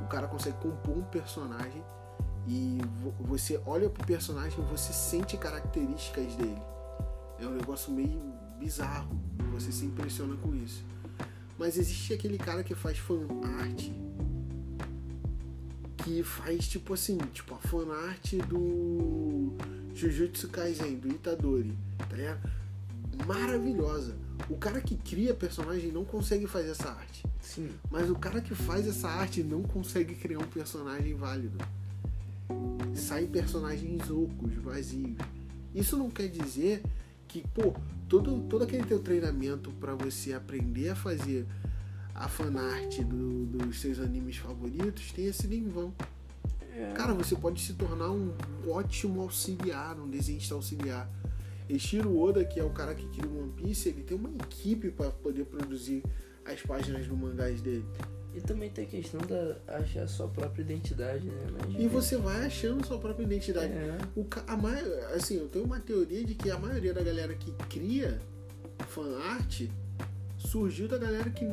O 0.00 0.04
cara 0.06 0.26
consegue 0.26 0.56
compor 0.58 0.96
um 0.96 1.02
personagem 1.04 1.82
e 2.46 2.78
você 3.20 3.60
olha 3.66 3.90
pro 3.90 4.06
personagem 4.06 4.58
e 4.58 4.62
você 4.70 4.92
sente 4.92 5.36
características 5.36 6.34
dele. 6.36 6.62
É 7.40 7.46
um 7.46 7.54
negócio 7.54 7.92
meio 7.92 8.20
bizarro. 8.58 9.20
Você 9.52 9.72
se 9.72 9.84
impressiona 9.84 10.36
com 10.36 10.54
isso. 10.54 10.84
Mas 11.58 11.76
existe 11.76 12.12
aquele 12.12 12.38
cara 12.38 12.62
que 12.62 12.74
faz 12.74 12.98
fan 12.98 13.26
art 13.60 13.90
que 16.06 16.22
faz 16.22 16.68
tipo 16.68 16.94
assim, 16.94 17.18
tipo 17.32 17.52
a 17.52 17.58
fan 17.58 17.92
art 18.08 18.34
do 18.48 19.56
Jujutsu 19.92 20.48
Kaisen, 20.50 20.98
do 20.98 21.08
Itadori, 21.08 21.76
tá 21.98 22.14
ligado? 22.14 22.48
Maravilhosa. 23.26 24.16
O 24.48 24.56
cara 24.56 24.80
que 24.80 24.96
cria 24.96 25.34
personagem 25.34 25.90
não 25.90 26.04
consegue 26.04 26.46
fazer 26.46 26.70
essa 26.70 26.90
arte. 26.90 27.24
Sim. 27.40 27.70
Mas 27.90 28.10
o 28.10 28.14
cara 28.14 28.40
que 28.40 28.54
faz 28.54 28.86
essa 28.86 29.08
arte 29.08 29.42
não 29.42 29.62
consegue 29.62 30.14
criar 30.14 30.38
um 30.38 30.46
personagem 30.46 31.14
válido. 31.14 31.58
Sai 32.94 33.26
personagens 33.26 34.08
ocos, 34.10 34.54
vazios. 34.54 35.16
Isso 35.74 35.96
não 35.96 36.10
quer 36.10 36.28
dizer 36.28 36.82
que, 37.28 37.42
pô, 37.48 37.74
todo, 38.08 38.40
todo 38.48 38.64
aquele 38.64 38.84
teu 38.84 38.98
treinamento 38.98 39.70
para 39.72 39.94
você 39.94 40.32
aprender 40.32 40.90
a 40.90 40.94
fazer 40.94 41.46
a 42.14 42.28
fanart 42.28 43.00
do, 43.02 43.44
dos 43.46 43.80
seus 43.80 43.98
animes 43.98 44.36
favoritos 44.36 45.12
tenha 45.12 45.32
sido 45.32 45.52
em 45.52 45.68
vão. 45.68 45.92
Cara, 46.94 47.14
você 47.14 47.34
pode 47.34 47.60
se 47.60 47.72
tornar 47.72 48.10
um 48.10 48.34
ótimo 48.68 49.22
auxiliar, 49.22 49.98
um 49.98 50.08
desenhista 50.08 50.54
auxiliar. 50.54 51.08
Eshiro 51.68 52.16
Oda, 52.18 52.44
que 52.44 52.60
é 52.60 52.64
o 52.64 52.70
cara 52.70 52.94
que 52.94 53.06
cria 53.08 53.28
o 53.28 53.42
One 53.42 53.52
Piece, 53.52 53.88
ele 53.88 54.02
tem 54.02 54.16
uma 54.16 54.30
equipe 54.30 54.90
para 54.90 55.10
poder 55.10 55.44
produzir 55.44 56.02
as 56.44 56.60
páginas 56.62 57.06
do 57.06 57.16
mangás 57.16 57.60
dele. 57.60 57.84
E 58.34 58.40
também 58.40 58.68
tem 58.68 58.84
a 58.84 58.88
questão 58.88 59.20
da 59.22 59.56
achar 59.78 60.02
a 60.02 60.06
sua 60.06 60.28
própria 60.28 60.62
identidade, 60.62 61.26
né? 61.26 61.46
Mas, 61.52 61.82
e 61.82 61.88
você 61.88 62.18
vai 62.18 62.44
achando 62.44 62.86
sua 62.86 62.98
própria 62.98 63.24
identidade. 63.24 63.72
É. 63.72 63.98
O, 64.14 64.26
a, 64.46 65.14
assim, 65.16 65.38
eu 65.38 65.48
tenho 65.48 65.64
uma 65.64 65.80
teoria 65.80 66.22
de 66.22 66.34
que 66.34 66.50
a 66.50 66.58
maioria 66.58 66.92
da 66.92 67.02
galera 67.02 67.34
que 67.34 67.50
cria 67.70 68.20
fan 68.88 69.18
art 69.20 69.62
surgiu 70.36 70.86
da 70.86 70.98
galera 70.98 71.30
que 71.30 71.46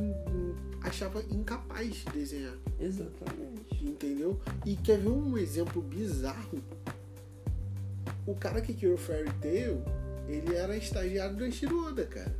achava 0.81 1.23
incapaz 1.31 1.95
de 1.95 2.05
desenhar. 2.11 2.57
Exatamente. 2.77 3.81
Entendeu? 3.81 4.39
E 4.65 4.75
quer 4.75 4.99
ver 4.99 5.09
um 5.09 5.37
exemplo 5.37 5.81
bizarro? 5.81 6.61
O 8.27 8.35
cara 8.35 8.61
que 8.61 8.73
criou 8.73 8.97
Fairy 8.97 9.31
Tail, 9.41 9.81
ele 10.27 10.55
era 10.55 10.75
estagiário 10.75 11.35
do 11.35 11.45
Eshiroda, 11.45 12.05
cara. 12.05 12.35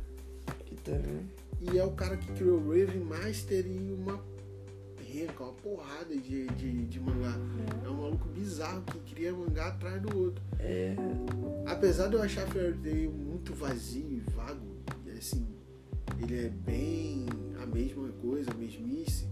Que 0.66 0.76
também. 0.76 1.28
E 1.60 1.78
é 1.78 1.84
o 1.84 1.92
cara 1.92 2.16
que 2.16 2.30
criou 2.32 2.58
Raven 2.58 3.00
Master 3.00 3.66
e 3.66 3.92
uma 3.92 4.20
perca, 4.96 5.44
uma 5.44 5.52
porrada 5.52 6.16
de, 6.16 6.46
de, 6.48 6.86
de 6.86 7.00
mangá. 7.00 7.36
É. 7.82 7.86
é 7.86 7.90
um 7.90 8.02
maluco 8.02 8.28
bizarro 8.28 8.82
que 8.82 9.14
cria 9.14 9.32
mangá 9.32 9.68
atrás 9.68 10.02
do 10.02 10.18
outro. 10.18 10.42
É. 10.58 10.94
Apesar 11.66 12.08
de 12.08 12.14
eu 12.14 12.22
achar 12.22 12.46
Fairy 12.48 12.76
Tail 12.78 13.10
muito 13.10 13.54
vazio 13.54 14.10
e 14.10 14.20
vago, 14.32 14.66
e 15.06 15.10
assim, 15.12 15.46
ele 16.20 16.46
é 16.46 16.48
bem 16.48 17.26
a 17.62 17.66
mesma 17.66 18.08
coisa, 18.20 18.50
a 18.50 18.54
mesmice 18.54 19.26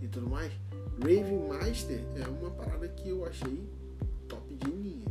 e 0.00 0.08
tudo 0.08 0.28
mais. 0.28 0.52
Raven 1.00 1.48
Master 1.48 2.00
é 2.16 2.26
uma 2.26 2.50
parada 2.50 2.88
que 2.88 3.08
eu 3.08 3.24
achei 3.24 3.62
top 4.28 4.54
de 4.54 4.70
linha. 4.70 5.06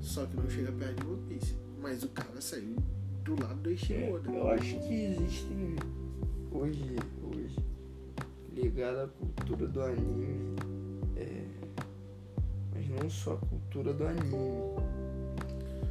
Só 0.00 0.26
que 0.26 0.36
não 0.36 0.48
chega 0.48 0.70
perto 0.70 1.02
de 1.02 1.10
One 1.10 1.22
Piece. 1.28 1.63
Mas 1.84 2.02
o 2.02 2.08
cara 2.08 2.40
saiu 2.40 2.76
do 3.24 3.38
lado 3.42 3.56
do 3.56 3.70
Ishimoda. 3.70 4.30
É, 4.30 4.38
eu 4.38 4.48
acho 4.48 4.78
que 4.80 5.04
existem 5.04 5.76
hoje, 6.50 6.96
hoje 7.22 7.58
ligado 8.54 9.00
à 9.00 9.08
cultura 9.08 9.66
do 9.66 9.82
anime, 9.82 10.56
é, 11.14 11.44
mas 12.72 12.88
não 12.88 13.10
só 13.10 13.34
a 13.34 13.36
cultura 13.36 13.92
do 13.92 14.06
anime. 14.06 14.34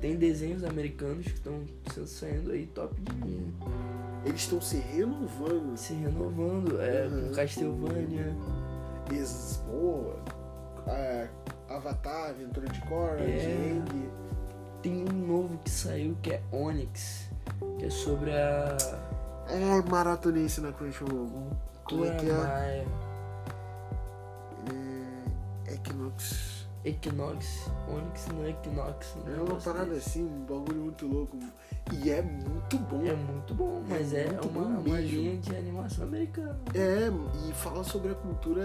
Tem 0.01 0.15
desenhos 0.15 0.63
americanos 0.63 1.27
que 1.27 1.33
estão 1.33 1.63
saindo 2.07 2.51
aí 2.51 2.65
top 2.65 2.99
de 2.99 3.11
linha. 3.27 3.53
Eles 4.25 4.41
estão 4.41 4.59
se 4.59 4.77
renovando. 4.77 5.77
Se 5.77 5.93
renovando, 5.93 6.81
é, 6.81 7.05
uhum. 7.05 7.27
com 7.27 7.35
Castlevania. 7.35 8.35
Ex 9.11 9.61
Pô, 9.67 10.13
é, 10.87 11.29
Avatar, 11.69 12.31
Aventura 12.31 12.67
de 12.67 12.81
Korra, 12.81 13.19
é. 13.19 13.79
Tem 14.83 15.05
um 15.09 15.27
novo 15.27 15.57
que 15.63 15.69
saiu 15.69 16.17
que 16.21 16.33
é 16.33 16.41
Onyx, 16.51 17.29
que 17.79 17.85
é 17.85 17.89
sobre 17.89 18.31
a. 18.31 18.77
É, 19.47 19.81
maratonei 19.89 20.43
isso 20.43 20.61
na 20.61 20.73
Crunchyroll. 20.73 21.47
Como 21.85 22.03
é 22.03 22.15
que 22.17 22.29
é? 22.29 22.85
É 25.69 25.73
Equinox. 25.73 26.67
Equinox, 26.83 27.71
Onyx 27.87 28.27
não 28.27 28.43
é 28.43 28.49
Equinox. 28.49 29.15
Não 29.25 29.33
é 29.33 29.41
uma 29.41 29.55
parada 29.55 29.93
desse. 29.93 30.19
assim, 30.19 30.23
um 30.25 30.41
bagulho 30.41 30.81
muito 30.81 31.07
louco. 31.07 31.39
E 31.93 32.11
é 32.11 32.21
muito 32.21 32.77
bom. 32.77 33.05
É 33.05 33.15
muito 33.15 33.53
bom, 33.53 33.81
mas 33.87 34.13
é, 34.13 34.25
é 34.25 34.41
uma, 34.41 34.65
uma 34.65 34.99
linha 34.99 35.37
de 35.37 35.55
animação 35.55 36.05
americana. 36.05 36.59
É, 36.73 37.07
e 37.47 37.53
fala 37.53 37.85
sobre 37.85 38.11
a 38.11 38.15
cultura 38.15 38.61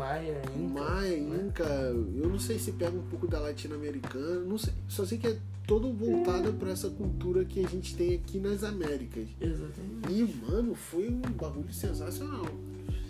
Maia, 0.00 0.40
Inca. 0.56 0.80
Maia, 0.80 1.20
né? 1.20 1.44
Inca. 1.46 1.64
Eu 1.64 2.30
não 2.30 2.38
sei 2.38 2.58
se 2.58 2.72
pega 2.72 2.96
um 2.96 3.02
pouco 3.02 3.28
da 3.28 3.38
latino-americana, 3.38 4.40
não 4.40 4.56
sei. 4.56 4.72
Só 4.88 5.04
sei 5.04 5.18
que 5.18 5.26
é 5.26 5.36
todo 5.66 5.92
voltado 5.92 6.54
para 6.54 6.70
essa 6.70 6.88
cultura 6.88 7.44
que 7.44 7.62
a 7.62 7.68
gente 7.68 7.94
tem 7.94 8.14
aqui 8.14 8.38
nas 8.38 8.64
Américas. 8.64 9.28
Exatamente. 9.38 10.10
E, 10.10 10.22
mano, 10.46 10.74
foi 10.74 11.10
um 11.10 11.20
bagulho 11.20 11.70
sensacional. 11.70 12.46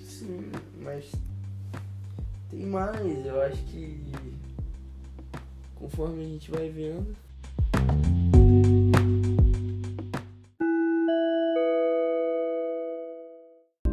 Sim, 0.04 0.50
mas 0.82 1.12
tem 2.50 2.66
mais, 2.66 3.24
eu 3.24 3.40
acho 3.40 3.62
que 3.66 4.02
conforme 5.76 6.24
a 6.24 6.26
gente 6.26 6.50
vai 6.50 6.68
vendo. 6.70 7.16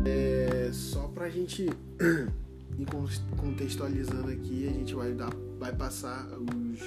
É, 0.03 0.71
só 0.73 1.07
pra 1.09 1.29
gente 1.29 1.69
ir 2.77 2.87
contextualizando 3.35 4.31
aqui, 4.31 4.67
a 4.67 4.71
gente 4.71 4.93
vai 4.93 5.13
dar, 5.13 5.31
vai 5.59 5.75
passar 5.75 6.27
os 6.37 6.81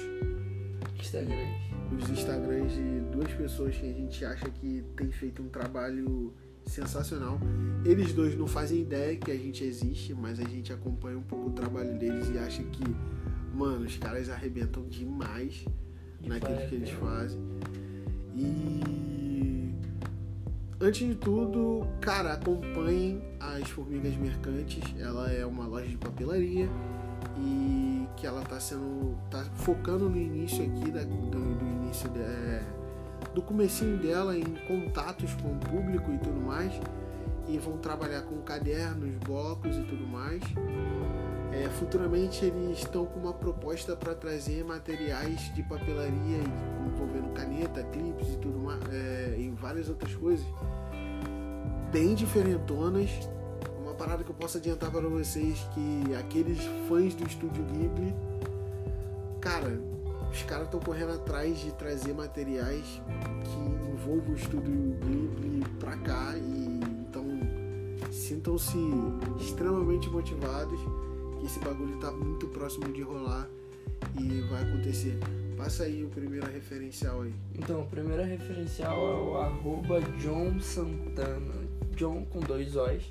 Instagrams. 0.99 1.71
Os 1.97 2.09
Instagrams 2.09 2.73
de 2.73 2.99
duas 3.11 3.31
pessoas 3.33 3.75
que 3.75 3.89
a 3.89 3.93
gente 3.93 4.23
acha 4.23 4.49
que 4.49 4.83
tem 4.95 5.11
feito 5.11 5.41
um 5.41 5.49
trabalho 5.49 6.33
sensacional. 6.65 7.39
Eles 7.83 8.13
dois 8.13 8.37
não 8.37 8.47
fazem 8.47 8.81
ideia 8.81 9.15
que 9.17 9.31
a 9.31 9.37
gente 9.37 9.63
existe, 9.63 10.13
mas 10.13 10.39
a 10.39 10.43
gente 10.43 10.71
acompanha 10.71 11.17
um 11.17 11.23
pouco 11.23 11.49
o 11.49 11.51
trabalho 11.51 11.97
deles 11.97 12.29
e 12.29 12.37
acha 12.37 12.63
que, 12.63 12.83
mano, 13.53 13.85
os 13.85 13.97
caras 13.97 14.29
arrebentam 14.29 14.85
demais 14.87 15.65
de 16.21 16.29
naquilo 16.29 16.57
que 16.69 16.75
eles 16.75 16.91
fazem. 16.91 17.39
E 18.35 19.10
antes 20.81 21.07
de 21.07 21.15
tudo, 21.15 21.87
cara, 22.01 22.33
acompanhem 22.33 23.21
as 23.39 23.69
Formigas 23.69 24.15
Mercantes. 24.15 24.83
Ela 24.99 25.31
é 25.31 25.45
uma 25.45 25.67
loja 25.67 25.87
de 25.87 25.97
papelaria 25.97 26.67
e 27.37 28.07
que 28.17 28.25
ela 28.25 28.41
tá 28.41 28.59
sendo 28.59 29.17
tá 29.29 29.43
focando 29.55 30.09
no 30.09 30.17
início 30.17 30.65
aqui 30.65 30.91
da, 30.91 31.03
do, 31.03 31.55
do 31.55 31.65
início 31.65 32.09
da 32.09 32.81
do 33.33 33.41
comecinho 33.41 33.97
dela 33.97 34.35
em 34.37 34.43
contatos 34.67 35.33
com 35.35 35.53
o 35.53 35.57
público 35.57 36.11
e 36.11 36.17
tudo 36.17 36.41
mais. 36.41 36.73
E 37.47 37.57
vão 37.57 37.77
trabalhar 37.77 38.21
com 38.23 38.37
cadernos, 38.41 39.15
blocos 39.25 39.77
e 39.77 39.83
tudo 39.83 40.05
mais. 40.07 40.41
É, 41.51 41.67
futuramente 41.69 42.45
eles 42.45 42.79
estão 42.79 43.05
com 43.05 43.19
uma 43.19 43.33
proposta 43.33 43.95
para 43.95 44.15
trazer 44.15 44.63
materiais 44.63 45.53
de 45.53 45.61
papelaria 45.63 46.37
envolvendo 46.85 47.33
caneta, 47.33 47.83
clipes 47.83 48.29
e 48.29 48.37
tudo 48.37 48.57
mais, 48.57 48.81
é, 48.89 49.35
e 49.37 49.49
várias 49.49 49.89
outras 49.89 50.15
coisas 50.15 50.45
bem 51.91 52.15
diferentonas. 52.15 53.09
Uma 53.81 53.93
parada 53.93 54.23
que 54.23 54.31
eu 54.31 54.35
posso 54.35 54.57
adiantar 54.57 54.89
para 54.89 55.07
vocês 55.09 55.59
que 55.73 56.15
aqueles 56.15 56.63
fãs 56.87 57.13
do 57.13 57.27
estúdio 57.27 57.63
Ghibli, 57.65 58.15
cara, 59.41 59.77
os 60.31 60.41
caras 60.43 60.65
estão 60.65 60.79
correndo 60.79 61.11
atrás 61.11 61.59
de 61.59 61.73
trazer 61.73 62.13
materiais 62.13 63.01
que 63.43 63.91
envolvam 63.91 64.33
o 64.33 64.35
estúdio 64.35 64.95
Ghibli 65.01 65.65
pra 65.79 65.97
cá 65.97 66.33
e 66.37 66.79
então 67.09 67.25
sintam-se 68.09 68.77
extremamente 69.41 70.09
motivados 70.09 70.79
que 71.41 71.47
esse 71.47 71.59
bagulho 71.59 71.97
tá 71.97 72.11
muito 72.11 72.47
próximo 72.47 72.91
de 72.93 73.01
rolar 73.01 73.49
e 74.19 74.41
vai 74.41 74.61
acontecer. 74.63 75.17
Passa 75.57 75.83
aí 75.83 76.03
o 76.03 76.09
primeiro 76.09 76.45
referencial 76.47 77.23
aí. 77.23 77.33
Então, 77.55 77.81
o 77.81 77.85
primeiro 77.87 78.23
referencial 78.23 78.95
é 78.95 79.21
o 79.21 79.37
arroba 79.37 80.01
John 80.19 80.59
Santana. 80.59 81.53
John 81.95 82.25
com 82.25 82.39
dois 82.39 82.75
O's. 82.75 83.03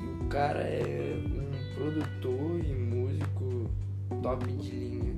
E 0.00 0.24
o 0.24 0.28
cara 0.28 0.60
é 0.60 1.18
um 1.26 1.74
produtor 1.74 2.60
e 2.64 2.72
músico 2.74 3.70
top 4.22 4.46
de 4.52 4.70
linha. 4.70 5.16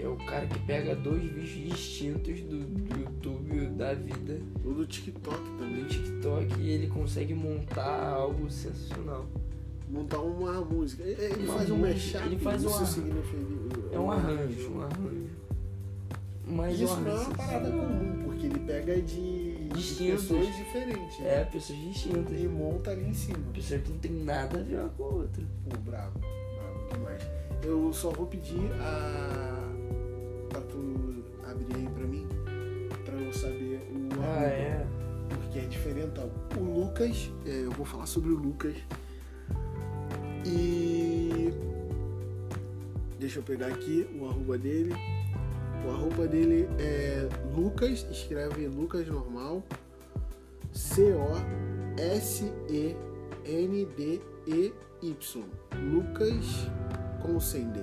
É 0.00 0.08
o 0.08 0.16
cara 0.16 0.46
que 0.46 0.58
pega 0.60 0.96
dois 0.96 1.22
vídeos 1.22 1.74
distintos 1.74 2.40
do, 2.40 2.60
do 2.64 3.00
YouTube 3.00 3.66
da 3.76 3.92
vida, 3.94 4.40
Ou 4.64 4.74
do 4.74 4.86
TikTok 4.86 5.38
também. 5.58 5.82
do 5.84 5.88
TikTok, 5.88 6.60
e 6.60 6.70
ele 6.70 6.86
consegue 6.86 7.34
montar 7.34 8.08
algo 8.08 8.50
sensacional. 8.50 9.26
Montar 9.90 10.18
uma 10.18 10.60
música. 10.60 11.02
Ele 11.02 11.44
Uma 11.44 11.54
faz 11.54 11.70
um 11.70 11.78
mashup. 11.78 12.24
ele 12.26 12.38
faz 12.38 12.62
isso 12.62 12.82
um 12.82 12.86
significa- 12.86 13.80
É 13.92 13.98
um 13.98 14.10
arranjo, 14.10 14.70
um 14.72 14.80
arranjo. 14.82 15.30
Mas 16.46 16.80
Isso 16.80 16.96
não 17.00 17.10
é 17.10 17.14
uma 17.20 17.34
parada 17.36 17.70
comum, 17.70 18.22
porque 18.24 18.46
ele 18.46 18.58
pega 18.60 19.00
de, 19.00 19.68
de 19.68 19.94
pessoas 20.10 20.46
diferentes. 20.56 21.18
né? 21.20 21.40
É, 21.42 21.44
pessoas 21.44 21.78
distintas. 21.78 22.40
E 22.40 22.48
monta 22.48 22.90
ali 22.90 23.08
em 23.08 23.14
cima. 23.14 23.38
Pessoas 23.54 23.82
que 23.82 23.90
não 23.92 23.98
tem 23.98 24.10
nada 24.12 24.58
a 24.58 24.62
ver 24.62 24.80
uma 24.80 24.88
com 24.90 25.04
a 25.04 25.06
outra. 25.08 25.42
Pô, 25.68 25.76
bravo, 25.88 26.18
bravo 26.18 26.88
demais. 26.94 27.22
Eu 27.62 27.92
só 27.92 28.10
vou 28.10 28.26
pedir 28.26 28.60
a. 28.80 29.68
pra 30.48 30.60
tu 30.62 31.22
abrir 31.48 31.76
aí 31.76 31.88
pra 31.88 32.04
mim, 32.04 32.26
pra 33.04 33.14
eu 33.14 33.32
saber 33.32 33.80
o 33.92 34.20
Ah, 34.20 34.26
arroba, 34.26 34.46
é? 34.46 34.86
Porque 35.28 35.58
é 35.60 35.62
diferentão. 35.66 36.30
O 36.58 36.80
Lucas, 36.80 37.30
é, 37.46 37.64
eu 37.64 37.70
vou 37.72 37.86
falar 37.86 38.06
sobre 38.06 38.30
o 38.30 38.36
Lucas. 38.36 38.74
E. 40.46 41.52
Deixa 43.18 43.38
eu 43.38 43.42
pegar 43.42 43.66
aqui 43.68 44.06
o 44.18 44.26
arroba 44.26 44.56
dele. 44.58 44.92
O 45.86 45.90
arroba 45.90 46.26
dele 46.26 46.68
é 46.78 47.28
Lucas, 47.54 48.06
escreve 48.10 48.66
Lucas 48.66 49.06
normal. 49.08 49.62
C-O-S-E-N-D-E-Y. 53.80 55.44
Lucas 55.92 56.44
Consendei. 57.22 57.82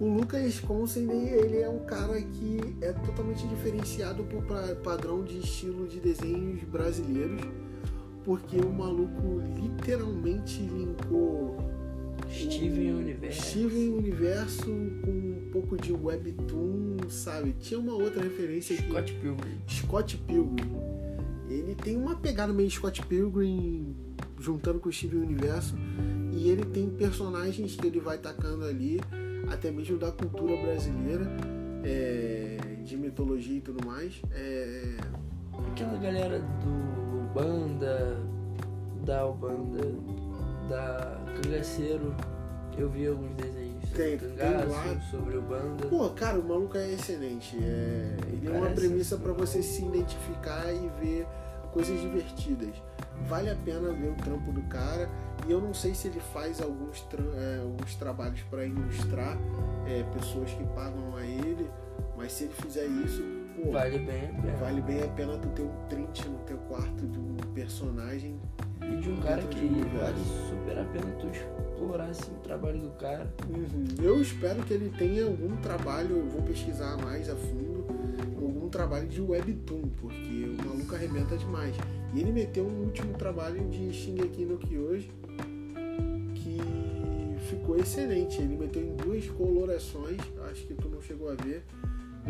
O 0.00 0.06
Lucas 0.06 0.60
Consendei, 0.60 1.28
ele 1.30 1.58
é 1.58 1.68
um 1.68 1.80
cara 1.80 2.20
que 2.20 2.60
é 2.80 2.92
totalmente 2.92 3.46
diferenciado 3.48 4.22
por 4.24 4.42
pa- 4.44 4.74
padrão 4.82 5.22
de 5.24 5.38
estilo 5.38 5.86
de 5.88 5.98
desenhos 6.00 6.62
brasileiros, 6.64 7.40
porque 8.28 8.58
o 8.58 8.70
maluco 8.70 9.40
literalmente 9.56 10.60
linkou 10.60 11.56
Steven 12.30 12.92
o 12.92 12.98
Universo. 12.98 13.40
Steven 13.40 13.88
Universo 13.94 14.66
com 15.02 15.10
um 15.10 15.48
pouco 15.50 15.78
de 15.78 15.94
webtoon, 15.94 17.08
sabe? 17.08 17.54
Tinha 17.58 17.80
uma 17.80 17.94
outra 17.94 18.22
referência. 18.22 18.76
Scott 18.76 19.14
Pilgrim. 19.14 19.58
Scott 19.66 20.18
Pilgrim. 20.18 20.76
Ele 21.48 21.74
tem 21.74 21.96
uma 21.96 22.16
pegada 22.16 22.52
meio 22.52 22.70
Scott 22.70 23.00
Pilgrim 23.06 23.96
juntando 24.38 24.78
com 24.78 24.90
o 24.90 24.92
Steven 24.92 25.20
Universo 25.20 25.74
e 26.30 26.50
ele 26.50 26.66
tem 26.66 26.90
personagens 26.90 27.76
que 27.76 27.86
ele 27.86 27.98
vai 27.98 28.18
tacando 28.18 28.66
ali, 28.66 29.00
até 29.50 29.70
mesmo 29.70 29.96
da 29.96 30.12
cultura 30.12 30.54
brasileira, 30.54 31.26
é, 31.82 32.58
de 32.84 32.94
mitologia 32.94 33.56
e 33.56 33.62
tudo 33.62 33.86
mais. 33.86 34.20
É, 34.32 34.98
Aquela 35.72 35.96
galera 35.96 36.38
do 36.38 36.97
Banda, 37.34 38.16
da 39.04 39.26
Ubanda, 39.26 39.84
da 40.68 41.16
Cangaceiro, 41.42 42.14
eu 42.76 42.88
vi 42.90 43.06
alguns 43.06 43.34
desenhos 43.34 43.88
sobre 43.88 44.04
Tem- 44.04 44.18
tem 44.18 44.36
cangaço, 44.36 44.68
lá. 44.68 45.00
sobre 45.10 45.36
o 45.36 45.42
Banda. 45.42 45.86
Pô, 45.88 46.08
cara, 46.10 46.38
o 46.38 46.46
maluco 46.48 46.76
é 46.76 46.92
excelente. 46.92 47.56
É, 47.62 48.16
ele 48.32 48.48
é 48.48 48.50
uma 48.50 48.70
premissa 48.70 49.16
para 49.16 49.32
você 49.32 49.62
se 49.62 49.84
identificar 49.84 50.72
e 50.72 50.88
ver 51.00 51.26
coisas 51.72 52.00
divertidas. 52.00 52.74
Vale 53.28 53.50
a 53.50 53.56
pena 53.56 53.90
ver 53.92 54.10
o 54.10 54.14
trampo 54.14 54.52
do 54.52 54.62
cara. 54.68 55.08
E 55.46 55.50
eu 55.52 55.60
não 55.60 55.72
sei 55.74 55.94
se 55.94 56.08
ele 56.08 56.20
faz 56.32 56.60
alguns, 56.60 57.00
tra- 57.02 57.22
é, 57.34 57.60
alguns 57.62 57.94
trabalhos 57.94 58.40
para 58.50 58.64
ilustrar 58.64 59.36
é, 59.86 60.02
pessoas 60.14 60.50
que 60.52 60.64
pagam 60.74 61.16
a 61.16 61.22
ele, 61.24 61.68
mas 62.16 62.32
se 62.32 62.44
ele 62.44 62.52
fizer 62.54 62.84
isso, 62.86 63.22
pô, 63.62 63.72
Vale 63.72 63.98
bem 63.98 64.24
a 64.24 64.42
pena. 64.42 64.56
vale 64.56 64.80
bem 64.82 65.02
a 65.02 65.08
pena 65.08 65.38
tu 65.38 65.48
ter 65.48 65.62
um 65.62 65.86
print 65.88 66.28
no 66.28 66.38
teu 66.38 66.56
quarto 66.58 67.06
de 67.06 67.18
um 67.18 67.36
personagem. 67.54 68.38
E 68.82 68.96
de 68.96 69.10
um 69.10 69.16
cara 69.16 69.42
que 69.42 69.66
vale 69.98 70.18
super 70.48 70.78
a 70.78 70.84
pena 70.84 71.06
tu 71.20 71.26
explorar 71.28 72.06
assim, 72.06 72.32
o 72.32 72.40
trabalho 72.40 72.78
do 72.80 72.90
cara. 72.90 73.30
Eu 74.02 74.20
espero 74.22 74.62
que 74.62 74.72
ele 74.72 74.90
tenha 74.96 75.24
algum 75.24 75.56
trabalho, 75.56 76.16
eu 76.18 76.26
vou 76.28 76.42
pesquisar 76.42 76.96
mais 76.96 77.28
a 77.28 77.36
fundo, 77.36 77.84
algum 78.40 78.68
trabalho 78.68 79.06
de 79.06 79.20
webtoon, 79.20 79.82
porque 80.00 80.56
o 80.58 80.66
maluco 80.66 80.94
arrebenta 80.94 81.36
demais. 81.36 81.74
E 82.14 82.20
ele 82.20 82.32
meteu 82.32 82.64
um 82.64 82.84
último 82.84 83.12
trabalho 83.14 83.68
de 83.68 83.92
Shingeki 83.92 84.44
no 84.46 84.56
Kyoji 84.56 85.10
que 86.34 86.58
ficou 87.50 87.76
excelente. 87.76 88.40
Ele 88.40 88.56
meteu 88.56 88.82
em 88.82 88.94
duas 88.96 89.28
colorações, 89.30 90.18
acho 90.50 90.66
que 90.66 90.74
tu 90.74 90.88
não 90.88 91.02
chegou 91.02 91.30
a 91.30 91.34
ver. 91.34 91.62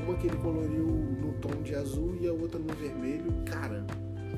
Uma 0.05 0.15
que 0.15 0.27
ele 0.27 0.37
coloriu 0.37 0.87
no 0.87 1.33
tom 1.35 1.63
de 1.63 1.75
azul 1.75 2.17
e 2.21 2.27
a 2.27 2.33
outra 2.33 2.59
no 2.59 2.75
vermelho. 2.75 3.33
Cara, 3.45 3.87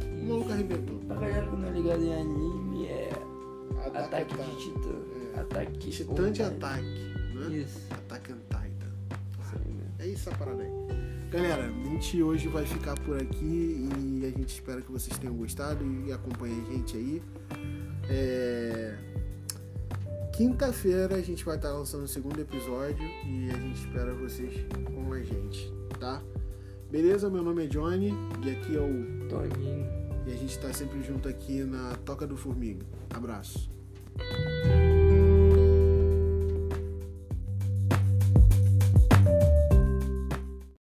o 0.04 0.24
maluco 0.24 0.52
arrebentou. 0.52 0.98
Pra 1.00 1.16
galera 1.16 1.46
que 1.46 1.56
não 1.56 1.68
é 1.68 1.70
ligada 1.72 2.02
em 2.02 2.14
anime, 2.14 2.86
é 2.86 3.10
Ataque 3.84 4.34
on 4.34 4.56
de. 4.56 4.64
Titã. 4.64 4.88
É. 5.34 5.40
Ataque 5.40 5.90
Titã 5.90 6.32
de 6.32 6.42
ataque, 6.42 7.14
né? 7.34 7.56
Isso. 7.56 7.80
On 7.90 8.06
Titan. 8.08 8.70
É 9.98 10.06
isso 10.06 10.30
a 10.30 10.34
parada 10.34 10.62
aí. 10.62 10.70
Galera, 11.30 11.66
a 11.66 11.88
gente 11.88 12.22
hoje 12.22 12.48
vai 12.48 12.64
ficar 12.64 12.98
por 13.00 13.16
aqui 13.20 13.88
e 13.88 14.24
a 14.24 14.30
gente 14.30 14.48
espera 14.48 14.80
que 14.80 14.90
vocês 14.90 15.16
tenham 15.18 15.34
gostado 15.36 15.84
e 15.84 16.12
acompanhem 16.12 16.60
a 16.68 16.72
gente 16.72 16.96
aí. 16.96 17.22
É, 18.08 18.98
Quinta-feira 20.40 21.16
a 21.16 21.20
gente 21.20 21.44
vai 21.44 21.56
estar 21.56 21.70
lançando 21.70 22.04
o 22.04 22.08
segundo 22.08 22.40
episódio 22.40 23.06
e 23.26 23.50
a 23.50 23.58
gente 23.58 23.78
espera 23.78 24.14
vocês 24.14 24.50
a 25.12 25.22
gente, 25.22 25.72
tá? 25.98 26.22
Beleza? 26.90 27.30
Meu 27.30 27.42
nome 27.42 27.64
é 27.64 27.66
Johnny 27.66 28.12
e 28.44 28.50
aqui 28.50 28.76
é 28.76 28.80
o. 28.80 29.20
Toninho. 29.28 29.86
E 30.26 30.32
a 30.32 30.36
gente 30.36 30.58
tá 30.58 30.72
sempre 30.72 31.02
junto 31.02 31.28
aqui 31.28 31.62
na 31.62 31.94
Toca 32.04 32.26
do 32.26 32.36
Formiga. 32.36 32.84
Abraço. 33.14 33.70